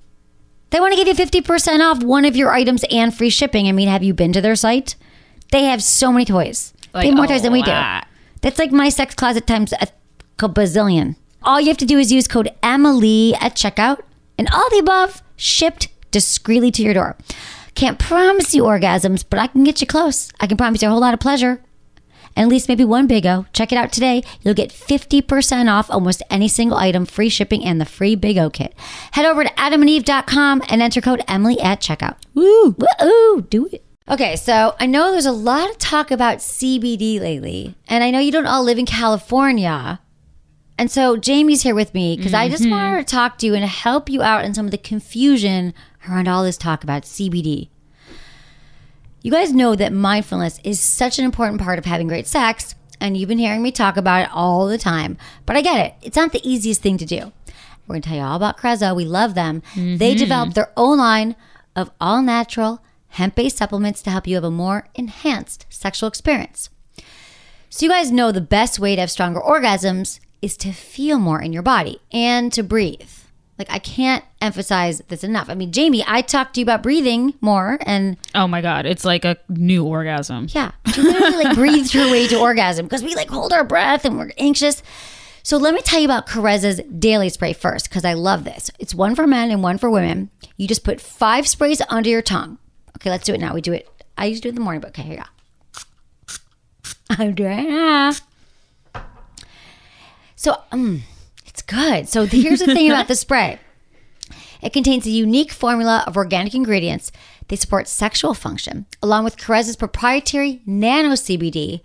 They 0.71 0.81
want 0.81 0.95
to 0.95 1.05
give 1.05 1.09
you 1.19 1.43
50% 1.43 1.81
off 1.81 2.03
one 2.03 2.25
of 2.25 2.37
your 2.37 2.53
items 2.53 2.87
and 2.91 3.15
free 3.15 3.29
shipping. 3.29 3.69
I 3.69 3.73
mean, 3.73 3.89
have 3.89 4.03
you 4.03 4.15
been 4.15 4.33
to 4.33 4.41
their 4.41 4.57
site? 4.57 4.97
They 5.53 5.65
have 5.65 5.83
so 5.83 6.11
many 6.11 6.25
toys. 6.25 6.73
they 6.95 7.01
Like 7.01 7.07
have 7.09 7.17
more 7.17 7.27
toys 7.27 7.43
than 7.43 7.53
we 7.53 7.61
do. 7.61 7.71
That's 8.41 8.59
like 8.59 8.73
my 8.73 8.89
sex 8.89 9.15
closet 9.15 9.47
times 9.47 9.75
a 9.75 9.89
bazillion. 10.39 11.17
All 11.51 11.61
you 11.61 11.67
have 11.67 11.79
to 11.79 11.85
do 11.85 11.99
is 11.99 12.13
use 12.13 12.29
code 12.29 12.55
Emily 12.63 13.35
at 13.35 13.57
checkout, 13.57 14.03
and 14.39 14.49
all 14.53 14.71
the 14.71 14.79
above 14.79 15.21
shipped 15.35 15.89
discreetly 16.13 16.71
to 16.71 16.83
your 16.85 16.95
door. 16.95 17.17
Can't 17.75 17.99
promise 17.99 18.55
you 18.55 18.63
orgasms, 18.63 19.25
but 19.29 19.41
I 19.41 19.49
can 19.49 19.65
get 19.65 19.81
you 19.81 19.87
close. 19.89 20.31
I 20.39 20.47
can 20.47 20.57
promise 20.57 20.81
you 20.81 20.87
a 20.87 20.93
whole 20.93 21.01
lot 21.01 21.13
of 21.13 21.19
pleasure. 21.19 21.61
And 22.37 22.45
at 22.45 22.51
least 22.51 22.69
maybe 22.69 22.85
one 22.85 23.09
big 23.09 23.27
O. 23.27 23.47
Check 23.53 23.73
it 23.73 23.79
out 23.79 23.91
today. 23.91 24.23
You'll 24.43 24.55
get 24.55 24.71
50% 24.71 25.69
off 25.69 25.91
almost 25.91 26.23
any 26.31 26.47
single 26.47 26.79
item, 26.79 27.05
free 27.05 27.29
shipping, 27.29 27.65
and 27.65 27.81
the 27.81 27.85
free 27.85 28.15
Big 28.15 28.39
O 28.39 28.49
kit. 28.49 28.73
Head 29.11 29.27
over 29.27 29.43
to 29.43 29.51
adamandeve.com 29.55 30.63
and 30.69 30.81
enter 30.81 31.01
code 31.01 31.25
Emily 31.27 31.59
at 31.59 31.81
checkout. 31.81 32.15
Woo! 32.33 32.77
Woo! 32.79 33.43
Do 33.43 33.67
it. 33.73 33.85
Okay, 34.09 34.37
so 34.37 34.77
I 34.79 34.87
know 34.87 35.11
there's 35.11 35.27
a 35.27 35.33
lot 35.33 35.69
of 35.69 35.79
talk 35.79 36.13
about 36.13 36.39
CBD 36.39 37.19
lately, 37.19 37.75
and 37.89 38.05
I 38.05 38.13
know 38.13 38.21
you 38.21 38.31
don't 38.31 38.47
all 38.47 38.63
live 38.63 38.79
in 38.79 38.87
California. 38.87 39.99
And 40.81 40.91
so 40.91 41.19
Jamie's 41.19 41.61
here 41.61 41.75
with 41.75 41.93
me 41.93 42.17
because 42.17 42.33
I 42.33 42.49
just 42.49 42.67
wanted 42.67 42.93
mm-hmm. 42.93 42.99
to 43.01 43.05
talk 43.05 43.37
to 43.37 43.47
you 43.47 43.53
and 43.53 43.63
help 43.67 44.09
you 44.09 44.23
out 44.23 44.47
in 44.47 44.55
some 44.55 44.65
of 44.65 44.71
the 44.71 44.79
confusion 44.79 45.75
around 46.09 46.27
all 46.27 46.43
this 46.43 46.57
talk 46.57 46.83
about 46.83 47.03
CBD. 47.03 47.69
You 49.21 49.31
guys 49.31 49.53
know 49.53 49.77
that 49.77 49.93
mindfulness 49.93 50.59
is 50.65 50.81
such 50.81 51.19
an 51.19 51.27
important 51.27 51.61
part 51.61 51.79
of 51.79 51.85
having 51.85 52.09
great 52.09 52.27
sex, 52.27 52.75
and 52.99 53.15
you've 53.15 53.29
been 53.29 53.37
hearing 53.37 53.61
me 53.61 53.71
talk 53.71 53.99
about 53.99 54.23
it 54.23 54.31
all 54.33 54.67
the 54.67 54.79
time. 54.79 55.19
But 55.45 55.57
I 55.57 55.61
get 55.61 55.85
it, 55.85 55.95
it's 56.01 56.17
not 56.17 56.33
the 56.33 56.51
easiest 56.51 56.81
thing 56.81 56.97
to 56.97 57.05
do. 57.05 57.31
We're 57.87 57.97
gonna 57.97 58.01
tell 58.01 58.17
you 58.17 58.23
all 58.23 58.37
about 58.37 58.57
Karezza. 58.57 58.97
We 58.97 59.05
love 59.05 59.35
them. 59.35 59.63
They 59.75 59.83
mm-hmm. 59.83 60.17
developed 60.19 60.55
their 60.55 60.73
own 60.79 60.97
line 60.97 61.37
of 61.77 61.91
all 62.01 62.23
natural, 62.23 62.83
hemp 63.09 63.35
based 63.35 63.59
supplements 63.59 64.01
to 64.01 64.11
help 64.11 64.27
you 64.27 64.37
have 64.37 64.45
a 64.45 64.51
more 64.51 64.89
enhanced 64.95 65.67
sexual 65.69 66.09
experience. 66.09 66.71
So, 67.69 67.85
you 67.85 67.93
guys 67.93 68.11
know 68.11 68.33
the 68.33 68.41
best 68.41 68.79
way 68.79 68.95
to 68.95 69.03
have 69.03 69.11
stronger 69.11 69.41
orgasms 69.41 70.21
is 70.43 70.57
to 70.59 70.73
feel 70.73 71.19
more 71.19 71.41
in 71.41 71.53
your 71.53 71.63
body 71.63 72.01
and 72.13 72.53
to 72.53 72.63
breathe. 72.63 73.09
Like, 73.59 73.71
I 73.71 73.79
can't 73.79 74.25
emphasize 74.41 75.03
this 75.09 75.23
enough. 75.23 75.51
I 75.51 75.55
mean, 75.55 75.71
Jamie, 75.71 76.03
I 76.07 76.23
talked 76.23 76.55
to 76.55 76.61
you 76.61 76.65
about 76.65 76.83
breathing 76.83 77.35
more, 77.43 77.79
and 77.83 78.17
Oh 78.35 78.49
my 78.49 78.63
god, 78.63 78.87
it's 78.87 79.05
like 79.05 79.27
a 79.27 79.37
new 79.51 79.85
orgasm. 79.85 80.47
yeah, 80.51 80.71
she 80.95 81.03
literally 81.03 81.45
like 81.45 81.55
breathed 81.55 81.93
her 81.93 82.11
way 82.11 82.27
to 82.29 82.41
orgasm 82.41 82.87
because 82.87 83.03
we 83.03 83.15
like 83.15 83.29
hold 83.29 83.53
our 83.53 83.63
breath 83.65 84.07
and 84.07 84.17
we're 84.17 84.31
anxious. 84.39 84.83
So 85.43 85.59
let 85.59 85.75
me 85.75 85.83
tell 85.83 85.99
you 86.01 86.07
about 86.07 86.27
Karezza's 86.27 86.81
daily 86.99 87.29
spray 87.29 87.53
first 87.53 87.91
because 87.91 88.05
I 88.07 88.15
love 88.15 88.45
this. 88.45 88.71
It's 88.79 88.95
one 88.95 89.15
for 89.15 89.27
men 89.27 89.51
and 89.51 89.63
one 89.63 89.77
for 89.77 89.91
women. 89.91 90.31
You 90.57 90.67
just 90.67 90.85
put 90.85 90.99
five 91.01 91.47
sprays 91.47 91.83
under 91.91 92.09
your 92.09 92.23
tongue. 92.23 92.57
Okay, 92.97 93.11
let's 93.11 93.25
do 93.25 93.35
it 93.35 93.41
now. 93.41 93.53
We 93.53 93.61
do 93.61 93.73
it. 93.75 93.89
I 94.17 94.25
used 94.27 94.43
to 94.43 94.49
do 94.49 94.49
it 94.49 94.53
in 94.53 94.55
the 94.57 94.61
morning, 94.63 94.81
but 94.81 94.89
okay, 94.91 95.03
here 95.03 95.13
you 95.19 95.19
go. 96.29 96.35
I'm 97.11 97.35
doing 97.35 97.59
it 97.59 97.69
now. 97.71 98.13
So, 100.41 100.57
um, 100.73 101.03
it's 101.45 101.61
good. 101.61 102.09
So 102.09 102.25
here's 102.25 102.61
the 102.61 102.75
thing 102.75 102.91
about 102.91 103.09
the 103.09 103.15
spray. 103.15 103.59
It 104.63 104.73
contains 104.73 105.05
a 105.05 105.11
unique 105.11 105.53
formula 105.53 106.03
of 106.07 106.17
organic 106.17 106.55
ingredients. 106.55 107.13
They 107.49 107.57
support 107.57 107.87
sexual 107.89 108.33
function, 108.33 108.87
along 109.03 109.25
with 109.25 109.37
Karezza's 109.37 109.77
proprietary 109.77 110.63
nano 110.65 111.11
CBD, 111.11 111.83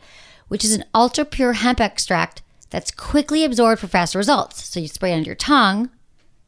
which 0.48 0.64
is 0.64 0.74
an 0.74 0.86
ultra 0.94 1.26
pure 1.26 1.52
hemp 1.52 1.82
extract 1.82 2.44
that's 2.70 2.92
quickly 2.92 3.44
absorbed 3.44 3.82
for 3.82 3.88
faster 3.88 4.20
results. 4.20 4.64
So 4.64 4.80
you 4.80 4.88
spray 4.88 5.12
it 5.12 5.18
under 5.18 5.28
your 5.32 5.36
tongue 5.36 5.90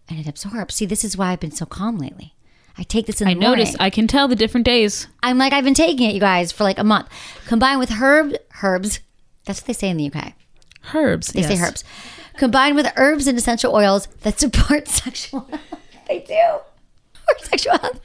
and 0.07 0.17
it 0.17 0.29
absorbs. 0.29 0.75
See, 0.75 0.85
this 0.85 1.03
is 1.03 1.17
why 1.17 1.33
I've 1.33 1.41
been 1.41 1.51
so 1.51 1.65
calm 1.65 1.97
lately. 1.97 2.35
I 2.77 2.83
take 2.83 3.07
this 3.07 3.19
in 3.19 3.25
the 3.25 3.31
I 3.31 3.35
morning. 3.35 3.75
I 3.81 3.89
can 3.89 4.07
tell 4.07 4.29
the 4.29 4.35
different 4.37 4.65
days. 4.65 5.07
I'm 5.23 5.37
like, 5.37 5.51
I've 5.51 5.65
been 5.65 5.73
taking 5.73 6.09
it, 6.09 6.13
you 6.13 6.21
guys, 6.21 6.53
for 6.53 6.63
like 6.63 6.79
a 6.79 6.85
month. 6.85 7.09
Combined 7.47 7.81
with 7.81 7.89
herb 7.89 8.33
herbs. 8.63 9.01
That's 9.43 9.59
what 9.59 9.67
they 9.67 9.73
say 9.73 9.89
in 9.89 9.97
the 9.97 10.09
UK. 10.09 10.35
Herbs. 10.93 11.27
They 11.29 11.43
say 11.43 11.59
herbs. 11.59 11.83
Combined 12.37 12.75
with 12.75 12.91
herbs 12.95 13.27
and 13.27 13.37
essential 13.37 13.73
oils 13.73 14.07
that 14.21 14.39
support 14.39 14.87
sexual 14.87 15.41
health. 15.41 15.61
they 16.07 16.19
do. 16.19 16.33
Or 16.33 17.39
sexual 17.39 17.77
health. 17.77 17.99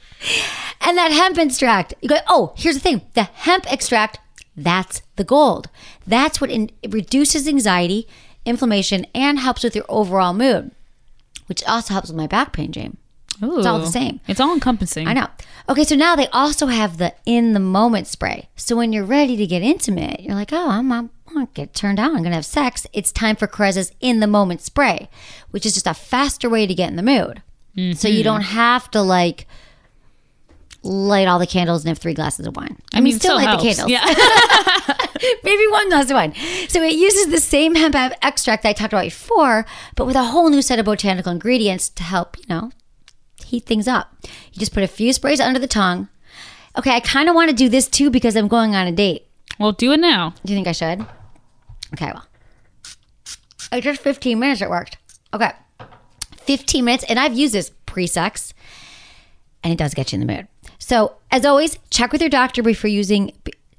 And 0.81 0.97
that 0.97 1.11
hemp 1.11 1.37
extract. 1.37 1.93
You 2.01 2.09
go, 2.09 2.17
oh, 2.27 2.53
here's 2.57 2.75
the 2.75 2.81
thing. 2.81 3.01
The 3.13 3.23
hemp 3.23 3.71
extract, 3.71 4.19
that's 4.55 5.01
the 5.15 5.23
gold. 5.23 5.69
That's 6.05 6.41
what 6.41 6.49
in, 6.49 6.71
it 6.81 6.93
reduces 6.93 7.47
anxiety, 7.47 8.07
inflammation, 8.45 9.05
and 9.13 9.39
helps 9.39 9.63
with 9.63 9.75
your 9.75 9.85
overall 9.87 10.33
mood, 10.33 10.71
which 11.47 11.63
also 11.65 11.93
helps 11.93 12.09
with 12.09 12.17
my 12.17 12.27
back 12.27 12.53
pain, 12.53 12.71
James. 12.71 12.97
It's 13.41 13.65
all 13.65 13.79
the 13.79 13.87
same. 13.87 14.19
It's 14.27 14.39
all 14.39 14.53
encompassing. 14.53 15.07
I 15.07 15.13
know. 15.13 15.27
Okay, 15.67 15.83
so 15.83 15.95
now 15.95 16.15
they 16.15 16.27
also 16.27 16.67
have 16.67 16.97
the 16.97 17.13
in 17.25 17.53
the 17.53 17.59
moment 17.59 18.07
spray. 18.07 18.47
So 18.55 18.75
when 18.75 18.93
you're 18.93 19.05
ready 19.05 19.35
to 19.37 19.47
get 19.47 19.61
intimate, 19.61 20.21
you're 20.21 20.35
like, 20.35 20.53
oh, 20.53 20.69
I'm, 20.69 20.91
I'm, 20.91 21.09
I'm 21.33 21.45
gonna 21.45 21.49
get 21.53 21.73
turned 21.73 21.99
on. 21.99 22.15
I'm 22.15 22.23
gonna 22.23 22.35
have 22.35 22.45
sex. 22.45 22.85
It's 22.93 23.11
time 23.11 23.35
for 23.35 23.47
Karezza's 23.47 23.91
in 23.99 24.19
the 24.19 24.27
moment 24.27 24.61
spray, 24.61 25.09
which 25.51 25.65
is 25.65 25.73
just 25.73 25.87
a 25.87 25.93
faster 25.93 26.49
way 26.49 26.67
to 26.67 26.75
get 26.75 26.89
in 26.89 26.95
the 26.95 27.03
mood. 27.03 27.41
So 27.75 27.81
you 27.81 27.95
mm-hmm. 27.95 28.23
don't 28.23 28.41
have 28.41 28.91
to 28.91 29.01
like 29.01 29.47
light 30.83 31.27
all 31.27 31.39
the 31.39 31.47
candles 31.47 31.83
and 31.83 31.89
have 31.89 31.97
three 31.97 32.13
glasses 32.13 32.45
of 32.45 32.55
wine. 32.55 32.77
I, 32.93 33.01
mean, 33.01 33.17
still, 33.17 33.39
so 33.39 33.43
light 33.43 33.57
the 33.57 33.63
candles. 33.63 33.89
Yeah. 33.89 34.05
Maybe 35.43 35.67
one 35.71 35.89
glass 35.89 36.05
of 36.05 36.11
wine. 36.11 36.35
So 36.67 36.83
it 36.83 36.93
uses 36.93 37.31
the 37.31 37.39
same 37.39 37.73
hemp 37.73 37.95
extract 38.21 38.63
that 38.63 38.69
I 38.69 38.73
talked 38.73 38.93
about 38.93 39.05
before, 39.05 39.65
but 39.95 40.05
with 40.05 40.15
a 40.15 40.25
whole 40.25 40.49
new 40.49 40.61
set 40.61 40.77
of 40.77 40.85
botanical 40.85 41.31
ingredients 41.31 41.89
to 41.89 42.03
help, 42.03 42.37
you 42.37 42.45
know, 42.47 42.71
heat 43.43 43.65
things 43.65 43.87
up. 43.87 44.15
You 44.51 44.59
just 44.59 44.73
put 44.73 44.83
a 44.83 44.87
few 44.87 45.13
sprays 45.13 45.39
under 45.39 45.59
the 45.59 45.67
tongue. 45.67 46.09
Okay, 46.77 46.91
I 46.91 46.99
kind 46.99 47.29
of 47.29 47.35
want 47.35 47.49
to 47.49 47.55
do 47.55 47.69
this 47.69 47.87
too 47.87 48.11
because 48.11 48.35
I'm 48.35 48.47
going 48.47 48.75
on 48.75 48.85
a 48.85 48.91
date. 48.91 49.27
well, 49.59 49.71
do 49.71 49.93
it 49.93 49.99
now. 49.99 50.35
Do 50.45 50.53
you 50.53 50.57
think 50.57 50.67
I 50.67 50.73
should? 50.73 51.05
Okay, 51.93 52.11
well. 52.13 52.25
I 53.71 53.79
just 53.79 54.01
15 54.01 54.39
minutes 54.39 54.61
it 54.61 54.69
worked. 54.69 54.97
Okay. 55.33 55.51
15 56.31 56.85
minutes, 56.85 57.05
and 57.07 57.19
I've 57.19 57.33
used 57.33 57.53
this 57.53 57.71
pre 57.85 58.07
sex, 58.07 58.53
and 59.63 59.71
it 59.71 59.77
does 59.77 59.93
get 59.93 60.11
you 60.11 60.19
in 60.19 60.27
the 60.27 60.33
mood. 60.33 60.47
So, 60.77 61.15
as 61.31 61.45
always, 61.45 61.79
check 61.89 62.11
with 62.11 62.21
your 62.21 62.29
doctor 62.29 62.61
before 62.61 62.89
using, 62.89 63.31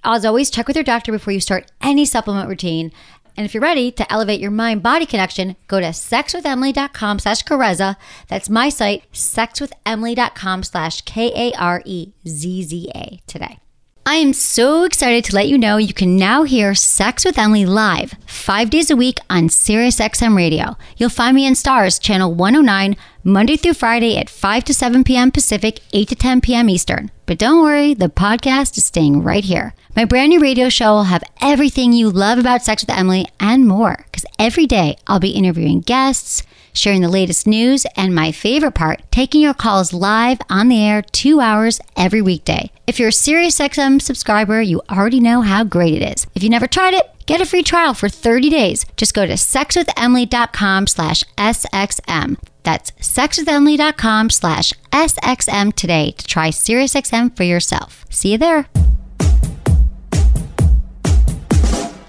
as 0.02 0.24
always, 0.24 0.50
check 0.50 0.66
with 0.66 0.76
your 0.76 0.84
doctor 0.84 1.12
before 1.12 1.32
you 1.32 1.40
start 1.40 1.70
any 1.82 2.04
supplement 2.04 2.48
routine. 2.48 2.90
And 3.36 3.44
if 3.44 3.52
you're 3.52 3.62
ready 3.62 3.90
to 3.92 4.12
elevate 4.12 4.40
your 4.40 4.52
mind 4.52 4.82
body 4.82 5.06
connection, 5.06 5.56
go 5.66 5.80
to 5.80 5.88
sexwithemily.com 5.88 7.18
slash 7.18 7.42
Karezza. 7.42 7.96
That's 8.28 8.48
my 8.48 8.68
site, 8.68 9.10
sexwithemily.com 9.12 10.62
slash 10.62 11.02
K 11.02 11.50
A 11.50 11.58
R 11.58 11.82
E 11.84 12.12
Z 12.26 12.62
Z 12.62 12.90
A 12.94 13.20
today. 13.26 13.58
I 14.06 14.16
am 14.16 14.34
so 14.34 14.84
excited 14.84 15.24
to 15.24 15.34
let 15.34 15.48
you 15.48 15.56
know 15.56 15.78
you 15.78 15.94
can 15.94 16.18
now 16.18 16.42
hear 16.42 16.74
Sex 16.74 17.24
with 17.24 17.38
Emily 17.38 17.64
live 17.64 18.14
five 18.26 18.68
days 18.68 18.90
a 18.90 18.96
week 18.96 19.16
on 19.30 19.48
SiriusXM 19.48 20.36
Radio. 20.36 20.76
You'll 20.98 21.08
find 21.08 21.34
me 21.34 21.46
in 21.46 21.54
Stars, 21.54 21.98
channel 21.98 22.34
109, 22.34 22.98
Monday 23.26 23.56
through 23.56 23.74
Friday 23.74 24.18
at 24.18 24.28
5 24.28 24.64
to 24.64 24.74
7 24.74 25.02
p.m. 25.02 25.32
Pacific, 25.32 25.80
8 25.92 26.08
to 26.08 26.14
10 26.14 26.40
p.m. 26.42 26.68
Eastern. 26.68 27.10
But 27.24 27.38
don't 27.38 27.62
worry, 27.62 27.94
the 27.94 28.10
podcast 28.10 28.76
is 28.76 28.84
staying 28.84 29.22
right 29.22 29.44
here. 29.44 29.74
My 29.96 30.04
brand 30.04 30.28
new 30.28 30.40
radio 30.40 30.68
show 30.68 30.92
will 30.92 31.04
have 31.04 31.24
everything 31.40 31.94
you 31.94 32.10
love 32.10 32.38
about 32.38 32.62
Sex 32.62 32.82
with 32.82 32.96
Emily 32.96 33.26
and 33.40 33.66
more, 33.66 34.04
because 34.04 34.26
every 34.38 34.66
day 34.66 34.96
I'll 35.06 35.20
be 35.20 35.30
interviewing 35.30 35.80
guests 35.80 36.42
sharing 36.74 37.00
the 37.00 37.08
latest 37.08 37.46
news, 37.46 37.86
and 37.96 38.14
my 38.14 38.32
favorite 38.32 38.74
part, 38.74 39.00
taking 39.10 39.40
your 39.40 39.54
calls 39.54 39.92
live 39.92 40.38
on 40.50 40.68
the 40.68 40.84
air 40.84 41.00
two 41.00 41.40
hours 41.40 41.80
every 41.96 42.20
weekday. 42.20 42.70
If 42.86 42.98
you're 42.98 43.08
a 43.08 43.12
SiriusXM 43.12 44.02
subscriber, 44.02 44.60
you 44.60 44.82
already 44.90 45.20
know 45.20 45.40
how 45.40 45.64
great 45.64 45.94
it 45.94 46.02
is. 46.02 46.26
If 46.34 46.42
you 46.42 46.50
never 46.50 46.66
tried 46.66 46.94
it, 46.94 47.08
get 47.26 47.40
a 47.40 47.46
free 47.46 47.62
trial 47.62 47.94
for 47.94 48.08
30 48.08 48.50
days. 48.50 48.84
Just 48.96 49.14
go 49.14 49.24
to 49.24 49.34
sexwithemily.com 49.34 50.88
slash 50.88 51.24
SXM. 51.38 52.36
That's 52.64 52.90
sexwithemily.com 52.92 54.30
slash 54.30 54.72
SXM 54.90 55.74
today 55.74 56.10
to 56.12 56.26
try 56.26 56.48
SiriusXM 56.48 57.36
for 57.36 57.44
yourself. 57.44 58.04
See 58.10 58.32
you 58.32 58.38
there. 58.38 58.66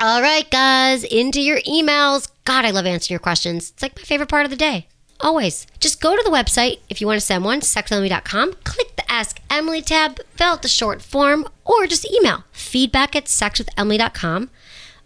All 0.01 0.21
right, 0.21 0.49
guys, 0.51 1.03
into 1.03 1.41
your 1.41 1.59
emails. 1.61 2.29
God, 2.43 2.65
I 2.65 2.71
love 2.71 2.85
answering 2.85 3.15
your 3.15 3.19
questions. 3.19 3.71
It's 3.71 3.81
like 3.81 3.95
my 3.95 4.03
favorite 4.03 4.29
part 4.29 4.45
of 4.45 4.51
the 4.51 4.57
day. 4.57 4.87
Always. 5.19 5.65
Just 5.79 6.01
go 6.01 6.15
to 6.15 6.23
the 6.23 6.29
website 6.29 6.79
if 6.89 6.99
you 6.99 7.07
want 7.07 7.19
to 7.19 7.25
send 7.25 7.43
one, 7.43 7.61
sexemily.com. 7.61 8.53
Click 8.63 8.95
the 8.95 9.11
Ask 9.11 9.39
Emily 9.49 9.81
tab, 9.81 10.19
fill 10.35 10.47
out 10.47 10.61
the 10.61 10.67
short 10.67 11.01
form, 11.01 11.47
or 11.63 11.87
just 11.87 12.09
email 12.11 12.43
feedback 12.51 13.15
at 13.15 13.25
sexwithemily.com. 13.25 14.49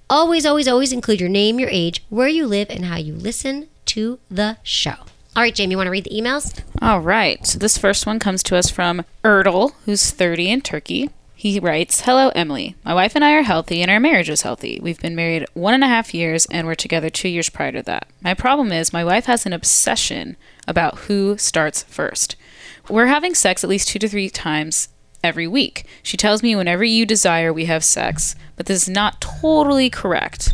Always, 0.10 0.46
always, 0.46 0.68
always 0.68 0.92
include 0.92 1.20
your 1.20 1.30
name, 1.30 1.60
your 1.60 1.70
age, 1.70 2.04
where 2.10 2.28
you 2.28 2.48
live, 2.48 2.70
and 2.72 2.86
how 2.86 2.98
you 2.98 3.14
listen 3.14 3.70
to 3.86 4.20
the 4.30 4.58
show. 4.64 4.96
All 5.40 5.44
right, 5.44 5.56
Jamie, 5.56 5.72
you 5.72 5.78
want 5.78 5.88
to 5.88 5.92
read 5.92 6.04
the 6.04 6.10
emails? 6.10 6.62
All 6.82 7.00
right. 7.00 7.48
So 7.48 7.58
this 7.58 7.78
first 7.78 8.06
one 8.06 8.20
comes 8.20 8.44
to 8.44 8.58
us 8.58 8.70
from 8.70 9.06
Erdl, 9.24 9.72
who's 9.86 10.12
30 10.12 10.52
in 10.52 10.60
Turkey. 10.60 11.12
He 11.34 11.62
writes, 11.62 12.02
Hello, 12.02 12.28
Emily. 12.36 12.76
My 12.84 12.94
wife 12.94 13.16
and 13.16 13.24
I 13.24 13.36
are 13.36 13.44
healthy, 13.44 13.82
and 13.82 13.90
our 13.90 14.02
marriage 14.02 14.30
is 14.30 14.42
healthy. 14.42 14.82
We've 14.84 15.00
been 15.00 15.16
married 15.16 15.46
one 15.54 15.74
and 15.74 15.82
a 15.86 15.88
half 15.88 16.14
years, 16.14 16.46
and 16.48 16.68
we're 16.68 16.76
together 16.76 17.10
two 17.10 17.30
years 17.30 17.50
prior 17.50 17.72
to 17.72 17.82
that. 17.84 18.10
My 18.20 18.34
problem 18.34 18.74
is, 18.74 18.92
my 18.92 19.06
wife 19.06 19.28
has 19.28 19.46
an 19.46 19.54
obsession 19.54 20.36
about 20.68 20.98
who 20.98 21.38
starts 21.38 21.84
first. 21.84 22.36
We're 22.90 23.08
having 23.08 23.34
sex 23.34 23.64
at 23.64 23.70
least 23.70 23.88
two 23.88 24.00
to 24.00 24.10
three 24.10 24.30
times 24.30 24.90
every 25.24 25.48
week. 25.48 25.86
She 26.04 26.18
tells 26.18 26.44
me 26.44 26.54
whenever 26.54 26.84
you 26.84 27.06
desire, 27.06 27.54
we 27.54 27.64
have 27.64 27.86
sex, 27.86 28.36
but 28.58 28.66
this 28.66 28.82
is 28.82 28.90
not 28.90 29.22
totally 29.22 29.90
correct. 29.90 30.54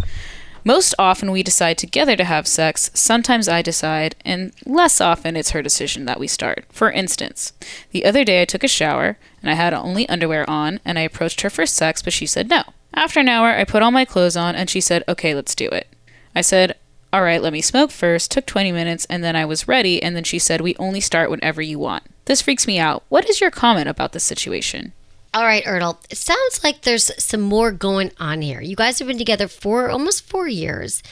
Most 0.67 0.95
often, 0.97 1.31
we 1.31 1.43
decide 1.43 1.77
together 1.77 2.15
to 2.15 2.23
have 2.23 2.47
sex. 2.47 2.89
Sometimes 2.95 3.47
I 3.47 3.61
decide, 3.61 4.15
and 4.25 4.51
less 4.65 4.99
often, 4.99 5.37
it's 5.37 5.51
her 5.51 5.61
decision 5.61 6.05
that 6.05 6.19
we 6.19 6.25
start. 6.27 6.65
For 6.69 6.91
instance, 6.91 7.53
the 7.91 8.03
other 8.03 8.23
day 8.23 8.41
I 8.41 8.45
took 8.45 8.63
a 8.63 8.67
shower 8.67 9.17
and 9.43 9.51
I 9.51 9.53
had 9.53 9.75
only 9.75 10.09
underwear 10.09 10.49
on, 10.49 10.79
and 10.83 10.97
I 10.97 11.03
approached 11.03 11.41
her 11.41 11.51
for 11.51 11.67
sex, 11.67 12.01
but 12.01 12.13
she 12.13 12.25
said 12.25 12.49
no. 12.49 12.63
After 12.95 13.19
an 13.19 13.29
hour, 13.29 13.49
I 13.49 13.63
put 13.63 13.83
all 13.83 13.91
my 13.91 14.05
clothes 14.05 14.35
on, 14.35 14.55
and 14.55 14.67
she 14.67 14.81
said, 14.81 15.03
Okay, 15.07 15.35
let's 15.35 15.53
do 15.53 15.67
it. 15.67 15.87
I 16.33 16.41
said, 16.41 16.75
All 17.13 17.21
right, 17.21 17.43
let 17.43 17.53
me 17.53 17.61
smoke 17.61 17.91
first. 17.91 18.31
Took 18.31 18.47
20 18.47 18.71
minutes, 18.71 19.05
and 19.07 19.23
then 19.23 19.35
I 19.35 19.45
was 19.45 19.67
ready, 19.67 20.01
and 20.01 20.15
then 20.15 20.23
she 20.23 20.39
said, 20.39 20.61
We 20.61 20.75
only 20.77 20.99
start 20.99 21.29
whenever 21.29 21.61
you 21.61 21.77
want. 21.77 22.05
This 22.25 22.41
freaks 22.41 22.65
me 22.65 22.79
out. 22.79 23.03
What 23.09 23.29
is 23.29 23.39
your 23.39 23.51
comment 23.51 23.87
about 23.87 24.13
this 24.13 24.23
situation? 24.23 24.93
All 25.35 25.43
right, 25.43 25.65
Ertl. 25.65 25.97
It 26.09 26.17
sounds 26.17 26.63
like 26.63 26.83
there's 26.83 27.11
some 27.21 27.41
more 27.41 27.73
going 27.73 28.13
on 28.21 28.41
here. 28.41 28.61
You 28.61 28.77
guys 28.77 28.99
have 28.99 29.09
been 29.09 29.17
together 29.17 29.49
for 29.49 29.89
almost 29.89 30.25
four 30.25 30.47
years, 30.47 31.03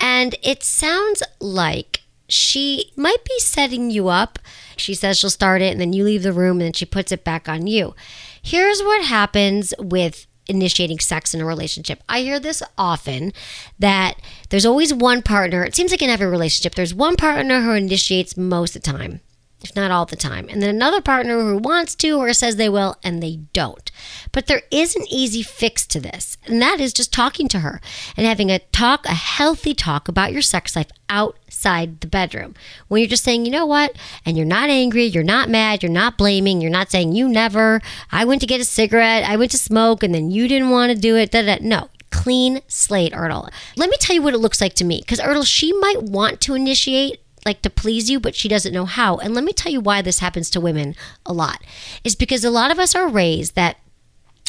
and 0.00 0.34
it 0.42 0.62
sounds 0.62 1.22
like 1.38 2.00
she 2.30 2.92
might 2.96 3.22
be 3.26 3.38
setting 3.40 3.90
you 3.90 4.08
up. 4.08 4.38
She 4.78 4.94
says 4.94 5.18
she'll 5.18 5.28
start 5.28 5.60
it, 5.60 5.70
and 5.70 5.78
then 5.78 5.92
you 5.92 6.02
leave 6.02 6.22
the 6.22 6.32
room, 6.32 6.52
and 6.52 6.62
then 6.62 6.72
she 6.72 6.86
puts 6.86 7.12
it 7.12 7.24
back 7.24 7.46
on 7.46 7.66
you. 7.66 7.94
Here's 8.40 8.80
what 8.80 9.04
happens 9.04 9.74
with 9.78 10.26
initiating 10.46 11.00
sex 11.00 11.34
in 11.34 11.42
a 11.42 11.44
relationship. 11.44 12.02
I 12.08 12.20
hear 12.20 12.40
this 12.40 12.62
often 12.78 13.34
that 13.78 14.14
there's 14.48 14.64
always 14.64 14.94
one 14.94 15.20
partner. 15.20 15.62
It 15.62 15.76
seems 15.76 15.90
like 15.90 16.00
in 16.00 16.08
every 16.08 16.26
relationship, 16.26 16.74
there's 16.74 16.94
one 16.94 17.16
partner 17.16 17.60
who 17.60 17.72
initiates 17.72 18.34
most 18.34 18.76
of 18.76 18.82
the 18.82 18.90
time 18.92 19.20
if 19.60 19.74
not 19.74 19.90
all 19.90 20.06
the 20.06 20.16
time. 20.16 20.48
And 20.48 20.62
then 20.62 20.70
another 20.70 21.00
partner 21.00 21.40
who 21.40 21.58
wants 21.58 21.94
to 21.96 22.12
or 22.12 22.32
says 22.32 22.56
they 22.56 22.68
will 22.68 22.96
and 23.02 23.22
they 23.22 23.36
don't. 23.52 23.90
But 24.30 24.46
there 24.46 24.62
is 24.70 24.94
an 24.94 25.04
easy 25.10 25.42
fix 25.42 25.86
to 25.88 26.00
this, 26.00 26.36
and 26.46 26.62
that 26.62 26.80
is 26.80 26.92
just 26.92 27.12
talking 27.12 27.48
to 27.48 27.60
her 27.60 27.80
and 28.16 28.26
having 28.26 28.50
a 28.50 28.60
talk, 28.60 29.06
a 29.06 29.14
healthy 29.14 29.74
talk 29.74 30.06
about 30.06 30.32
your 30.32 30.42
sex 30.42 30.76
life 30.76 30.90
outside 31.08 32.00
the 32.00 32.06
bedroom. 32.06 32.54
When 32.86 33.00
you're 33.00 33.08
just 33.08 33.24
saying, 33.24 33.44
you 33.44 33.50
know 33.50 33.66
what, 33.66 33.96
and 34.24 34.36
you're 34.36 34.46
not 34.46 34.70
angry, 34.70 35.04
you're 35.04 35.24
not 35.24 35.48
mad, 35.48 35.82
you're 35.82 35.90
not 35.90 36.18
blaming, 36.18 36.60
you're 36.60 36.70
not 36.70 36.90
saying, 36.90 37.12
you 37.12 37.28
never, 37.28 37.80
I 38.12 38.24
went 38.24 38.40
to 38.42 38.46
get 38.46 38.60
a 38.60 38.64
cigarette, 38.64 39.24
I 39.24 39.36
went 39.36 39.50
to 39.52 39.58
smoke, 39.58 40.02
and 40.02 40.14
then 40.14 40.30
you 40.30 40.46
didn't 40.46 40.70
want 40.70 40.92
to 40.92 40.98
do 40.98 41.16
it. 41.16 41.30
Da, 41.30 41.42
da. 41.42 41.58
No, 41.60 41.88
clean 42.10 42.60
slate, 42.68 43.12
Ertl. 43.12 43.50
Let 43.76 43.90
me 43.90 43.96
tell 43.98 44.14
you 44.14 44.22
what 44.22 44.34
it 44.34 44.38
looks 44.38 44.60
like 44.60 44.74
to 44.74 44.84
me, 44.84 45.00
because 45.00 45.18
Ertl, 45.18 45.46
she 45.46 45.72
might 45.72 46.02
want 46.02 46.40
to 46.42 46.54
initiate 46.54 47.20
like 47.44 47.62
to 47.62 47.70
please 47.70 48.10
you, 48.10 48.20
but 48.20 48.34
she 48.34 48.48
doesn't 48.48 48.72
know 48.72 48.84
how. 48.84 49.16
And 49.16 49.34
let 49.34 49.44
me 49.44 49.52
tell 49.52 49.72
you 49.72 49.80
why 49.80 50.02
this 50.02 50.18
happens 50.18 50.50
to 50.50 50.60
women 50.60 50.94
a 51.24 51.32
lot. 51.32 51.62
Is 52.04 52.14
because 52.14 52.44
a 52.44 52.50
lot 52.50 52.70
of 52.70 52.78
us 52.78 52.94
are 52.94 53.08
raised 53.08 53.54
that 53.54 53.78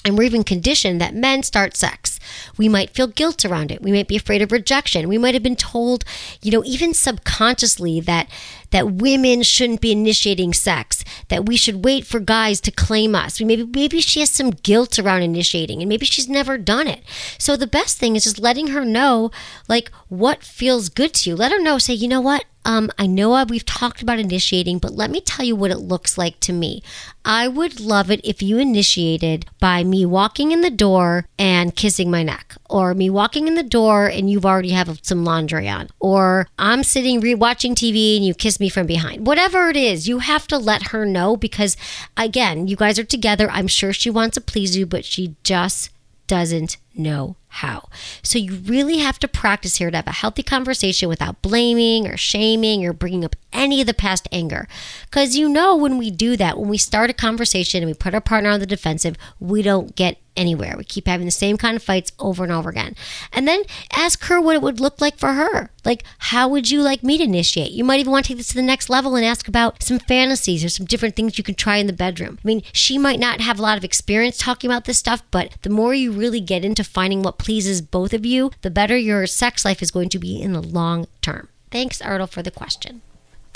and 0.06 0.18
we're 0.18 0.24
even 0.24 0.46
conditioned 0.46 1.02
that 1.02 1.14
men 1.14 1.44
start 1.44 1.76
sex. 1.76 2.22
We 2.58 2.70
might 2.70 2.92
feel 2.92 3.08
guilt 3.08 3.44
around 3.44 3.70
it. 3.70 3.82
We 3.82 3.92
might 3.92 4.08
be 4.08 4.16
afraid 4.16 4.42
of 4.42 4.52
rejection. 4.52 5.10
We 5.10 5.18
might 5.18 5.34
have 5.34 5.44
been 5.44 5.58
told, 5.58 6.06
you 6.42 6.52
know, 6.52 6.64
even 6.64 6.94
subconsciously 6.94 8.00
that 8.02 8.30
that 8.72 8.93
women 8.93 9.43
shouldn't 9.43 9.82
be 9.82 9.91
initiating 9.91 10.53
sex, 10.53 11.03
that 11.30 11.45
we 11.45 11.55
should 11.55 11.84
wait 11.84 12.05
for 12.05 12.20
guys 12.20 12.61
to 12.61 12.72
claim 12.72 13.15
us. 13.15 13.39
Maybe 13.41 13.63
maybe 13.63 14.01
she 14.01 14.20
has 14.20 14.30
some 14.30 14.51
guilt 14.51 14.99
around 14.99 15.24
initiating 15.24 15.82
and 15.82 15.89
maybe 15.89 16.05
she's 16.05 16.30
never 16.30 16.57
done 16.57 16.88
it. 16.88 17.03
So 17.38 17.55
the 17.55 17.67
best 17.67 17.97
thing 17.97 18.15
is 18.15 18.24
just 18.24 18.39
letting 18.39 18.67
her 18.67 18.86
know 18.86 19.32
like 19.67 19.91
what 20.07 20.43
feels 20.43 20.89
good 20.89 21.13
to 21.15 21.30
you. 21.30 21.36
Let 21.36 21.51
her 21.51 21.59
know, 21.59 21.78
say, 21.78 21.93
you 21.93 22.07
know 22.07 22.22
what? 22.22 22.45
Um, 22.65 22.91
I 22.99 23.07
know 23.07 23.43
we've 23.45 23.65
talked 23.65 24.01
about 24.01 24.20
initiating, 24.20 24.80
but 24.80 24.91
let 24.91 25.09
me 25.09 25.22
tell 25.22 25.45
you 25.45 25.55
what 25.55 25.72
it 25.72 25.80
looks 25.80 26.17
like 26.17 26.39
to 26.41 26.53
me. 26.53 26.84
I 27.24 27.47
would 27.47 27.80
love 27.80 28.11
it 28.11 28.22
if 28.24 28.41
you 28.41 28.57
initiated 28.57 29.45
by 29.59 29.84
me 29.84 30.05
walking 30.05 30.51
in 30.51 30.61
the 30.61 30.70
door 30.70 31.26
and 31.38 31.76
kissing 31.76 32.11
my 32.11 32.22
neck, 32.22 32.55
or 32.70 32.93
me 32.93 33.09
walking 33.09 33.47
in 33.47 33.55
the 33.55 33.63
door 33.63 34.07
and 34.07 34.30
you've 34.30 34.45
already 34.45 34.72
have 34.72 34.99
some 35.01 35.24
laundry 35.24 35.67
on, 35.70 35.89
or 35.99 36.47
I'm 36.57 36.84
sitting 36.84 37.20
re- 37.22 37.36
watching 37.36 37.76
TV 37.76 38.17
and 38.17 38.26
you 38.26 38.34
kiss 38.34 38.59
me 38.60 38.70
from 38.70 38.86
behind. 38.86 39.26
Whatever 39.26 39.70
it 39.70 39.78
is, 39.78 40.07
you 40.07 40.20
have 40.20 40.47
to 40.47 40.57
let 40.57 40.89
her 40.89 41.05
know 41.05 41.38
because, 41.38 41.78
again, 42.18 42.68
you 42.68 42.76
guys 42.76 42.99
are 42.99 43.03
together. 43.03 43.49
I'm 43.49 43.68
sure 43.68 43.93
she 43.93 44.10
wants 44.10 44.36
to 44.36 44.41
please 44.41 44.76
you, 44.78 44.86
but 44.86 45.05
she 45.05 45.36
just 45.43 45.89
doesn't 46.28 46.78
know 46.93 47.36
how. 47.47 47.89
So 48.22 48.38
you 48.38 48.55
really 48.55 48.99
have 48.99 49.18
to 49.20 49.28
practice 49.28 49.78
here 49.78 49.89
to 49.89 49.97
have 49.97 50.07
a 50.07 50.12
healthy 50.12 50.43
conversation 50.43 51.10
without 51.10 51.41
blaming 51.41 52.07
or 52.07 52.16
shaming 52.16 52.86
or 52.86 52.93
bringing 52.93 53.26
up 53.26 53.36
any 53.51 53.82
of 53.82 53.88
the 53.88 53.95
past 53.95 54.28
anger. 54.32 54.68
Because 55.05 55.36
you 55.36 55.49
know, 55.49 55.76
when 55.76 55.97
we 55.97 56.12
do 56.12 56.38
that, 56.38 56.60
when 56.60 56.70
we 56.70 56.78
start 56.78 57.10
a 57.10 57.14
conversation 57.14 57.82
and 57.82 57.89
we 57.89 57.95
put 57.95 58.14
our 58.14 58.22
partner 58.22 58.51
on 58.51 58.60
the 58.60 58.68
defensive, 58.68 59.18
we 59.39 59.64
don't 59.64 59.95
get 59.95 60.18
anywhere. 60.40 60.76
We 60.78 60.86
keep 60.86 61.08
having 61.08 61.26
the 61.26 61.32
same 61.32 61.58
kind 61.58 61.76
of 61.76 61.84
fights 61.84 62.12
over 62.18 62.44
and 62.44 62.52
over 62.52 62.70
again. 62.70 62.96
And 63.34 63.48
then 63.48 63.64
ask 63.92 64.24
her 64.26 64.40
what 64.40 64.56
it 64.56 64.62
would 64.62 64.80
look 64.80 65.02
like 65.02 65.18
for 65.18 65.34
her. 65.34 65.70
Like, 65.84 66.04
how 66.18 66.48
would 66.48 66.72
you 66.72 66.82
like 66.82 67.04
me 67.04 67.18
to 67.18 67.24
initiate? 67.26 67.72
You 67.72 67.84
might 67.84 68.00
even 68.00 68.12
want 68.12 68.26
to 68.26 68.30
take 68.30 68.38
this 68.38 68.48
to 68.50 68.56
the 68.56 68.62
next 68.62 68.90
level 68.90 69.16
and 69.16 69.26
ask 69.26 69.48
about 69.48 69.84
some 69.84 70.00
fantasies 70.00 70.64
or 70.64 70.70
some 70.70 70.86
different 70.86 71.16
things 71.16 71.38
you 71.38 71.44
can 71.44 71.56
try 71.56 71.78
in 71.78 71.88
the 71.88 71.94
bedroom. 71.94 72.40
I 72.44 72.48
mean, 72.48 72.64
she 72.72 72.98
might 72.98 73.20
not 73.20 73.42
have 73.42 73.60
a 73.60 73.62
lot 73.62 73.78
of 73.78 73.84
experience 73.84 74.38
talking 74.38 74.70
about 74.70 74.86
this 74.86 74.98
stuff, 74.98 75.22
but 75.32 75.56
the 75.62 75.70
more 75.70 75.94
you 75.94 76.12
really 76.12 76.42
get 76.42 76.66
into 76.66 76.84
finding 76.84 77.22
what 77.22 77.38
pleases 77.38 77.82
both 77.82 78.14
of 78.14 78.26
you, 78.26 78.52
the 78.62 78.72
better 78.72 78.98
your 78.98 79.28
sex 79.28 79.66
life 79.66 79.82
is 79.82 79.92
going 79.92 80.10
to 80.10 80.20
be 80.20 80.42
in 80.42 80.54
the 80.54 80.62
long 80.62 81.08
term. 81.22 81.50
Thanks, 81.72 82.02
Ertl, 82.02 82.30
for 82.30 82.42
the 82.42 82.52
question. 82.52 83.02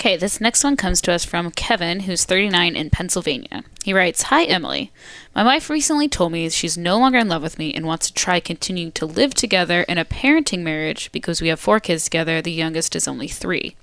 Okay, 0.00 0.16
this 0.16 0.40
next 0.40 0.62
one 0.62 0.76
comes 0.76 1.00
to 1.02 1.12
us 1.12 1.24
from 1.24 1.50
Kevin, 1.50 2.00
who's 2.00 2.24
39 2.24 2.76
in 2.76 2.90
Pennsylvania. 2.90 3.64
He 3.84 3.94
writes 3.94 4.24
Hi, 4.24 4.44
Emily. 4.44 4.92
My 5.34 5.44
wife 5.44 5.70
recently 5.70 6.08
told 6.08 6.32
me 6.32 6.48
she's 6.50 6.76
no 6.76 6.98
longer 6.98 7.18
in 7.18 7.28
love 7.28 7.42
with 7.42 7.58
me 7.58 7.72
and 7.72 7.86
wants 7.86 8.08
to 8.08 8.14
try 8.14 8.40
continuing 8.40 8.92
to 8.92 9.06
live 9.06 9.34
together 9.34 9.82
in 9.82 9.96
a 9.96 10.04
parenting 10.04 10.62
marriage 10.62 11.10
because 11.10 11.40
we 11.40 11.48
have 11.48 11.60
four 11.60 11.80
kids 11.80 12.04
together. 12.04 12.42
The 12.42 12.52
youngest 12.52 12.94
is 12.94 13.08
only 13.08 13.28
three. 13.28 13.76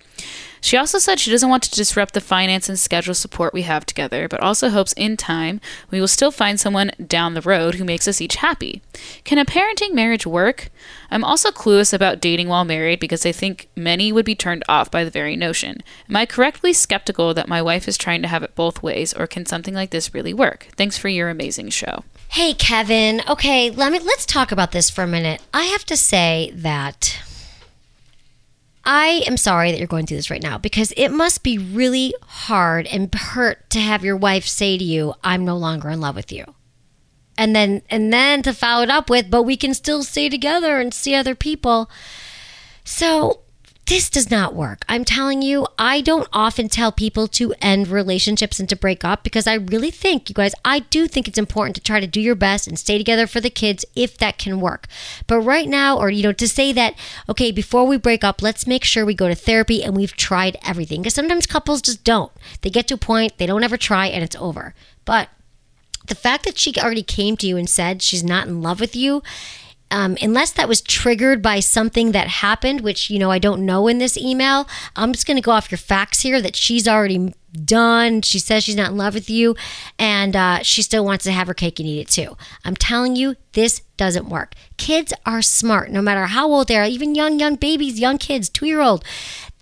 She 0.63 0.77
also 0.77 0.99
said 0.99 1.19
she 1.19 1.31
doesn't 1.31 1.49
want 1.49 1.63
to 1.63 1.71
disrupt 1.71 2.13
the 2.13 2.21
finance 2.21 2.69
and 2.69 2.79
schedule 2.79 3.15
support 3.15 3.53
we 3.53 3.63
have 3.63 3.85
together, 3.85 4.27
but 4.27 4.39
also 4.39 4.69
hopes 4.69 4.93
in 4.93 5.17
time 5.17 5.59
we 5.89 5.99
will 5.99 6.07
still 6.07 6.31
find 6.31 6.59
someone 6.59 6.91
down 7.05 7.33
the 7.33 7.41
road 7.41 7.75
who 7.75 7.83
makes 7.83 8.07
us 8.07 8.21
each 8.21 8.35
happy. 8.35 8.81
Can 9.23 9.39
a 9.39 9.45
parenting 9.45 9.93
marriage 9.93 10.25
work? 10.25 10.69
I'm 11.09 11.23
also 11.23 11.49
clueless 11.49 11.93
about 11.93 12.21
dating 12.21 12.47
while 12.47 12.63
married 12.63 12.99
because 12.99 13.25
I 13.25 13.31
think 13.31 13.67
many 13.75 14.11
would 14.11 14.23
be 14.23 14.35
turned 14.35 14.63
off 14.69 14.91
by 14.91 15.03
the 15.03 15.09
very 15.09 15.35
notion. 15.35 15.81
Am 16.07 16.15
I 16.15 16.27
correctly 16.27 16.73
skeptical 16.73 17.33
that 17.33 17.49
my 17.49 17.61
wife 17.61 17.87
is 17.87 17.97
trying 17.97 18.21
to 18.21 18.27
have 18.27 18.43
it 18.43 18.55
both 18.55 18.83
ways, 18.83 19.13
or 19.13 19.25
can 19.25 19.47
something 19.47 19.73
like 19.73 19.89
this 19.89 20.13
really 20.13 20.33
work? 20.33 20.67
Thanks 20.77 20.97
for 20.97 21.09
your 21.09 21.29
amazing 21.29 21.69
show. 21.69 22.03
Hey 22.29 22.53
Kevin, 22.53 23.21
okay, 23.27 23.71
let 23.71 23.91
me 23.91 23.99
let's 23.99 24.25
talk 24.25 24.51
about 24.51 24.71
this 24.71 24.89
for 24.89 25.03
a 25.03 25.07
minute. 25.07 25.41
I 25.53 25.63
have 25.63 25.85
to 25.85 25.97
say 25.97 26.51
that 26.55 27.19
I 28.83 29.23
am 29.27 29.37
sorry 29.37 29.71
that 29.71 29.77
you're 29.77 29.87
going 29.87 30.05
through 30.05 30.17
this 30.17 30.31
right 30.31 30.41
now 30.41 30.57
because 30.57 30.91
it 30.97 31.09
must 31.09 31.43
be 31.43 31.57
really 31.57 32.13
hard 32.23 32.87
and 32.87 33.13
hurt 33.13 33.69
to 33.71 33.79
have 33.79 34.03
your 34.03 34.17
wife 34.17 34.47
say 34.47 34.77
to 34.77 34.83
you, 34.83 35.13
"I'm 35.23 35.45
no 35.45 35.55
longer 35.55 35.89
in 35.89 36.01
love 36.01 36.15
with 36.15 36.31
you." 36.31 36.55
And 37.37 37.55
then 37.55 37.83
and 37.89 38.11
then 38.11 38.41
to 38.43 38.53
follow 38.53 38.83
it 38.83 38.89
up 38.89 39.09
with, 39.09 39.29
"But 39.29 39.43
we 39.43 39.55
can 39.55 39.73
still 39.73 40.03
stay 40.03 40.29
together 40.29 40.79
and 40.79 40.93
see 40.93 41.13
other 41.13 41.35
people." 41.35 41.89
So, 42.83 43.41
this 43.91 44.09
does 44.09 44.31
not 44.31 44.53
work. 44.53 44.85
I'm 44.87 45.03
telling 45.03 45.41
you, 45.41 45.67
I 45.77 45.99
don't 45.99 46.29
often 46.31 46.69
tell 46.69 46.93
people 46.93 47.27
to 47.27 47.53
end 47.59 47.89
relationships 47.89 48.57
and 48.57 48.69
to 48.69 48.75
break 48.77 49.03
up 49.03 49.21
because 49.21 49.47
I 49.47 49.55
really 49.55 49.91
think, 49.91 50.29
you 50.29 50.33
guys, 50.33 50.53
I 50.63 50.79
do 50.79 51.09
think 51.09 51.27
it's 51.27 51.37
important 51.37 51.75
to 51.75 51.81
try 51.81 51.99
to 51.99 52.07
do 52.07 52.21
your 52.21 52.35
best 52.35 52.69
and 52.69 52.79
stay 52.79 52.97
together 52.97 53.27
for 53.27 53.41
the 53.41 53.49
kids 53.49 53.83
if 53.93 54.17
that 54.19 54.37
can 54.37 54.61
work. 54.61 54.87
But 55.27 55.41
right 55.41 55.67
now, 55.67 55.97
or, 55.97 56.09
you 56.09 56.23
know, 56.23 56.31
to 56.31 56.47
say 56.47 56.71
that, 56.71 56.97
okay, 57.27 57.51
before 57.51 57.85
we 57.85 57.97
break 57.97 58.23
up, 58.23 58.41
let's 58.41 58.65
make 58.65 58.85
sure 58.85 59.05
we 59.05 59.13
go 59.13 59.27
to 59.27 59.35
therapy 59.35 59.83
and 59.83 59.93
we've 59.93 60.15
tried 60.15 60.55
everything. 60.65 61.01
Because 61.01 61.15
sometimes 61.15 61.45
couples 61.45 61.81
just 61.81 62.05
don't. 62.05 62.31
They 62.61 62.69
get 62.69 62.87
to 62.87 62.93
a 62.93 62.97
point, 62.97 63.39
they 63.39 63.45
don't 63.45 63.65
ever 63.65 63.75
try, 63.75 64.07
and 64.07 64.23
it's 64.23 64.37
over. 64.37 64.73
But 65.03 65.27
the 66.07 66.15
fact 66.15 66.45
that 66.45 66.57
she 66.57 66.73
already 66.77 67.03
came 67.03 67.35
to 67.35 67.47
you 67.47 67.57
and 67.57 67.69
said 67.69 68.01
she's 68.01 68.23
not 68.23 68.47
in 68.47 68.61
love 68.61 68.79
with 68.79 68.95
you 68.95 69.21
um, 69.91 70.17
unless 70.21 70.51
that 70.53 70.67
was 70.67 70.81
triggered 70.81 71.41
by 71.41 71.59
something 71.59 72.13
that 72.13 72.27
happened, 72.27 72.81
which, 72.81 73.09
you 73.09 73.19
know, 73.19 73.29
I 73.29 73.39
don't 73.39 73.65
know 73.65 73.87
in 73.87 73.97
this 73.97 74.17
email, 74.17 74.67
I'm 74.95 75.11
just 75.11 75.27
going 75.27 75.37
to 75.37 75.41
go 75.41 75.51
off 75.51 75.69
your 75.69 75.77
facts 75.77 76.21
here 76.21 76.41
that 76.41 76.55
she's 76.55 76.87
already 76.87 77.33
done. 77.65 78.21
She 78.21 78.39
says 78.39 78.63
she's 78.63 78.75
not 78.75 78.91
in 78.91 78.97
love 78.97 79.13
with 79.13 79.29
you 79.29 79.55
and 79.99 80.35
uh, 80.35 80.59
she 80.63 80.81
still 80.81 81.03
wants 81.03 81.25
to 81.25 81.31
have 81.31 81.47
her 81.47 81.53
cake 81.53 81.79
and 81.79 81.87
eat 81.87 81.99
it 81.99 82.07
too. 82.07 82.37
I'm 82.63 82.75
telling 82.75 83.15
you, 83.15 83.35
this 83.53 83.81
doesn't 83.97 84.29
work. 84.29 84.53
Kids 84.77 85.13
are 85.25 85.41
smart, 85.41 85.91
no 85.91 86.01
matter 86.01 86.27
how 86.27 86.47
old 86.47 86.69
they 86.69 86.77
are, 86.77 86.85
even 86.85 87.13
young, 87.13 87.39
young 87.39 87.55
babies, 87.55 87.99
young 87.99 88.17
kids, 88.17 88.47
two 88.47 88.65
year 88.67 88.81
old 88.81 89.03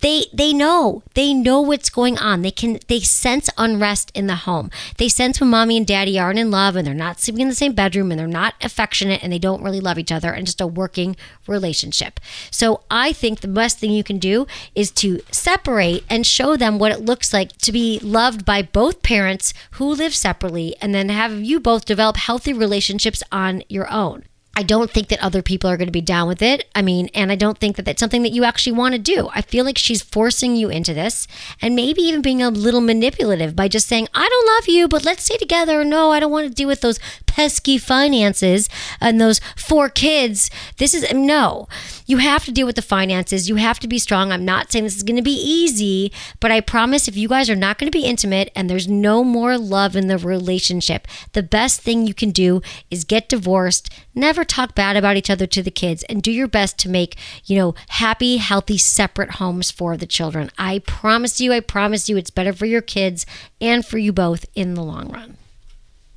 they 0.02 0.26
they 0.34 0.54
know. 0.54 1.04
They 1.14 1.34
know 1.34 1.62
what's 1.62 1.90
going 1.90 2.18
on. 2.18 2.42
They 2.42 2.52
can 2.52 2.80
they 2.88 3.00
sense 3.00 3.50
unrest 3.58 4.12
in 4.16 4.28
the 4.28 4.36
home. 4.36 4.72
They 4.98 5.10
sense 5.10 5.40
when 5.40 5.50
mommy 5.50 5.78
and 5.78 5.86
daddy 5.88 6.18
aren't 6.18 6.40
in 6.40 6.52
love 6.52 6.76
and 6.76 6.88
they're 6.88 6.94
not 6.94 7.20
sleeping 7.20 7.42
in 7.42 7.50
the 7.50 7.56
same 7.56 7.74
bedroom 7.74 8.12
and 8.12 8.20
they're 8.20 8.28
not 8.28 8.56
affectionate 8.62 9.24
and 9.24 9.32
they 9.32 9.40
don't 9.40 9.64
really 9.64 9.82
love 9.82 10.00
each 10.00 10.12
other 10.12 10.32
and 10.32 10.46
just 10.46 10.62
a 10.62 10.68
working 10.68 11.16
relationship. 11.48 12.20
So 12.52 12.82
i 12.90 13.14
think 13.14 13.40
the 13.40 13.48
best 13.48 13.80
thing 13.80 13.92
you 13.92 14.04
can 14.04 14.20
do 14.20 14.48
is 14.76 14.92
to 14.92 15.20
separate 15.32 16.04
and 16.10 16.26
show 16.26 16.56
them 16.56 16.80
what 16.80 16.92
it 16.92 17.02
looks 17.02 17.34
like 17.34 17.58
to 17.58 17.72
be 17.72 18.00
loved 18.00 18.46
by 18.46 18.62
both 18.62 19.04
parents 19.04 19.54
who 19.72 19.86
live 19.86 20.14
separately 20.14 20.76
and 20.82 20.94
then 20.94 21.10
have 21.10 21.42
you 21.42 21.60
both 21.60 21.86
develop 21.86 22.18
healthy 22.18 22.54
relationships 22.54 23.24
on 23.32 23.64
your 23.68 23.90
own 23.92 24.24
I 24.60 24.64
don't 24.64 24.92
think 24.92 25.08
that 25.08 25.24
other 25.24 25.42
people 25.42 25.70
are 25.70 25.78
going 25.78 25.88
to 25.88 25.92
be 25.92 26.02
down 26.02 26.28
with 26.28 26.42
it. 26.42 26.68
I 26.76 26.82
mean, 26.82 27.10
and 27.14 27.32
I 27.32 27.36
don't 27.36 27.58
think 27.58 27.78
that 27.78 27.86
that's 27.86 28.02
something 28.02 28.24
that 28.24 28.34
you 28.34 28.44
actually 28.44 28.74
want 28.74 28.94
to 28.94 29.00
do. 29.00 29.30
I 29.34 29.42
feel 29.42 29.64
like 29.64 29.78
she's 29.78 30.02
forcing 30.02 30.58
you 30.58 30.70
into 30.70 30.94
this 30.94 31.30
and 31.62 31.78
maybe 31.78 32.02
even 32.02 32.22
being 32.22 32.42
a 32.42 32.50
little 32.50 32.82
manipulative 32.82 33.56
by 33.56 33.70
just 33.70 33.88
saying, 33.88 34.10
I 34.14 34.28
don't 34.28 34.48
love 34.48 34.68
you, 34.68 34.90
but 34.90 35.06
let's 35.06 35.24
stay 35.24 35.38
together. 35.38 35.86
No, 35.86 36.12
I 36.12 36.20
don't 36.20 36.30
want 36.30 36.50
to 36.50 36.54
deal 36.54 36.68
with 36.68 36.82
those 36.82 37.00
pesky 37.40 37.78
finances 37.78 38.68
and 39.00 39.22
those 39.22 39.40
four 39.56 39.88
kids. 39.88 40.52
This 40.76 40.94
is 40.94 41.10
no. 41.14 41.70
You 42.06 42.18
have 42.18 42.44
to 42.44 42.52
deal 42.52 42.66
with 42.66 42.76
the 42.76 42.82
finances. 42.82 43.48
You 43.48 43.56
have 43.56 43.80
to 43.80 43.88
be 43.88 43.98
strong. 43.98 44.34
I'm 44.34 44.44
not 44.44 44.70
saying 44.70 44.84
this 44.84 44.98
is 44.98 45.04
going 45.04 45.16
to 45.16 45.22
be 45.22 45.40
easy, 45.42 46.12
but 46.42 46.52
I 46.52 46.60
promise 46.60 47.08
if 47.08 47.16
you 47.16 47.30
guys 47.30 47.50
are 47.50 47.56
not 47.56 47.78
going 47.78 47.90
to 47.90 47.98
be 47.98 48.04
intimate 48.04 48.52
and 48.58 48.70
there's 48.70 48.90
no 48.90 49.24
more 49.24 49.58
love 49.58 49.96
in 49.96 50.08
the 50.08 50.18
relationship, 50.18 51.08
the 51.32 51.42
best 51.42 51.80
thing 51.80 52.06
you 52.06 52.14
can 52.14 52.32
do 52.32 52.62
is 52.92 53.06
get 53.06 53.30
divorced, 53.30 53.90
never 54.14 54.44
talk 54.44 54.76
bad 54.76 54.98
about 54.98 55.16
each 55.16 55.30
other 55.30 55.48
to 55.48 55.64
the 55.64 55.72
kids, 55.72 56.04
and 56.10 56.22
do 56.22 56.34
your 56.34 56.50
best 56.50 56.78
to 56.80 56.90
make, 56.90 57.16
you 57.46 57.56
know, 57.56 57.74
happy, 57.88 58.36
healthy, 58.36 58.78
separate 58.78 59.36
homes 59.36 59.72
for 59.72 59.96
the 59.96 60.06
children. 60.06 60.52
I 60.58 60.80
promise 60.80 61.40
you, 61.40 61.54
I 61.54 61.62
promise 61.62 62.10
you, 62.10 62.18
it's 62.18 62.32
better 62.32 62.52
for 62.52 62.66
your 62.66 62.82
kids 62.82 63.26
and 63.62 63.86
for 63.86 63.98
you 63.98 64.12
both 64.12 64.46
in 64.56 64.74
the 64.74 64.84
long 64.84 65.10
run. 65.10 65.38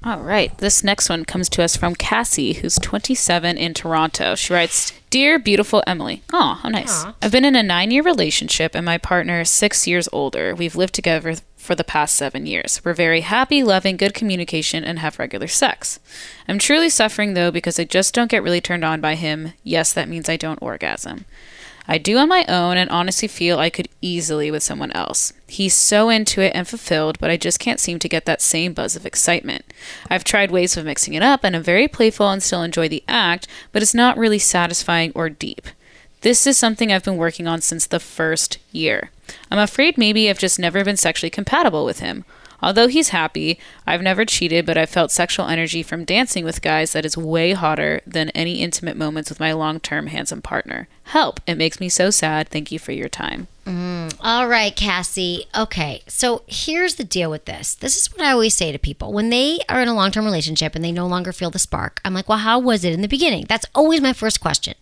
All 0.05 0.19
right. 0.21 0.57
This 0.59 0.83
next 0.83 1.09
one 1.09 1.25
comes 1.25 1.49
to 1.51 1.63
us 1.63 1.77
from 1.77 1.95
Cassie, 1.95 2.55
who's 2.55 2.77
27 2.77 3.57
in 3.57 3.73
Toronto. 3.73 4.35
She 4.35 4.53
writes 4.53 4.93
Dear 5.11 5.39
beautiful 5.39 5.83
Emily. 5.87 6.23
Oh, 6.33 6.55
how 6.61 6.69
nice. 6.69 7.05
I've 7.23 7.31
been 7.31 7.45
in 7.45 7.55
a 7.55 7.63
nine 7.63 7.91
year 7.91 8.03
relationship 8.03 8.75
and 8.75 8.85
my 8.85 8.99
partner 8.99 9.43
is 9.43 9.51
six 9.51 9.87
years 9.87 10.09
older. 10.13 10.55
We've 10.55 10.75
lived 10.75 10.95
together 10.95 11.37
for 11.57 11.77
the 11.77 11.85
past 11.85 12.17
seven 12.17 12.47
years. 12.47 12.81
We're 12.85 12.95
very 12.95 13.21
happy, 13.21 13.63
loving, 13.63 13.97
good 13.97 14.15
communication, 14.15 14.83
and 14.83 14.99
have 14.99 15.21
regular 15.21 15.47
sex. 15.47 16.01
I'm 16.49 16.59
truly 16.59 16.89
suffering 16.89 17.35
though 17.35 17.53
because 17.53 17.79
I 17.79 17.85
just 17.85 18.13
don't 18.13 18.31
get 18.31 18.43
really 18.43 18.61
turned 18.61 18.85
on 18.85 19.01
by 19.01 19.15
him. 19.15 19.53
Yes, 19.63 19.93
that 19.93 20.09
means 20.09 20.29
I 20.29 20.37
don't 20.37 20.61
orgasm. 20.61 21.27
I 21.93 21.99
do 21.99 22.17
on 22.17 22.27
my 22.31 22.47
own 22.49 22.79
and 22.79 22.89
honestly 22.89 23.29
feel 23.29 23.59
I 23.59 23.69
could 23.69 23.87
easily 24.01 24.51
with 24.51 24.63
someone 24.63 24.93
else. 24.93 25.35
He's 25.47 25.75
so 25.75 26.09
into 26.09 26.41
it 26.41 26.53
and 26.55 26.67
fulfilled, 26.67 27.19
but 27.19 27.31
I 27.31 27.37
just 27.37 27.61
can't 27.61 27.79
seem 27.79 27.99
to 27.99 28.09
get 28.09 28.25
that 28.25 28.41
same 28.41 28.73
buzz 28.73 28.97
of 28.97 29.05
excitement. 29.05 29.67
I've 30.09 30.25
tried 30.25 30.51
ways 30.51 30.75
of 30.79 30.87
mixing 30.87 31.13
it 31.13 31.23
up 31.23 31.45
and 31.45 31.55
I'm 31.55 31.63
very 31.63 31.89
playful 31.89 32.31
and 32.31 32.43
still 32.43 32.63
enjoy 32.63 32.89
the 32.89 33.05
act, 33.07 33.47
but 33.73 33.83
it's 33.83 33.93
not 33.93 34.17
really 34.17 34.39
satisfying 34.39 35.13
or 35.15 35.29
deep. 35.29 35.67
This 36.23 36.47
is 36.47 36.57
something 36.57 36.91
I've 36.91 37.05
been 37.05 37.19
working 37.19 37.47
on 37.47 37.61
since 37.61 37.87
the 37.87 38.01
first 38.01 38.57
year. 38.73 39.11
I'm 39.51 39.59
afraid 39.59 39.99
maybe 39.99 40.31
I've 40.31 40.39
just 40.39 40.59
never 40.59 40.83
been 40.83 40.97
sexually 40.97 41.29
compatible 41.29 41.85
with 41.85 41.99
him. 41.99 42.25
Although 42.63 42.89
he's 42.89 43.09
happy, 43.09 43.59
I've 43.87 44.03
never 44.03 44.25
cheated, 44.25 44.67
but 44.67 44.79
I've 44.79 44.91
felt 44.91 45.11
sexual 45.11 45.49
energy 45.49 45.83
from 45.83 46.05
dancing 46.05 46.45
with 46.45 46.63
guys 46.63 46.93
that 46.93 47.05
is 47.05 47.17
way 47.17 47.53
hotter 47.53 48.01
than 48.07 48.31
any 48.31 48.63
intimate 48.63 48.97
moments 48.97 49.29
with 49.29 49.41
my 49.41 49.53
long 49.53 49.81
term 49.81 50.07
handsome 50.07 50.43
partner. 50.43 50.89
Help! 51.05 51.41
It 51.47 51.59
makes 51.59 51.81
me 51.81 51.89
so 51.89 52.11
sad. 52.11 52.49
Thank 52.49 52.71
you 52.71 52.79
for 52.79 52.93
your 52.93 53.09
time. 53.09 53.49
Mm, 53.67 54.17
all 54.21 54.49
right, 54.49 54.75
Cassie. 54.75 55.47
Okay, 55.57 56.03
so 56.09 56.43
here's 56.47 56.97
the 56.97 57.05
deal 57.05 57.31
with 57.31 57.45
this. 57.45 57.75
This 57.75 57.97
is 57.97 58.13
what 58.13 58.21
I 58.21 58.33
always 58.33 58.55
say 58.55 58.73
to 58.73 58.79
people 58.79 59.13
when 59.13 59.31
they 59.31 59.59
are 59.69 59.81
in 59.81 59.89
a 59.89 59.95
long 59.95 60.11
term 60.11 60.25
relationship 60.25 60.75
and 60.75 60.85
they 60.85 60.93
no 60.93 61.07
longer 61.07 61.33
feel 61.33 61.51
the 61.51 61.59
spark. 61.59 62.01
I'm 62.05 62.15
like, 62.15 62.29
well, 62.29 62.39
how 62.39 62.59
was 62.59 62.85
it 62.85 62.93
in 62.93 63.03
the 63.03 63.09
beginning? 63.09 63.47
That's 63.49 63.67
always 63.75 64.01
my 64.01 64.13
first 64.13 64.41
question. 64.41 64.75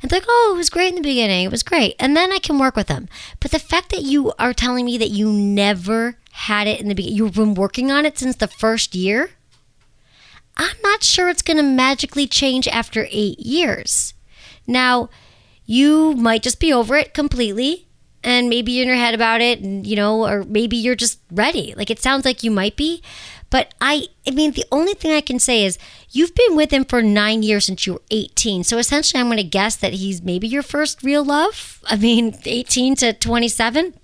And 0.00 0.10
they're 0.10 0.20
like, 0.20 0.28
oh, 0.28 0.52
it 0.54 0.58
was 0.58 0.70
great 0.70 0.88
in 0.88 0.96
the 0.96 1.00
beginning. 1.00 1.44
It 1.44 1.50
was 1.50 1.62
great. 1.62 1.96
And 1.98 2.16
then 2.16 2.32
I 2.32 2.38
can 2.38 2.58
work 2.58 2.76
with 2.76 2.86
them. 2.86 3.08
But 3.40 3.50
the 3.50 3.58
fact 3.58 3.90
that 3.90 4.02
you 4.02 4.32
are 4.38 4.52
telling 4.52 4.84
me 4.84 4.98
that 4.98 5.10
you 5.10 5.30
never 5.32 6.16
had 6.34 6.66
it 6.66 6.80
in 6.80 6.88
the 6.88 6.94
beginning, 6.94 7.16
you've 7.16 7.34
been 7.34 7.54
working 7.54 7.90
on 7.90 8.04
it 8.04 8.18
since 8.18 8.36
the 8.36 8.48
first 8.48 8.94
year, 8.94 9.30
I'm 10.56 10.76
not 10.82 11.02
sure 11.02 11.28
it's 11.28 11.42
going 11.42 11.56
to 11.56 11.62
magically 11.62 12.26
change 12.26 12.68
after 12.68 13.06
eight 13.10 13.40
years. 13.40 14.14
Now, 14.66 15.10
you 15.66 16.14
might 16.14 16.42
just 16.42 16.60
be 16.60 16.72
over 16.72 16.96
it 16.96 17.14
completely 17.14 17.86
and 18.22 18.48
maybe 18.48 18.72
you're 18.72 18.82
in 18.82 18.88
your 18.88 18.96
head 18.96 19.14
about 19.14 19.40
it 19.40 19.60
and 19.60 19.86
you 19.86 19.96
know 19.96 20.26
or 20.26 20.44
maybe 20.44 20.76
you're 20.76 20.94
just 20.94 21.20
ready. 21.30 21.74
Like 21.76 21.90
it 21.90 22.00
sounds 22.00 22.24
like 22.24 22.42
you 22.42 22.50
might 22.50 22.76
be 22.76 23.02
but 23.54 23.72
i 23.80 24.08
i 24.26 24.32
mean 24.32 24.50
the 24.52 24.64
only 24.72 24.94
thing 24.94 25.12
i 25.12 25.20
can 25.20 25.38
say 25.38 25.64
is 25.64 25.78
you've 26.10 26.34
been 26.34 26.56
with 26.56 26.72
him 26.72 26.84
for 26.84 27.00
nine 27.00 27.42
years 27.44 27.66
since 27.66 27.86
you 27.86 27.92
were 27.94 28.02
18 28.10 28.64
so 28.64 28.78
essentially 28.78 29.20
i'm 29.20 29.28
going 29.28 29.36
to 29.36 29.44
guess 29.44 29.76
that 29.76 29.92
he's 29.92 30.22
maybe 30.22 30.48
your 30.48 30.62
first 30.62 31.04
real 31.04 31.24
love. 31.24 31.80
I 31.86 31.96
mean 31.96 32.36
18 32.44 32.96
to 32.96 33.12
27 33.12 33.94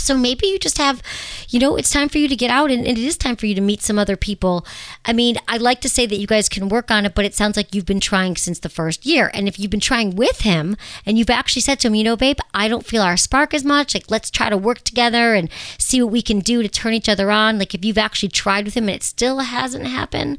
so 0.00 0.16
maybe 0.16 0.46
you 0.46 0.58
just 0.58 0.78
have, 0.78 1.02
you 1.48 1.58
know, 1.58 1.76
it's 1.76 1.90
time 1.90 2.08
for 2.08 2.18
you 2.18 2.28
to 2.28 2.36
get 2.36 2.50
out 2.50 2.70
and, 2.70 2.86
and, 2.86 2.98
it 2.98 3.04
is 3.04 3.16
time 3.16 3.36
for 3.36 3.46
you 3.46 3.54
to 3.54 3.60
meet 3.60 3.82
some 3.82 3.98
other 3.98 4.16
people. 4.16 4.66
I 5.04 5.12
mean, 5.12 5.36
I 5.48 5.56
like 5.56 5.80
to 5.82 5.88
say 5.88 6.06
that 6.06 6.18
you 6.18 6.26
guys 6.26 6.48
can 6.48 6.68
work 6.68 6.90
on 6.90 7.06
it, 7.06 7.14
but 7.14 7.24
it 7.24 7.34
sounds 7.34 7.56
like 7.56 7.74
you've 7.74 7.86
been 7.86 8.00
trying 8.00 8.36
since 8.36 8.58
the 8.58 8.68
first 8.68 9.06
year. 9.06 9.30
And 9.32 9.48
if 9.48 9.58
you've 9.58 9.70
been 9.70 9.80
trying 9.80 10.16
with 10.16 10.40
him 10.40 10.76
and 11.06 11.18
you've 11.18 11.30
actually 11.30 11.62
said 11.62 11.80
to 11.80 11.88
him, 11.88 11.94
you 11.94 12.04
know, 12.04 12.16
babe, 12.16 12.38
I 12.52 12.68
don't 12.68 12.86
feel 12.86 13.02
our 13.02 13.16
spark 13.16 13.54
as 13.54 13.64
much. 13.64 13.94
Like, 13.94 14.10
let's 14.10 14.30
try 14.30 14.50
to 14.50 14.56
work 14.56 14.80
together 14.82 15.34
and 15.34 15.48
see 15.78 16.02
what 16.02 16.12
we 16.12 16.22
can 16.22 16.40
do 16.40 16.62
to 16.62 16.68
turn 16.68 16.94
each 16.94 17.08
other 17.08 17.30
on. 17.30 17.58
Like, 17.58 17.74
if 17.74 17.84
you've 17.84 17.98
actually 17.98 18.30
tried 18.30 18.64
with 18.64 18.74
him 18.74 18.84
and 18.84 18.96
it 18.96 19.02
still 19.02 19.40
hasn't 19.40 19.86
happened, 19.86 20.38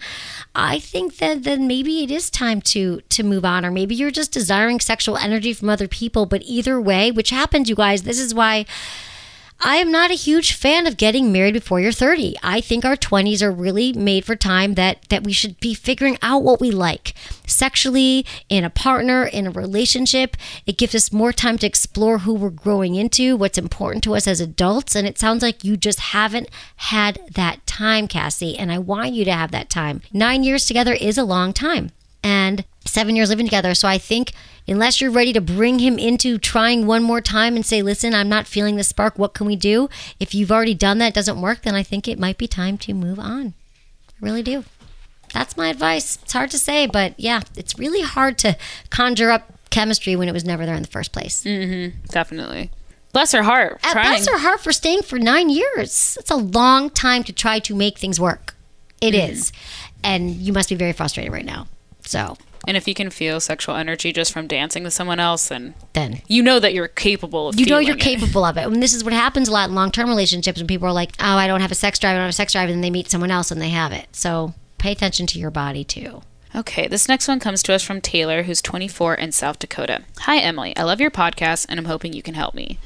I 0.54 0.80
think 0.80 1.18
that 1.18 1.44
then 1.44 1.68
maybe 1.68 2.04
it 2.04 2.12
is 2.12 2.30
time 2.30 2.62
to 2.62 3.02
to 3.10 3.24
move 3.24 3.46
on, 3.46 3.66
or 3.66 3.72
maybe 3.72 3.96
you're 3.96 4.12
just 4.12 4.32
desiring 4.32 4.80
sexual 4.80 5.18
energy 5.18 5.54
from 5.54 5.70
other 5.70 5.88
people. 5.88 6.26
But 6.26 6.44
either 6.46 6.80
way, 6.80 7.12
which 7.12 7.30
happens, 7.30 7.70
you 7.70 7.76
guys, 7.76 8.04
this 8.04 8.20
is 8.20 8.34
why 8.34 8.66
I 9.64 9.76
am 9.76 9.92
not 9.92 10.10
a 10.10 10.16
huge 10.16 10.54
fan 10.54 10.88
of 10.88 10.98
getting 10.98 11.32
married 11.32 11.54
before 11.54 11.80
you're 11.80 11.92
30. 11.92 12.36
I 12.42 12.62
think 12.62 12.84
our 12.84 12.96
20s 12.96 13.44
are 13.44 13.52
really 13.52 13.94
made 13.94 14.26
for 14.26 14.36
time 14.36 14.74
that 14.74 15.08
that 15.10 15.24
we 15.24 15.34
should 15.34 15.60
be 15.60 15.76
figuring 15.76 16.18
out 16.24 16.42
what 16.42 16.60
we 16.60 16.72
like 16.72 17.14
sexually, 17.46 18.26
in 18.50 18.64
a 18.64 18.72
partner, 18.72 19.24
in 19.24 19.46
a 19.46 19.52
relationship. 19.52 20.36
It 20.66 20.80
gives 20.80 20.96
us 20.96 21.12
more 21.12 21.32
time 21.32 21.60
to 21.60 21.68
explore 21.68 22.20
who 22.20 22.34
we're 22.34 22.50
growing 22.50 22.96
into, 22.96 23.36
what's 23.36 23.58
important 23.58 24.04
to 24.06 24.16
us 24.16 24.28
as 24.28 24.42
adults, 24.42 24.96
and 24.96 25.08
it 25.08 25.20
sounds 25.20 25.44
like 25.44 25.64
you 25.64 25.78
just 25.78 26.00
haven't 26.00 26.50
had 26.78 27.20
that 27.34 27.66
time, 27.68 28.08
Cassie, 28.08 28.58
and 28.58 28.72
I 28.72 28.80
want 28.80 29.14
you 29.14 29.26
to 29.26 29.32
have 29.34 29.52
that 29.52 29.70
time. 29.70 30.02
9 30.12 30.44
years 30.44 30.66
together 30.66 30.94
is 30.94 31.20
a 31.20 31.24
long 31.24 31.54
time. 31.54 31.92
And 32.24 32.66
7 32.86 33.16
years 33.16 33.30
living 33.30 33.46
together. 33.46 33.74
So 33.74 33.88
I 33.88 33.98
think 33.98 34.34
unless 34.68 35.02
you're 35.02 35.12
ready 35.12 35.34
to 35.34 35.42
bring 35.42 35.80
him 35.80 35.98
into 36.00 36.38
trying 36.38 36.88
one 36.88 37.04
more 37.04 37.22
time 37.22 37.56
and 37.56 37.66
say, 37.66 37.82
listen, 37.82 38.14
I'm 38.14 38.30
not 38.30 38.48
feeling 38.48 38.76
the 38.76 38.84
spark. 38.84 39.18
What 39.18 39.34
can 39.34 39.48
we 39.48 39.56
do? 39.56 39.90
If 40.20 40.34
you've 40.34 40.52
already 40.52 40.74
done 40.74 40.98
that, 41.00 41.14
doesn't 41.14 41.42
work, 41.42 41.62
then 41.62 41.76
I 41.76 41.84
think 41.84 42.08
it 42.08 42.20
might 42.20 42.38
be 42.38 42.48
time 42.48 42.78
to 42.80 42.94
move 42.94 43.20
on. 43.20 43.54
I 44.10 44.14
really 44.26 44.44
do. 44.44 44.64
That's 45.34 45.56
my 45.56 45.70
advice. 45.70 46.20
It's 46.22 46.34
hard 46.34 46.52
to 46.52 46.58
say, 46.58 46.88
but 46.88 47.18
yeah, 47.18 47.42
it's 47.56 47.80
really 47.80 48.02
hard 48.02 48.38
to 48.40 48.58
conjure 48.90 49.32
up 49.32 49.54
chemistry 49.70 50.16
when 50.16 50.28
it 50.28 50.34
was 50.34 50.44
never 50.44 50.66
there 50.66 50.76
in 50.76 50.82
the 50.82 50.90
first 50.90 51.12
place. 51.12 51.44
Mm-hmm. 51.44 51.98
Definitely. 52.08 52.72
Bless 53.14 53.32
her 53.32 53.44
heart. 53.44 53.80
Uh, 53.84 53.94
bless 53.94 54.28
her 54.28 54.38
heart 54.38 54.62
for 54.62 54.72
staying 54.72 55.02
for 55.02 55.20
nine 55.20 55.50
years. 55.50 56.18
It's 56.20 56.32
a 56.32 56.36
long 56.36 56.90
time 56.90 57.24
to 57.26 57.34
try 57.34 57.60
to 57.60 57.76
make 57.76 57.98
things 57.98 58.20
work. 58.20 58.56
It 59.02 59.14
mm-hmm. 59.14 59.32
is, 59.32 59.52
And 60.04 60.32
you 60.32 60.54
must 60.54 60.70
be 60.70 60.76
very 60.76 60.94
frustrated 60.94 61.34
right 61.34 61.46
now. 61.46 61.68
So 62.02 62.38
and 62.68 62.78
if 62.78 62.88
you 62.88 62.94
can 62.94 63.10
feel 63.10 63.40
sexual 63.40 63.76
energy 63.76 64.14
just 64.14 64.32
from 64.32 64.48
dancing 64.48 64.84
with 64.84 64.94
someone 64.94 65.20
else, 65.20 65.48
then 65.50 65.74
then 65.94 66.22
you 66.28 66.44
know 66.44 66.60
that 66.60 66.74
you're 66.74 66.88
capable 66.88 67.50
of. 67.50 67.60
You 67.60 67.66
know 67.66 67.80
you're 67.80 67.96
it. 67.96 68.02
capable 68.02 68.46
of 68.46 68.58
it. 68.58 68.66
And 68.68 68.82
this 68.82 68.94
is 68.94 69.04
what 69.04 69.14
happens 69.14 69.48
a 69.48 69.52
lot 69.52 69.70
in 69.70 69.76
long 69.76 69.92
term 69.92 70.10
relationships 70.10 70.60
when 70.60 70.68
people 70.68 70.88
are 70.88 70.94
like, 70.94 71.12
"Oh, 71.20 71.38
I 71.38 71.48
don't 71.48 71.62
have 71.62 71.72
a 71.72 71.76
sex 71.76 72.00
drive. 72.00 72.12
I 72.12 72.14
don't 72.16 72.24
have 72.24 72.30
a 72.30 72.34
sex 72.34 72.54
drive," 72.54 72.70
and 72.70 72.76
then 72.76 72.82
they 72.82 72.90
meet 72.92 73.10
someone 73.10 73.32
else 73.32 73.52
and 73.52 73.62
they 73.62 73.70
have 73.70 73.92
it. 73.92 74.08
So 74.12 74.54
pay 74.78 74.92
attention 74.92 75.28
to 75.28 75.40
your 75.40 75.52
body 75.52 75.84
too. 75.84 76.22
Okay, 76.54 76.88
this 76.88 77.08
next 77.08 77.28
one 77.30 77.40
comes 77.40 77.64
to 77.64 77.74
us 77.74 77.82
from 77.82 78.02
Taylor, 78.02 78.44
who's 78.44 78.62
24 78.62 79.16
in 79.16 79.32
South 79.32 79.58
Dakota. 79.58 80.02
Hi, 80.22 80.38
Emily. 80.38 80.76
I 80.76 80.84
love 80.84 81.00
your 81.00 81.12
podcast, 81.12 81.66
and 81.70 81.80
I'm 81.80 81.86
hoping 81.86 82.12
you 82.12 82.22
can 82.22 82.34
help 82.34 82.54
me. 82.54 82.78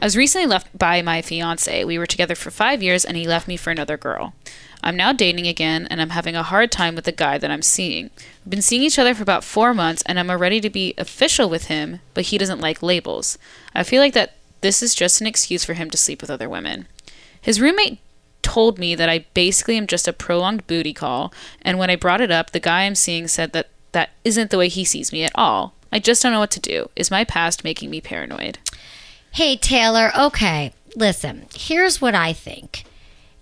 I 0.00 0.06
was 0.06 0.16
recently 0.16 0.46
left 0.46 0.78
by 0.78 1.02
my 1.02 1.20
fiance. 1.20 1.84
We 1.84 1.98
were 1.98 2.06
together 2.06 2.36
for 2.36 2.50
five 2.52 2.82
years, 2.82 3.04
and 3.04 3.16
he 3.16 3.26
left 3.26 3.48
me 3.48 3.56
for 3.56 3.70
another 3.70 3.96
girl. 3.96 4.32
I'm 4.82 4.96
now 4.96 5.12
dating 5.12 5.46
again, 5.46 5.86
and 5.90 6.00
I'm 6.00 6.10
having 6.10 6.34
a 6.34 6.42
hard 6.42 6.72
time 6.72 6.94
with 6.94 7.04
the 7.04 7.12
guy 7.12 7.38
that 7.38 7.50
I'm 7.50 7.62
seeing. 7.62 8.10
We've 8.44 8.50
been 8.50 8.62
seeing 8.62 8.82
each 8.82 8.98
other 8.98 9.14
for 9.14 9.22
about 9.22 9.44
four 9.44 9.74
months, 9.74 10.02
and 10.06 10.18
I'm 10.18 10.30
ready 10.30 10.60
to 10.60 10.70
be 10.70 10.94
official 10.96 11.48
with 11.50 11.66
him, 11.66 12.00
but 12.14 12.26
he 12.26 12.38
doesn't 12.38 12.60
like 12.60 12.82
labels. 12.82 13.36
I 13.74 13.82
feel 13.82 14.00
like 14.00 14.14
that 14.14 14.34
this 14.60 14.82
is 14.82 14.94
just 14.94 15.20
an 15.20 15.26
excuse 15.26 15.64
for 15.64 15.74
him 15.74 15.90
to 15.90 15.96
sleep 15.96 16.20
with 16.20 16.30
other 16.30 16.48
women. 16.48 16.86
His 17.40 17.60
roommate 17.60 17.98
told 18.42 18.78
me 18.78 18.94
that 18.94 19.08
I 19.08 19.26
basically 19.34 19.76
am 19.76 19.86
just 19.86 20.08
a 20.08 20.12
prolonged 20.12 20.66
booty 20.66 20.92
call, 20.92 21.32
and 21.62 21.78
when 21.78 21.90
I 21.90 21.96
brought 21.96 22.20
it 22.20 22.30
up, 22.30 22.50
the 22.50 22.60
guy 22.60 22.82
I'm 22.82 22.94
seeing 22.94 23.28
said 23.28 23.52
that 23.52 23.68
that 23.92 24.10
isn't 24.24 24.50
the 24.50 24.58
way 24.58 24.68
he 24.68 24.84
sees 24.84 25.12
me 25.12 25.24
at 25.24 25.32
all. 25.34 25.74
I 25.92 25.98
just 25.98 26.22
don't 26.22 26.32
know 26.32 26.40
what 26.40 26.50
to 26.52 26.60
do. 26.60 26.88
Is 26.96 27.10
my 27.10 27.24
past 27.24 27.64
making 27.64 27.90
me 27.90 28.00
paranoid? 28.00 28.58
Hey, 29.32 29.56
Taylor, 29.56 30.10
okay, 30.18 30.72
listen, 30.96 31.46
here's 31.54 32.00
what 32.00 32.14
I 32.14 32.32
think 32.32 32.84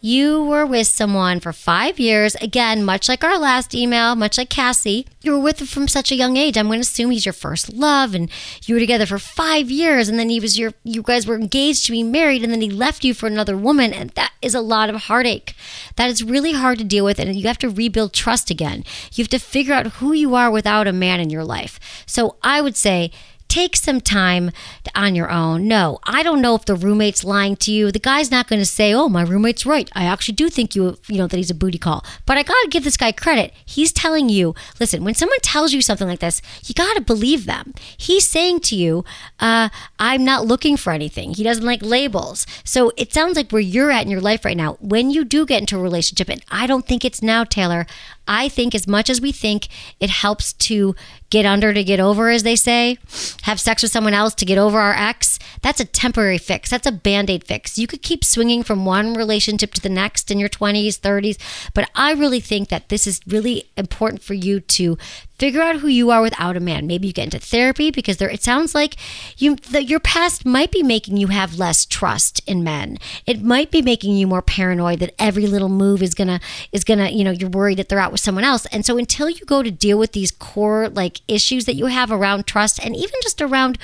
you 0.00 0.42
were 0.42 0.64
with 0.64 0.86
someone 0.86 1.40
for 1.40 1.52
five 1.52 1.98
years. 1.98 2.36
Again, 2.36 2.84
much 2.84 3.08
like 3.08 3.24
our 3.24 3.38
last 3.38 3.74
email, 3.74 4.14
much 4.14 4.38
like 4.38 4.48
Cassie, 4.48 5.06
you 5.22 5.32
were 5.32 5.40
with 5.40 5.60
him 5.60 5.66
from 5.66 5.88
such 5.88 6.12
a 6.12 6.16
young 6.16 6.36
age. 6.36 6.56
I'm 6.56 6.66
going 6.66 6.78
to 6.78 6.82
assume 6.82 7.10
he's 7.10 7.26
your 7.26 7.32
first 7.32 7.72
love, 7.72 8.14
and 8.14 8.30
you 8.64 8.74
were 8.74 8.80
together 8.80 9.06
for 9.06 9.18
five 9.18 9.70
years, 9.70 10.08
and 10.08 10.18
then 10.18 10.30
he 10.30 10.38
was 10.38 10.58
your, 10.58 10.72
you 10.84 11.02
guys 11.02 11.26
were 11.26 11.34
engaged 11.34 11.86
to 11.86 11.92
be 11.92 12.02
married, 12.02 12.44
and 12.44 12.52
then 12.52 12.60
he 12.60 12.70
left 12.70 13.02
you 13.02 13.12
for 13.12 13.26
another 13.26 13.56
woman, 13.56 13.92
and 13.92 14.10
that 14.10 14.32
is 14.40 14.54
a 14.54 14.60
lot 14.60 14.88
of 14.88 14.96
heartache. 15.02 15.54
That 15.96 16.10
is 16.10 16.22
really 16.22 16.52
hard 16.52 16.78
to 16.78 16.84
deal 16.84 17.04
with, 17.04 17.18
and 17.18 17.34
you 17.34 17.48
have 17.48 17.58
to 17.58 17.68
rebuild 17.68 18.12
trust 18.12 18.50
again. 18.50 18.84
You 19.12 19.24
have 19.24 19.30
to 19.30 19.38
figure 19.40 19.74
out 19.74 19.86
who 19.94 20.12
you 20.12 20.34
are 20.36 20.50
without 20.50 20.86
a 20.86 20.92
man 20.92 21.20
in 21.20 21.30
your 21.30 21.44
life. 21.44 22.04
So 22.06 22.36
I 22.42 22.60
would 22.60 22.76
say, 22.76 23.10
take 23.58 23.74
some 23.74 24.00
time 24.00 24.52
on 24.94 25.16
your 25.16 25.30
own. 25.30 25.66
No, 25.66 25.98
I 26.04 26.22
don't 26.22 26.40
know 26.40 26.54
if 26.54 26.64
the 26.64 26.76
roommate's 26.76 27.24
lying 27.24 27.56
to 27.56 27.72
you. 27.72 27.90
The 27.90 27.98
guy's 27.98 28.30
not 28.30 28.46
going 28.46 28.60
to 28.60 28.66
say, 28.78 28.94
"Oh, 28.94 29.08
my 29.08 29.22
roommate's 29.22 29.66
right. 29.66 29.90
I 29.94 30.04
actually 30.04 30.34
do 30.34 30.48
think 30.48 30.76
you, 30.76 30.96
you 31.08 31.18
know, 31.18 31.26
that 31.26 31.36
he's 31.36 31.50
a 31.50 31.60
booty 31.62 31.78
call." 31.78 32.04
But 32.24 32.38
I 32.38 32.44
got 32.44 32.60
to 32.62 32.68
give 32.70 32.84
this 32.84 32.96
guy 32.96 33.10
credit. 33.10 33.52
He's 33.64 33.92
telling 33.92 34.28
you, 34.28 34.54
"Listen, 34.78 35.02
when 35.02 35.14
someone 35.14 35.40
tells 35.40 35.72
you 35.72 35.82
something 35.82 36.06
like 36.06 36.20
this, 36.20 36.40
you 36.66 36.72
got 36.74 36.94
to 36.94 37.00
believe 37.00 37.46
them." 37.46 37.74
He's 37.96 38.28
saying 38.28 38.60
to 38.68 38.76
you, 38.76 39.04
uh, 39.40 39.70
"I'm 39.98 40.24
not 40.24 40.46
looking 40.46 40.76
for 40.76 40.92
anything." 40.92 41.34
He 41.34 41.42
doesn't 41.42 41.66
like 41.66 41.82
labels. 41.82 42.46
So 42.62 42.92
it 42.96 43.12
sounds 43.12 43.36
like 43.36 43.50
where 43.50 43.60
you're 43.74 43.90
at 43.90 44.04
in 44.04 44.10
your 44.10 44.20
life 44.20 44.44
right 44.44 44.56
now, 44.56 44.76
when 44.80 45.10
you 45.10 45.24
do 45.24 45.44
get 45.44 45.60
into 45.60 45.78
a 45.78 45.82
relationship, 45.82 46.28
and 46.28 46.42
I 46.48 46.68
don't 46.68 46.86
think 46.86 47.04
it's 47.04 47.22
now, 47.22 47.42
Taylor. 47.42 47.86
I 48.28 48.48
think 48.48 48.74
as 48.74 48.86
much 48.86 49.10
as 49.10 49.20
we 49.20 49.32
think 49.32 49.68
it 49.98 50.10
helps 50.10 50.52
to 50.52 50.94
get 51.30 51.44
under 51.44 51.72
to 51.72 51.82
get 51.82 51.98
over, 51.98 52.28
as 52.28 52.42
they 52.42 52.56
say, 52.56 52.98
have 53.42 53.58
sex 53.58 53.82
with 53.82 53.90
someone 53.90 54.14
else 54.14 54.34
to 54.34 54.44
get 54.44 54.58
over 54.58 54.78
our 54.78 54.94
ex, 54.94 55.38
that's 55.62 55.80
a 55.80 55.84
temporary 55.84 56.38
fix. 56.38 56.70
That's 56.70 56.86
a 56.86 56.92
band 56.92 57.30
aid 57.30 57.44
fix. 57.44 57.78
You 57.78 57.86
could 57.86 58.02
keep 58.02 58.24
swinging 58.24 58.62
from 58.62 58.84
one 58.84 59.14
relationship 59.14 59.74
to 59.74 59.80
the 59.80 59.88
next 59.88 60.30
in 60.30 60.38
your 60.38 60.48
20s, 60.48 61.00
30s, 61.00 61.38
but 61.74 61.90
I 61.94 62.12
really 62.12 62.40
think 62.40 62.68
that 62.68 62.88
this 62.88 63.06
is 63.06 63.20
really 63.26 63.64
important 63.76 64.22
for 64.22 64.34
you 64.34 64.60
to 64.60 64.98
figure 65.38 65.62
out 65.62 65.76
who 65.76 65.88
you 65.88 66.10
are 66.10 66.20
without 66.20 66.56
a 66.56 66.60
man. 66.60 66.86
Maybe 66.86 67.06
you 67.06 67.12
get 67.12 67.24
into 67.24 67.38
therapy 67.38 67.90
because 67.90 68.16
there 68.16 68.30
it 68.30 68.42
sounds 68.42 68.74
like 68.74 68.96
you 69.36 69.56
that 69.70 69.88
your 69.88 70.00
past 70.00 70.44
might 70.44 70.70
be 70.70 70.82
making 70.82 71.16
you 71.16 71.28
have 71.28 71.58
less 71.58 71.86
trust 71.86 72.40
in 72.46 72.64
men. 72.64 72.98
It 73.26 73.42
might 73.42 73.70
be 73.70 73.82
making 73.82 74.16
you 74.16 74.26
more 74.26 74.42
paranoid 74.42 74.98
that 75.00 75.14
every 75.18 75.46
little 75.46 75.68
move 75.68 76.02
is 76.02 76.14
gonna 76.14 76.40
is 76.72 76.84
gonna 76.84 77.10
you 77.10 77.24
know 77.24 77.30
you're 77.30 77.50
worried 77.50 77.78
that 77.78 77.88
they're 77.88 77.98
out 77.98 78.12
with 78.12 78.20
someone 78.20 78.44
else. 78.44 78.66
And 78.66 78.84
so 78.84 78.98
until 78.98 79.30
you 79.30 79.44
go 79.44 79.62
to 79.62 79.70
deal 79.70 79.98
with 79.98 80.12
these 80.12 80.30
core 80.30 80.88
like 80.88 81.20
issues 81.28 81.64
that 81.66 81.74
you 81.74 81.86
have 81.86 82.10
around 82.10 82.46
trust 82.46 82.84
and 82.84 82.94
even 82.94 83.14
just 83.22 83.40
around 83.40 83.78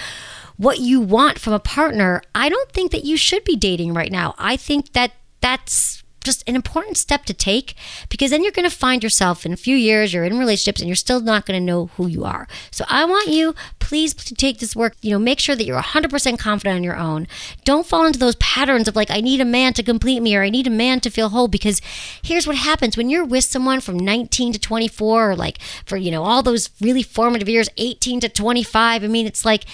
what 0.56 0.78
you 0.78 1.00
want 1.00 1.38
from 1.38 1.52
a 1.52 1.58
partner, 1.58 2.22
I 2.34 2.48
don't 2.48 2.70
think 2.70 2.92
that 2.92 3.04
you 3.04 3.16
should 3.16 3.44
be 3.44 3.56
dating 3.56 3.92
right 3.92 4.12
now. 4.12 4.34
I 4.38 4.56
think 4.56 4.92
that 4.92 5.12
that's 5.40 6.03
just 6.24 6.46
an 6.48 6.56
important 6.56 6.96
step 6.96 7.24
to 7.26 7.34
take 7.34 7.74
because 8.08 8.30
then 8.30 8.42
you're 8.42 8.52
going 8.52 8.68
to 8.68 8.76
find 8.76 9.02
yourself 9.02 9.46
in 9.46 9.52
a 9.52 9.56
few 9.56 9.76
years 9.76 10.12
you're 10.12 10.24
in 10.24 10.38
relationships 10.38 10.80
and 10.80 10.88
you're 10.88 10.96
still 10.96 11.20
not 11.20 11.46
going 11.46 11.58
to 11.58 11.64
know 11.64 11.86
who 11.96 12.06
you 12.06 12.24
are. 12.24 12.48
So 12.70 12.84
i 12.88 13.04
want 13.04 13.28
you 13.28 13.54
please 13.78 14.14
to 14.14 14.34
take 14.34 14.58
this 14.58 14.74
work 14.74 14.94
you 15.02 15.10
know 15.10 15.18
make 15.18 15.38
sure 15.38 15.54
that 15.54 15.64
you're 15.64 15.80
100% 15.80 16.38
confident 16.38 16.76
on 16.76 16.84
your 16.84 16.96
own. 16.96 17.26
Don't 17.64 17.86
fall 17.86 18.06
into 18.06 18.18
those 18.18 18.36
patterns 18.36 18.88
of 18.88 18.96
like 18.96 19.10
i 19.10 19.20
need 19.20 19.40
a 19.40 19.44
man 19.44 19.72
to 19.74 19.82
complete 19.82 20.20
me 20.20 20.36
or 20.36 20.42
i 20.42 20.50
need 20.50 20.66
a 20.66 20.70
man 20.70 21.00
to 21.00 21.10
feel 21.10 21.28
whole 21.28 21.48
because 21.48 21.80
here's 22.22 22.46
what 22.46 22.56
happens. 22.56 22.96
When 22.96 23.10
you're 23.10 23.24
with 23.24 23.44
someone 23.44 23.80
from 23.80 23.98
19 23.98 24.52
to 24.54 24.58
24 24.58 25.30
or 25.30 25.36
like 25.36 25.58
for 25.84 25.96
you 25.96 26.10
know 26.10 26.24
all 26.24 26.42
those 26.42 26.70
really 26.80 27.02
formative 27.02 27.48
years 27.48 27.68
18 27.76 28.20
to 28.20 28.28
25 28.28 29.04
i 29.04 29.06
mean 29.06 29.26
it's 29.26 29.44
like 29.44 29.64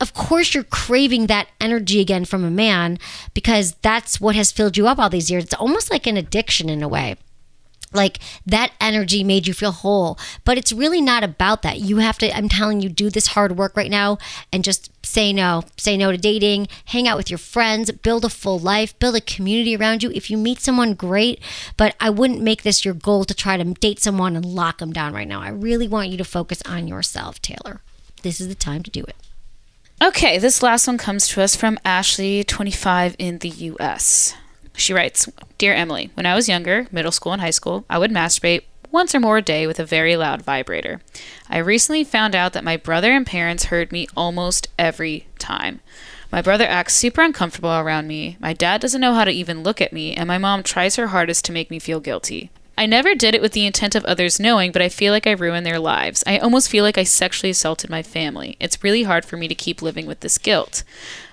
of 0.00 0.14
course 0.14 0.54
you're 0.54 0.64
craving 0.64 1.26
that 1.26 1.48
energy 1.60 2.00
again 2.00 2.24
from 2.24 2.44
a 2.44 2.50
man 2.50 2.98
because 3.34 3.74
that's 3.82 4.20
what 4.20 4.36
has 4.36 4.52
filled 4.52 4.76
you 4.76 4.86
up 4.86 4.98
all 4.98 5.10
these 5.10 5.30
years. 5.30 5.44
It's 5.44 5.54
almost 5.54 5.90
like 5.90 6.06
an 6.06 6.16
addiction 6.16 6.68
in 6.68 6.82
a 6.82 6.88
way. 6.88 7.16
Like 7.92 8.18
that 8.44 8.72
energy 8.82 9.24
made 9.24 9.46
you 9.46 9.54
feel 9.54 9.72
whole, 9.72 10.18
but 10.44 10.58
it's 10.58 10.72
really 10.72 11.00
not 11.00 11.24
about 11.24 11.62
that. 11.62 11.80
You 11.80 11.98
have 11.98 12.18
to, 12.18 12.36
I'm 12.36 12.48
telling 12.50 12.82
you, 12.82 12.90
do 12.90 13.08
this 13.08 13.28
hard 13.28 13.56
work 13.56 13.74
right 13.78 13.90
now 13.90 14.18
and 14.52 14.62
just 14.62 14.90
say 15.04 15.32
no. 15.32 15.64
Say 15.78 15.96
no 15.96 16.12
to 16.12 16.18
dating, 16.18 16.68
hang 16.86 17.08
out 17.08 17.16
with 17.16 17.30
your 17.30 17.38
friends, 17.38 17.90
build 17.90 18.26
a 18.26 18.28
full 18.28 18.58
life, 18.58 18.98
build 18.98 19.16
a 19.16 19.22
community 19.22 19.74
around 19.74 20.02
you. 20.02 20.10
If 20.10 20.30
you 20.30 20.36
meet 20.36 20.60
someone, 20.60 20.92
great, 20.92 21.40
but 21.78 21.96
I 21.98 22.10
wouldn't 22.10 22.42
make 22.42 22.62
this 22.62 22.84
your 22.84 22.92
goal 22.92 23.24
to 23.24 23.34
try 23.34 23.56
to 23.56 23.64
date 23.64 24.00
someone 24.00 24.36
and 24.36 24.44
lock 24.44 24.78
them 24.78 24.92
down 24.92 25.14
right 25.14 25.26
now. 25.26 25.40
I 25.40 25.48
really 25.48 25.88
want 25.88 26.10
you 26.10 26.18
to 26.18 26.24
focus 26.24 26.60
on 26.66 26.88
yourself, 26.88 27.40
Taylor. 27.40 27.80
This 28.22 28.38
is 28.38 28.48
the 28.48 28.54
time 28.54 28.82
to 28.82 28.90
do 28.90 29.02
it. 29.04 29.16
Okay, 30.00 30.38
this 30.38 30.62
last 30.62 30.86
one 30.86 30.96
comes 30.96 31.26
to 31.26 31.42
us 31.42 31.56
from 31.56 31.76
Ashley, 31.84 32.44
25 32.44 33.16
in 33.18 33.38
the 33.38 33.48
US. 33.48 34.32
She 34.76 34.92
writes 34.92 35.28
Dear 35.58 35.74
Emily, 35.74 36.12
when 36.14 36.24
I 36.24 36.36
was 36.36 36.48
younger, 36.48 36.86
middle 36.92 37.10
school 37.10 37.32
and 37.32 37.42
high 37.42 37.50
school, 37.50 37.84
I 37.90 37.98
would 37.98 38.12
masturbate 38.12 38.62
once 38.92 39.12
or 39.12 39.18
more 39.18 39.38
a 39.38 39.42
day 39.42 39.66
with 39.66 39.80
a 39.80 39.84
very 39.84 40.16
loud 40.16 40.42
vibrator. 40.42 41.00
I 41.50 41.58
recently 41.58 42.04
found 42.04 42.36
out 42.36 42.52
that 42.52 42.62
my 42.62 42.76
brother 42.76 43.10
and 43.10 43.26
parents 43.26 43.64
heard 43.64 43.90
me 43.90 44.06
almost 44.16 44.68
every 44.78 45.26
time. 45.40 45.80
My 46.30 46.42
brother 46.42 46.66
acts 46.66 46.94
super 46.94 47.22
uncomfortable 47.22 47.72
around 47.72 48.06
me, 48.06 48.36
my 48.38 48.52
dad 48.52 48.80
doesn't 48.80 49.00
know 49.00 49.14
how 49.14 49.24
to 49.24 49.32
even 49.32 49.64
look 49.64 49.80
at 49.80 49.92
me, 49.92 50.14
and 50.14 50.28
my 50.28 50.38
mom 50.38 50.62
tries 50.62 50.94
her 50.94 51.08
hardest 51.08 51.44
to 51.46 51.52
make 51.52 51.72
me 51.72 51.80
feel 51.80 51.98
guilty. 51.98 52.52
I 52.78 52.86
never 52.86 53.16
did 53.16 53.34
it 53.34 53.42
with 53.42 53.54
the 53.54 53.66
intent 53.66 53.96
of 53.96 54.04
others 54.04 54.38
knowing, 54.38 54.70
but 54.70 54.80
I 54.80 54.88
feel 54.88 55.12
like 55.12 55.26
I 55.26 55.32
ruined 55.32 55.66
their 55.66 55.80
lives. 55.80 56.22
I 56.28 56.38
almost 56.38 56.70
feel 56.70 56.84
like 56.84 56.96
I 56.96 57.02
sexually 57.02 57.50
assaulted 57.50 57.90
my 57.90 58.04
family. 58.04 58.56
It's 58.60 58.84
really 58.84 59.02
hard 59.02 59.24
for 59.24 59.36
me 59.36 59.48
to 59.48 59.54
keep 59.56 59.82
living 59.82 60.06
with 60.06 60.20
this 60.20 60.38
guilt. 60.38 60.84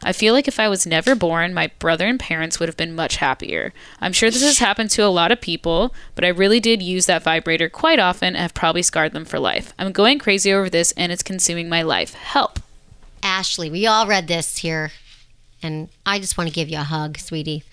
I 0.01 0.11
feel 0.11 0.33
like 0.33 0.47
if 0.47 0.59
I 0.59 0.67
was 0.67 0.87
never 0.87 1.13
born, 1.13 1.53
my 1.53 1.69
brother 1.77 2.07
and 2.07 2.19
parents 2.19 2.59
would 2.59 2.67
have 2.67 2.75
been 2.75 2.95
much 2.95 3.17
happier. 3.17 3.73
I'm 4.01 4.11
sure 4.11 4.31
this 4.31 4.41
has 4.41 4.57
happened 4.57 4.89
to 4.91 5.05
a 5.05 5.13
lot 5.13 5.31
of 5.31 5.39
people, 5.39 5.93
but 6.15 6.25
I 6.25 6.29
really 6.29 6.59
did 6.59 6.81
use 6.81 7.05
that 7.05 7.21
vibrator 7.21 7.69
quite 7.69 7.99
often 7.99 8.29
and 8.29 8.37
have 8.37 8.55
probably 8.55 8.81
scarred 8.81 9.13
them 9.13 9.23
for 9.23 9.37
life. 9.37 9.71
I'm 9.77 9.91
going 9.91 10.17
crazy 10.17 10.51
over 10.51 10.67
this 10.67 10.93
and 10.93 11.11
it's 11.11 11.21
consuming 11.21 11.69
my 11.69 11.83
life. 11.83 12.15
Help. 12.15 12.59
Ashley, 13.21 13.69
we 13.69 13.85
all 13.85 14.07
read 14.07 14.27
this 14.27 14.57
here, 14.57 14.93
and 15.61 15.89
I 16.07 16.17
just 16.17 16.39
want 16.39 16.47
to 16.47 16.55
give 16.55 16.69
you 16.69 16.79
a 16.79 16.83
hug, 16.83 17.19
sweetie. 17.19 17.63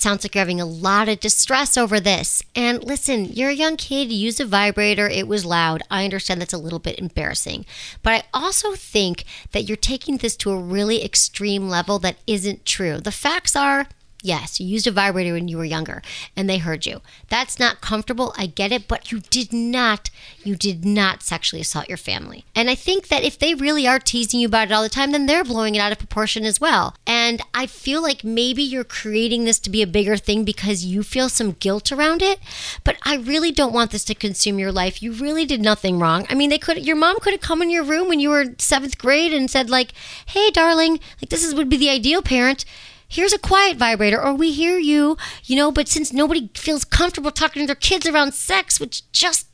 Sounds 0.00 0.24
like 0.24 0.34
you're 0.34 0.40
having 0.40 0.60
a 0.60 0.64
lot 0.64 1.08
of 1.08 1.18
distress 1.18 1.76
over 1.76 1.98
this. 1.98 2.42
And 2.54 2.84
listen, 2.84 3.24
you're 3.24 3.50
a 3.50 3.54
young 3.54 3.76
kid, 3.76 4.12
you 4.12 4.18
used 4.18 4.40
a 4.40 4.44
vibrator, 4.44 5.08
it 5.08 5.26
was 5.26 5.44
loud. 5.44 5.82
I 5.90 6.04
understand 6.04 6.40
that's 6.40 6.52
a 6.52 6.58
little 6.58 6.78
bit 6.78 6.98
embarrassing. 6.98 7.66
But 8.02 8.12
I 8.12 8.22
also 8.32 8.74
think 8.74 9.24
that 9.52 9.64
you're 9.64 9.76
taking 9.76 10.18
this 10.18 10.36
to 10.36 10.50
a 10.50 10.56
really 10.56 11.04
extreme 11.04 11.68
level 11.68 11.98
that 11.98 12.18
isn't 12.26 12.64
true. 12.64 12.98
The 12.98 13.10
facts 13.10 13.56
are 13.56 13.88
Yes, 14.20 14.58
you 14.58 14.66
used 14.66 14.88
a 14.88 14.90
vibrator 14.90 15.32
when 15.32 15.46
you 15.46 15.56
were 15.56 15.64
younger 15.64 16.02
and 16.36 16.50
they 16.50 16.58
heard 16.58 16.86
you. 16.86 17.02
That's 17.28 17.60
not 17.60 17.80
comfortable. 17.80 18.34
I 18.36 18.46
get 18.46 18.72
it, 18.72 18.88
but 18.88 19.12
you 19.12 19.20
did 19.20 19.52
not, 19.52 20.10
you 20.42 20.56
did 20.56 20.84
not 20.84 21.22
sexually 21.22 21.60
assault 21.60 21.88
your 21.88 21.98
family. 21.98 22.44
And 22.52 22.68
I 22.68 22.74
think 22.74 23.08
that 23.08 23.22
if 23.22 23.38
they 23.38 23.54
really 23.54 23.86
are 23.86 24.00
teasing 24.00 24.40
you 24.40 24.48
about 24.48 24.68
it 24.68 24.72
all 24.72 24.82
the 24.82 24.88
time, 24.88 25.12
then 25.12 25.26
they're 25.26 25.44
blowing 25.44 25.76
it 25.76 25.78
out 25.78 25.92
of 25.92 25.98
proportion 25.98 26.44
as 26.44 26.60
well. 26.60 26.96
And 27.06 27.40
I 27.54 27.66
feel 27.66 28.02
like 28.02 28.24
maybe 28.24 28.62
you're 28.62 28.82
creating 28.82 29.44
this 29.44 29.60
to 29.60 29.70
be 29.70 29.82
a 29.82 29.86
bigger 29.86 30.16
thing 30.16 30.44
because 30.44 30.84
you 30.84 31.04
feel 31.04 31.28
some 31.28 31.52
guilt 31.52 31.92
around 31.92 32.20
it. 32.20 32.40
But 32.82 32.96
I 33.04 33.16
really 33.16 33.52
don't 33.52 33.72
want 33.72 33.92
this 33.92 34.04
to 34.06 34.16
consume 34.16 34.58
your 34.58 34.72
life. 34.72 35.00
You 35.00 35.12
really 35.12 35.44
did 35.44 35.60
nothing 35.60 36.00
wrong. 36.00 36.26
I 36.28 36.34
mean, 36.34 36.50
they 36.50 36.58
could, 36.58 36.84
your 36.84 36.96
mom 36.96 37.20
could 37.20 37.34
have 37.34 37.40
come 37.40 37.62
in 37.62 37.70
your 37.70 37.84
room 37.84 38.08
when 38.08 38.18
you 38.18 38.30
were 38.30 38.56
seventh 38.58 38.98
grade 38.98 39.32
and 39.32 39.48
said, 39.48 39.70
like, 39.70 39.92
hey, 40.26 40.50
darling, 40.50 40.98
like 41.22 41.30
this 41.30 41.44
is, 41.44 41.54
would 41.54 41.68
be 41.68 41.76
the 41.76 41.90
ideal 41.90 42.20
parent 42.20 42.64
here's 43.08 43.32
a 43.32 43.38
quiet 43.38 43.76
vibrator 43.76 44.22
or 44.22 44.34
we 44.34 44.52
hear 44.52 44.78
you 44.78 45.16
you 45.44 45.56
know 45.56 45.72
but 45.72 45.88
since 45.88 46.12
nobody 46.12 46.50
feels 46.54 46.84
comfortable 46.84 47.30
talking 47.30 47.62
to 47.62 47.66
their 47.66 47.74
kids 47.74 48.06
around 48.06 48.32
sex 48.32 48.78
which 48.78 49.10
just 49.12 49.46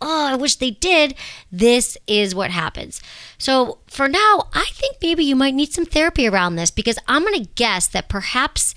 oh 0.00 0.28
i 0.28 0.34
wish 0.34 0.56
they 0.56 0.70
did 0.70 1.14
this 1.50 1.96
is 2.06 2.34
what 2.34 2.50
happens 2.50 3.00
so 3.38 3.78
for 3.86 4.08
now 4.08 4.48
i 4.54 4.64
think 4.72 4.96
maybe 5.02 5.24
you 5.24 5.36
might 5.36 5.54
need 5.54 5.72
some 5.72 5.86
therapy 5.86 6.26
around 6.26 6.56
this 6.56 6.70
because 6.70 6.98
i'm 7.06 7.22
going 7.22 7.44
to 7.44 7.50
guess 7.54 7.86
that 7.86 8.08
perhaps 8.08 8.74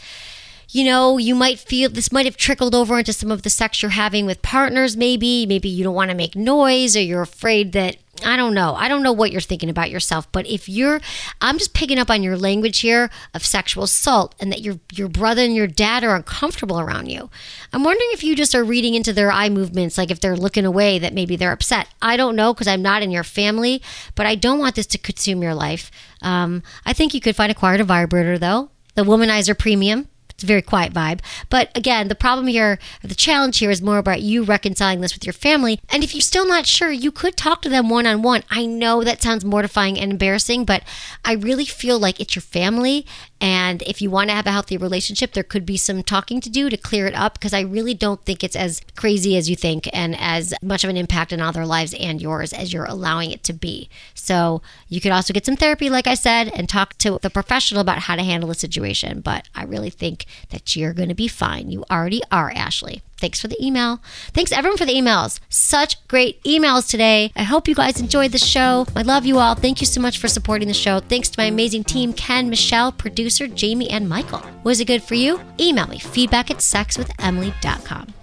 you 0.76 0.84
know, 0.84 1.18
you 1.18 1.36
might 1.36 1.58
feel 1.58 1.90
this 1.90 2.12
might 2.12 2.26
have 2.26 2.36
trickled 2.36 2.76
over 2.76 3.00
into 3.00 3.14
some 3.14 3.32
of 3.32 3.44
the 3.44 3.50
sex 3.50 3.82
you're 3.82 3.92
having 3.92 4.26
with 4.26 4.42
partners, 4.42 4.98
maybe. 4.98 5.46
Maybe 5.46 5.70
you 5.70 5.86
don't 5.86 5.96
want 5.96 6.12
to 6.12 6.18
make 6.18 6.36
noise 6.36 6.98
or 6.98 7.02
you're 7.02 7.22
afraid 7.22 7.72
that 7.72 7.96
I 8.26 8.36
don't 8.36 8.54
know. 8.54 8.74
I 8.76 8.88
don't 8.88 9.04
know 9.04 9.14
what 9.14 9.32
you're 9.32 9.40
thinking 9.40 9.70
about 9.70 9.92
yourself, 9.92 10.30
but 10.32 10.48
if 10.48 10.68
you're 10.68 11.00
I'm 11.42 11.58
just 11.58 11.74
picking 11.74 12.00
up 12.00 12.10
on 12.10 12.24
your 12.24 12.38
language 12.38 12.80
here 12.80 13.10
of 13.34 13.46
sexual 13.46 13.84
assault 13.84 14.36
and 14.40 14.52
that 14.52 14.62
your 14.62 14.80
your 14.92 15.08
brother 15.08 15.44
and 15.44 15.56
your 15.56 15.68
dad 15.68 16.04
are 16.04 16.16
uncomfortable 16.16 16.80
around 16.80 17.08
you. 17.08 17.30
I'm 17.72 17.84
wondering 17.84 18.10
if 18.12 18.24
you 18.24 18.36
just 18.36 18.56
are 18.56 18.64
reading 18.64 18.96
into 18.96 19.14
their 19.14 19.32
eye 19.32 19.50
movements 19.50 19.98
like 19.98 20.12
if 20.12 20.20
they're 20.20 20.36
looking 20.36 20.66
away 20.66 21.00
that 21.00 21.14
maybe 21.14 21.36
they're 21.36 21.52
upset. 21.52 21.88
I 22.02 22.18
don't 22.18 22.36
know 22.36 22.54
because 22.54 22.68
I'm 22.68 22.82
not 22.82 23.04
in 23.04 23.12
your 23.12 23.24
family, 23.24 23.82
but 24.16 24.26
I 24.26 24.36
don't 24.36 24.60
want 24.60 24.76
this 24.76 24.88
to 24.88 24.98
consume 24.98 25.44
your 25.44 25.56
life. 25.56 25.92
Um, 26.22 26.64
I 26.86 26.94
think 26.94 27.14
you 27.14 27.22
could 27.22 27.36
find 27.36 27.52
a 27.52 27.56
quieter 27.56 27.84
vibrator 27.84 28.38
though. 28.38 28.72
The 28.96 29.04
womanizer 29.04 29.58
premium 29.58 30.08
It's 30.36 30.44
a 30.44 30.48
very 30.48 30.62
quiet 30.62 30.94
vibe. 30.94 31.22
But 31.50 31.72
again, 31.76 32.10
the 32.10 32.16
problem 32.16 32.48
here, 32.48 32.78
the 33.02 33.16
challenge 33.16 33.58
here 33.60 33.72
is 33.72 33.82
more 33.82 33.98
about 33.98 34.22
you 34.22 34.44
reconciling 34.44 35.00
this 35.00 35.14
with 35.14 35.26
your 35.26 35.34
family. 35.34 35.80
And 35.90 36.04
if 36.04 36.14
you're 36.14 36.22
still 36.22 36.46
not 36.46 36.66
sure, 36.66 36.92
you 36.92 37.10
could 37.10 37.38
talk 37.38 37.62
to 37.62 37.70
them 37.70 37.90
one 37.90 38.06
on 38.06 38.22
one. 38.22 38.44
I 38.50 38.66
know 38.66 39.04
that 39.04 39.22
sounds 39.22 39.46
mortifying 39.46 39.98
and 39.98 40.12
embarrassing, 40.12 40.66
but 40.66 40.84
I 41.24 41.34
really 41.34 41.64
feel 41.66 41.98
like 42.00 42.20
it's 42.20 42.36
your 42.36 42.42
family. 42.42 43.06
And 43.42 43.82
if 43.84 44.02
you 44.02 44.10
want 44.10 44.30
to 44.30 44.36
have 44.36 44.48
a 44.48 44.52
healthy 44.52 44.78
relationship, 44.78 45.34
there 45.34 45.44
could 45.44 45.66
be 45.66 45.78
some 45.78 46.04
talking 46.04 46.40
to 46.42 46.50
do 46.50 46.70
to 46.70 46.78
clear 46.78 47.06
it 47.06 47.16
up 47.16 47.34
because 47.34 47.54
I 47.54 47.62
really 47.62 47.94
don't 47.94 48.24
think 48.24 48.44
it's 48.44 48.56
as 48.56 48.82
crazy 48.96 49.36
as 49.36 49.50
you 49.50 49.56
think 49.56 49.90
and 49.92 50.16
as 50.18 50.54
much 50.62 50.84
of 50.84 50.90
an 50.90 50.98
impact 50.98 51.34
on 51.34 51.42
all 51.42 51.52
their 51.52 51.66
lives 51.66 51.94
and 51.96 52.22
yours 52.22 52.54
as 52.54 52.72
you're 52.72 52.86
allowing 52.86 53.32
it 53.32 53.44
to 53.44 53.54
be. 53.54 53.90
So 54.14 54.62
you 54.88 55.02
could 55.02 55.12
also 55.12 55.34
get 55.34 55.46
some 55.46 55.58
therapy, 55.58 55.90
like 55.90 56.08
I 56.08 56.16
said, 56.16 56.50
and 56.56 56.70
talk 56.70 56.98
to 57.00 57.20
the 57.22 57.30
professional 57.30 57.82
about 57.82 58.00
how 58.00 58.16
to 58.16 58.24
handle 58.24 58.50
the 58.50 58.56
situation. 58.56 59.20
But 59.20 59.50
I 59.54 59.64
really 59.64 59.90
think 59.90 60.26
that 60.50 60.76
you're 60.76 60.94
going 60.94 61.10
to 61.10 61.16
be 61.16 61.28
fine. 61.28 61.70
You 61.70 61.84
already 61.92 62.22
are, 62.32 62.52
Ashley. 62.52 63.02
Thanks 63.26 63.42
for 63.42 63.48
the 63.48 63.58
email. 63.60 64.02
Thanks 64.34 64.52
everyone 64.52 64.78
for 64.78 64.86
the 64.86 64.94
emails. 64.94 65.40
Such 65.50 66.08
great 66.08 66.44
emails 66.44 66.88
today. 66.88 67.32
I 67.36 67.42
hope 67.42 67.68
you 67.68 67.74
guys 67.74 68.00
enjoyed 68.00 68.32
the 68.32 68.38
show. 68.38 68.86
I 68.96 69.02
love 69.02 69.26
you 69.26 69.40
all. 69.40 69.56
Thank 69.56 69.82
you 69.82 69.88
so 69.88 70.00
much 70.00 70.20
for 70.20 70.28
supporting 70.28 70.68
the 70.68 70.76
show. 70.76 71.00
Thanks 71.00 71.30
to 71.30 71.40
my 71.40 71.46
amazing 71.46 71.86
team 71.86 72.14
Ken, 72.14 72.52
Michelle, 72.52 72.92
producer 72.92 73.48
Jamie, 73.48 73.90
and 73.90 74.08
Michael. 74.08 74.44
Was 74.64 74.80
it 74.80 74.86
good 74.86 75.02
for 75.02 75.16
you? 75.16 75.42
Email 75.60 75.88
me 75.88 75.98
feedback 75.98 76.52
at 76.52 76.58
sexwithemily.com. 76.58 78.14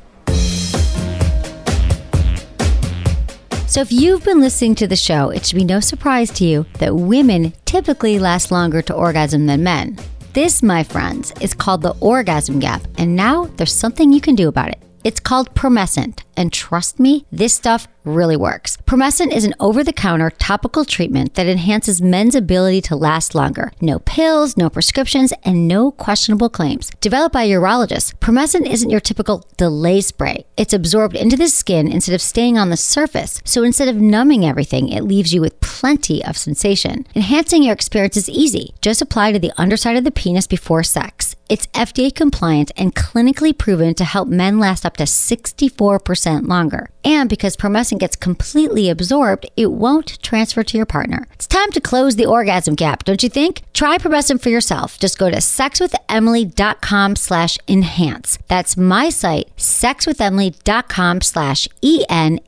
So, 3.66 3.80
if 3.80 3.90
you've 3.90 4.22
been 4.22 4.38
listening 4.38 4.76
to 4.76 4.86
the 4.86 4.94
show, 4.94 5.30
it 5.30 5.44
should 5.44 5.56
be 5.56 5.64
no 5.64 5.80
surprise 5.80 6.30
to 6.34 6.44
you 6.44 6.64
that 6.78 6.94
women 6.94 7.54
typically 7.64 8.20
last 8.20 8.52
longer 8.52 8.82
to 8.82 8.94
orgasm 8.94 9.46
than 9.46 9.64
men. 9.64 9.98
This, 10.32 10.62
my 10.62 10.84
friends, 10.84 11.32
is 11.40 11.54
called 11.54 11.82
the 11.82 11.96
orgasm 11.98 12.60
gap, 12.60 12.82
and 12.98 13.16
now 13.16 13.46
there's 13.56 13.74
something 13.74 14.12
you 14.12 14.20
can 14.20 14.36
do 14.36 14.46
about 14.46 14.68
it. 14.68 14.78
It's 15.04 15.18
called 15.18 15.52
Promescent, 15.54 16.20
and 16.36 16.52
trust 16.52 16.98
me, 16.98 17.26
this 17.30 17.54
stuff 17.54 17.88
really 18.04 18.36
works. 18.36 18.76
Promescent 18.78 19.32
is 19.32 19.44
an 19.44 19.54
over 19.60 19.84
the 19.84 19.92
counter 19.92 20.30
topical 20.30 20.84
treatment 20.84 21.34
that 21.34 21.46
enhances 21.46 22.02
men's 22.02 22.34
ability 22.34 22.80
to 22.82 22.96
last 22.96 23.34
longer. 23.34 23.72
No 23.80 23.98
pills, 24.00 24.56
no 24.56 24.68
prescriptions, 24.68 25.32
and 25.44 25.68
no 25.68 25.92
questionable 25.92 26.48
claims. 26.48 26.90
Developed 27.00 27.32
by 27.32 27.44
a 27.44 27.50
urologist, 27.50 28.14
Promescent 28.16 28.66
isn't 28.68 28.90
your 28.90 29.00
typical 29.00 29.46
delay 29.56 30.00
spray. 30.00 30.44
It's 30.56 30.72
absorbed 30.72 31.16
into 31.16 31.36
the 31.36 31.48
skin 31.48 31.86
instead 31.86 32.14
of 32.14 32.22
staying 32.22 32.58
on 32.58 32.70
the 32.70 32.76
surface. 32.76 33.40
So 33.44 33.62
instead 33.62 33.88
of 33.88 33.96
numbing 33.96 34.44
everything, 34.44 34.88
it 34.88 35.04
leaves 35.04 35.32
you 35.32 35.40
with 35.40 35.60
plenty 35.60 36.24
of 36.24 36.36
sensation. 36.36 37.06
Enhancing 37.14 37.62
your 37.62 37.72
experience 37.72 38.16
is 38.16 38.28
easy. 38.28 38.74
Just 38.80 39.02
apply 39.02 39.32
to 39.32 39.38
the 39.38 39.52
underside 39.56 39.96
of 39.96 40.04
the 40.04 40.10
penis 40.10 40.46
before 40.46 40.82
sex. 40.82 41.36
It's 41.48 41.66
FDA 41.68 42.14
compliant 42.14 42.72
and 42.76 42.94
clinically 42.94 43.56
proven 43.56 43.94
to 43.96 44.04
help 44.04 44.26
men 44.26 44.58
last 44.58 44.86
up 44.86 44.96
to 44.96 45.04
64% 45.04 46.31
longer. 46.40 46.90
And 47.04 47.28
because 47.28 47.56
Promescent 47.56 48.00
gets 48.00 48.16
completely 48.16 48.88
absorbed, 48.88 49.46
it 49.56 49.72
won't 49.72 50.22
transfer 50.22 50.62
to 50.64 50.76
your 50.76 50.86
partner. 50.86 51.26
It's 51.34 51.46
time 51.46 51.70
to 51.72 51.80
close 51.80 52.16
the 52.16 52.26
orgasm 52.26 52.74
gap, 52.74 53.04
don't 53.04 53.22
you 53.22 53.28
think? 53.28 53.62
Try 53.72 53.98
Promescent 53.98 54.40
for 54.40 54.48
yourself. 54.48 54.98
Just 54.98 55.18
go 55.18 55.30
to 55.30 55.36
sexwithemily.com 55.36 57.16
slash 57.16 57.58
enhance. 57.68 58.38
That's 58.48 58.76
my 58.76 59.10
site, 59.10 59.54
sexwithemily.com 59.56 61.20
slash 61.20 61.68
E-N-H-A-N-C-E 61.82 62.38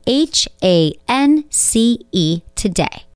today. 2.55 3.05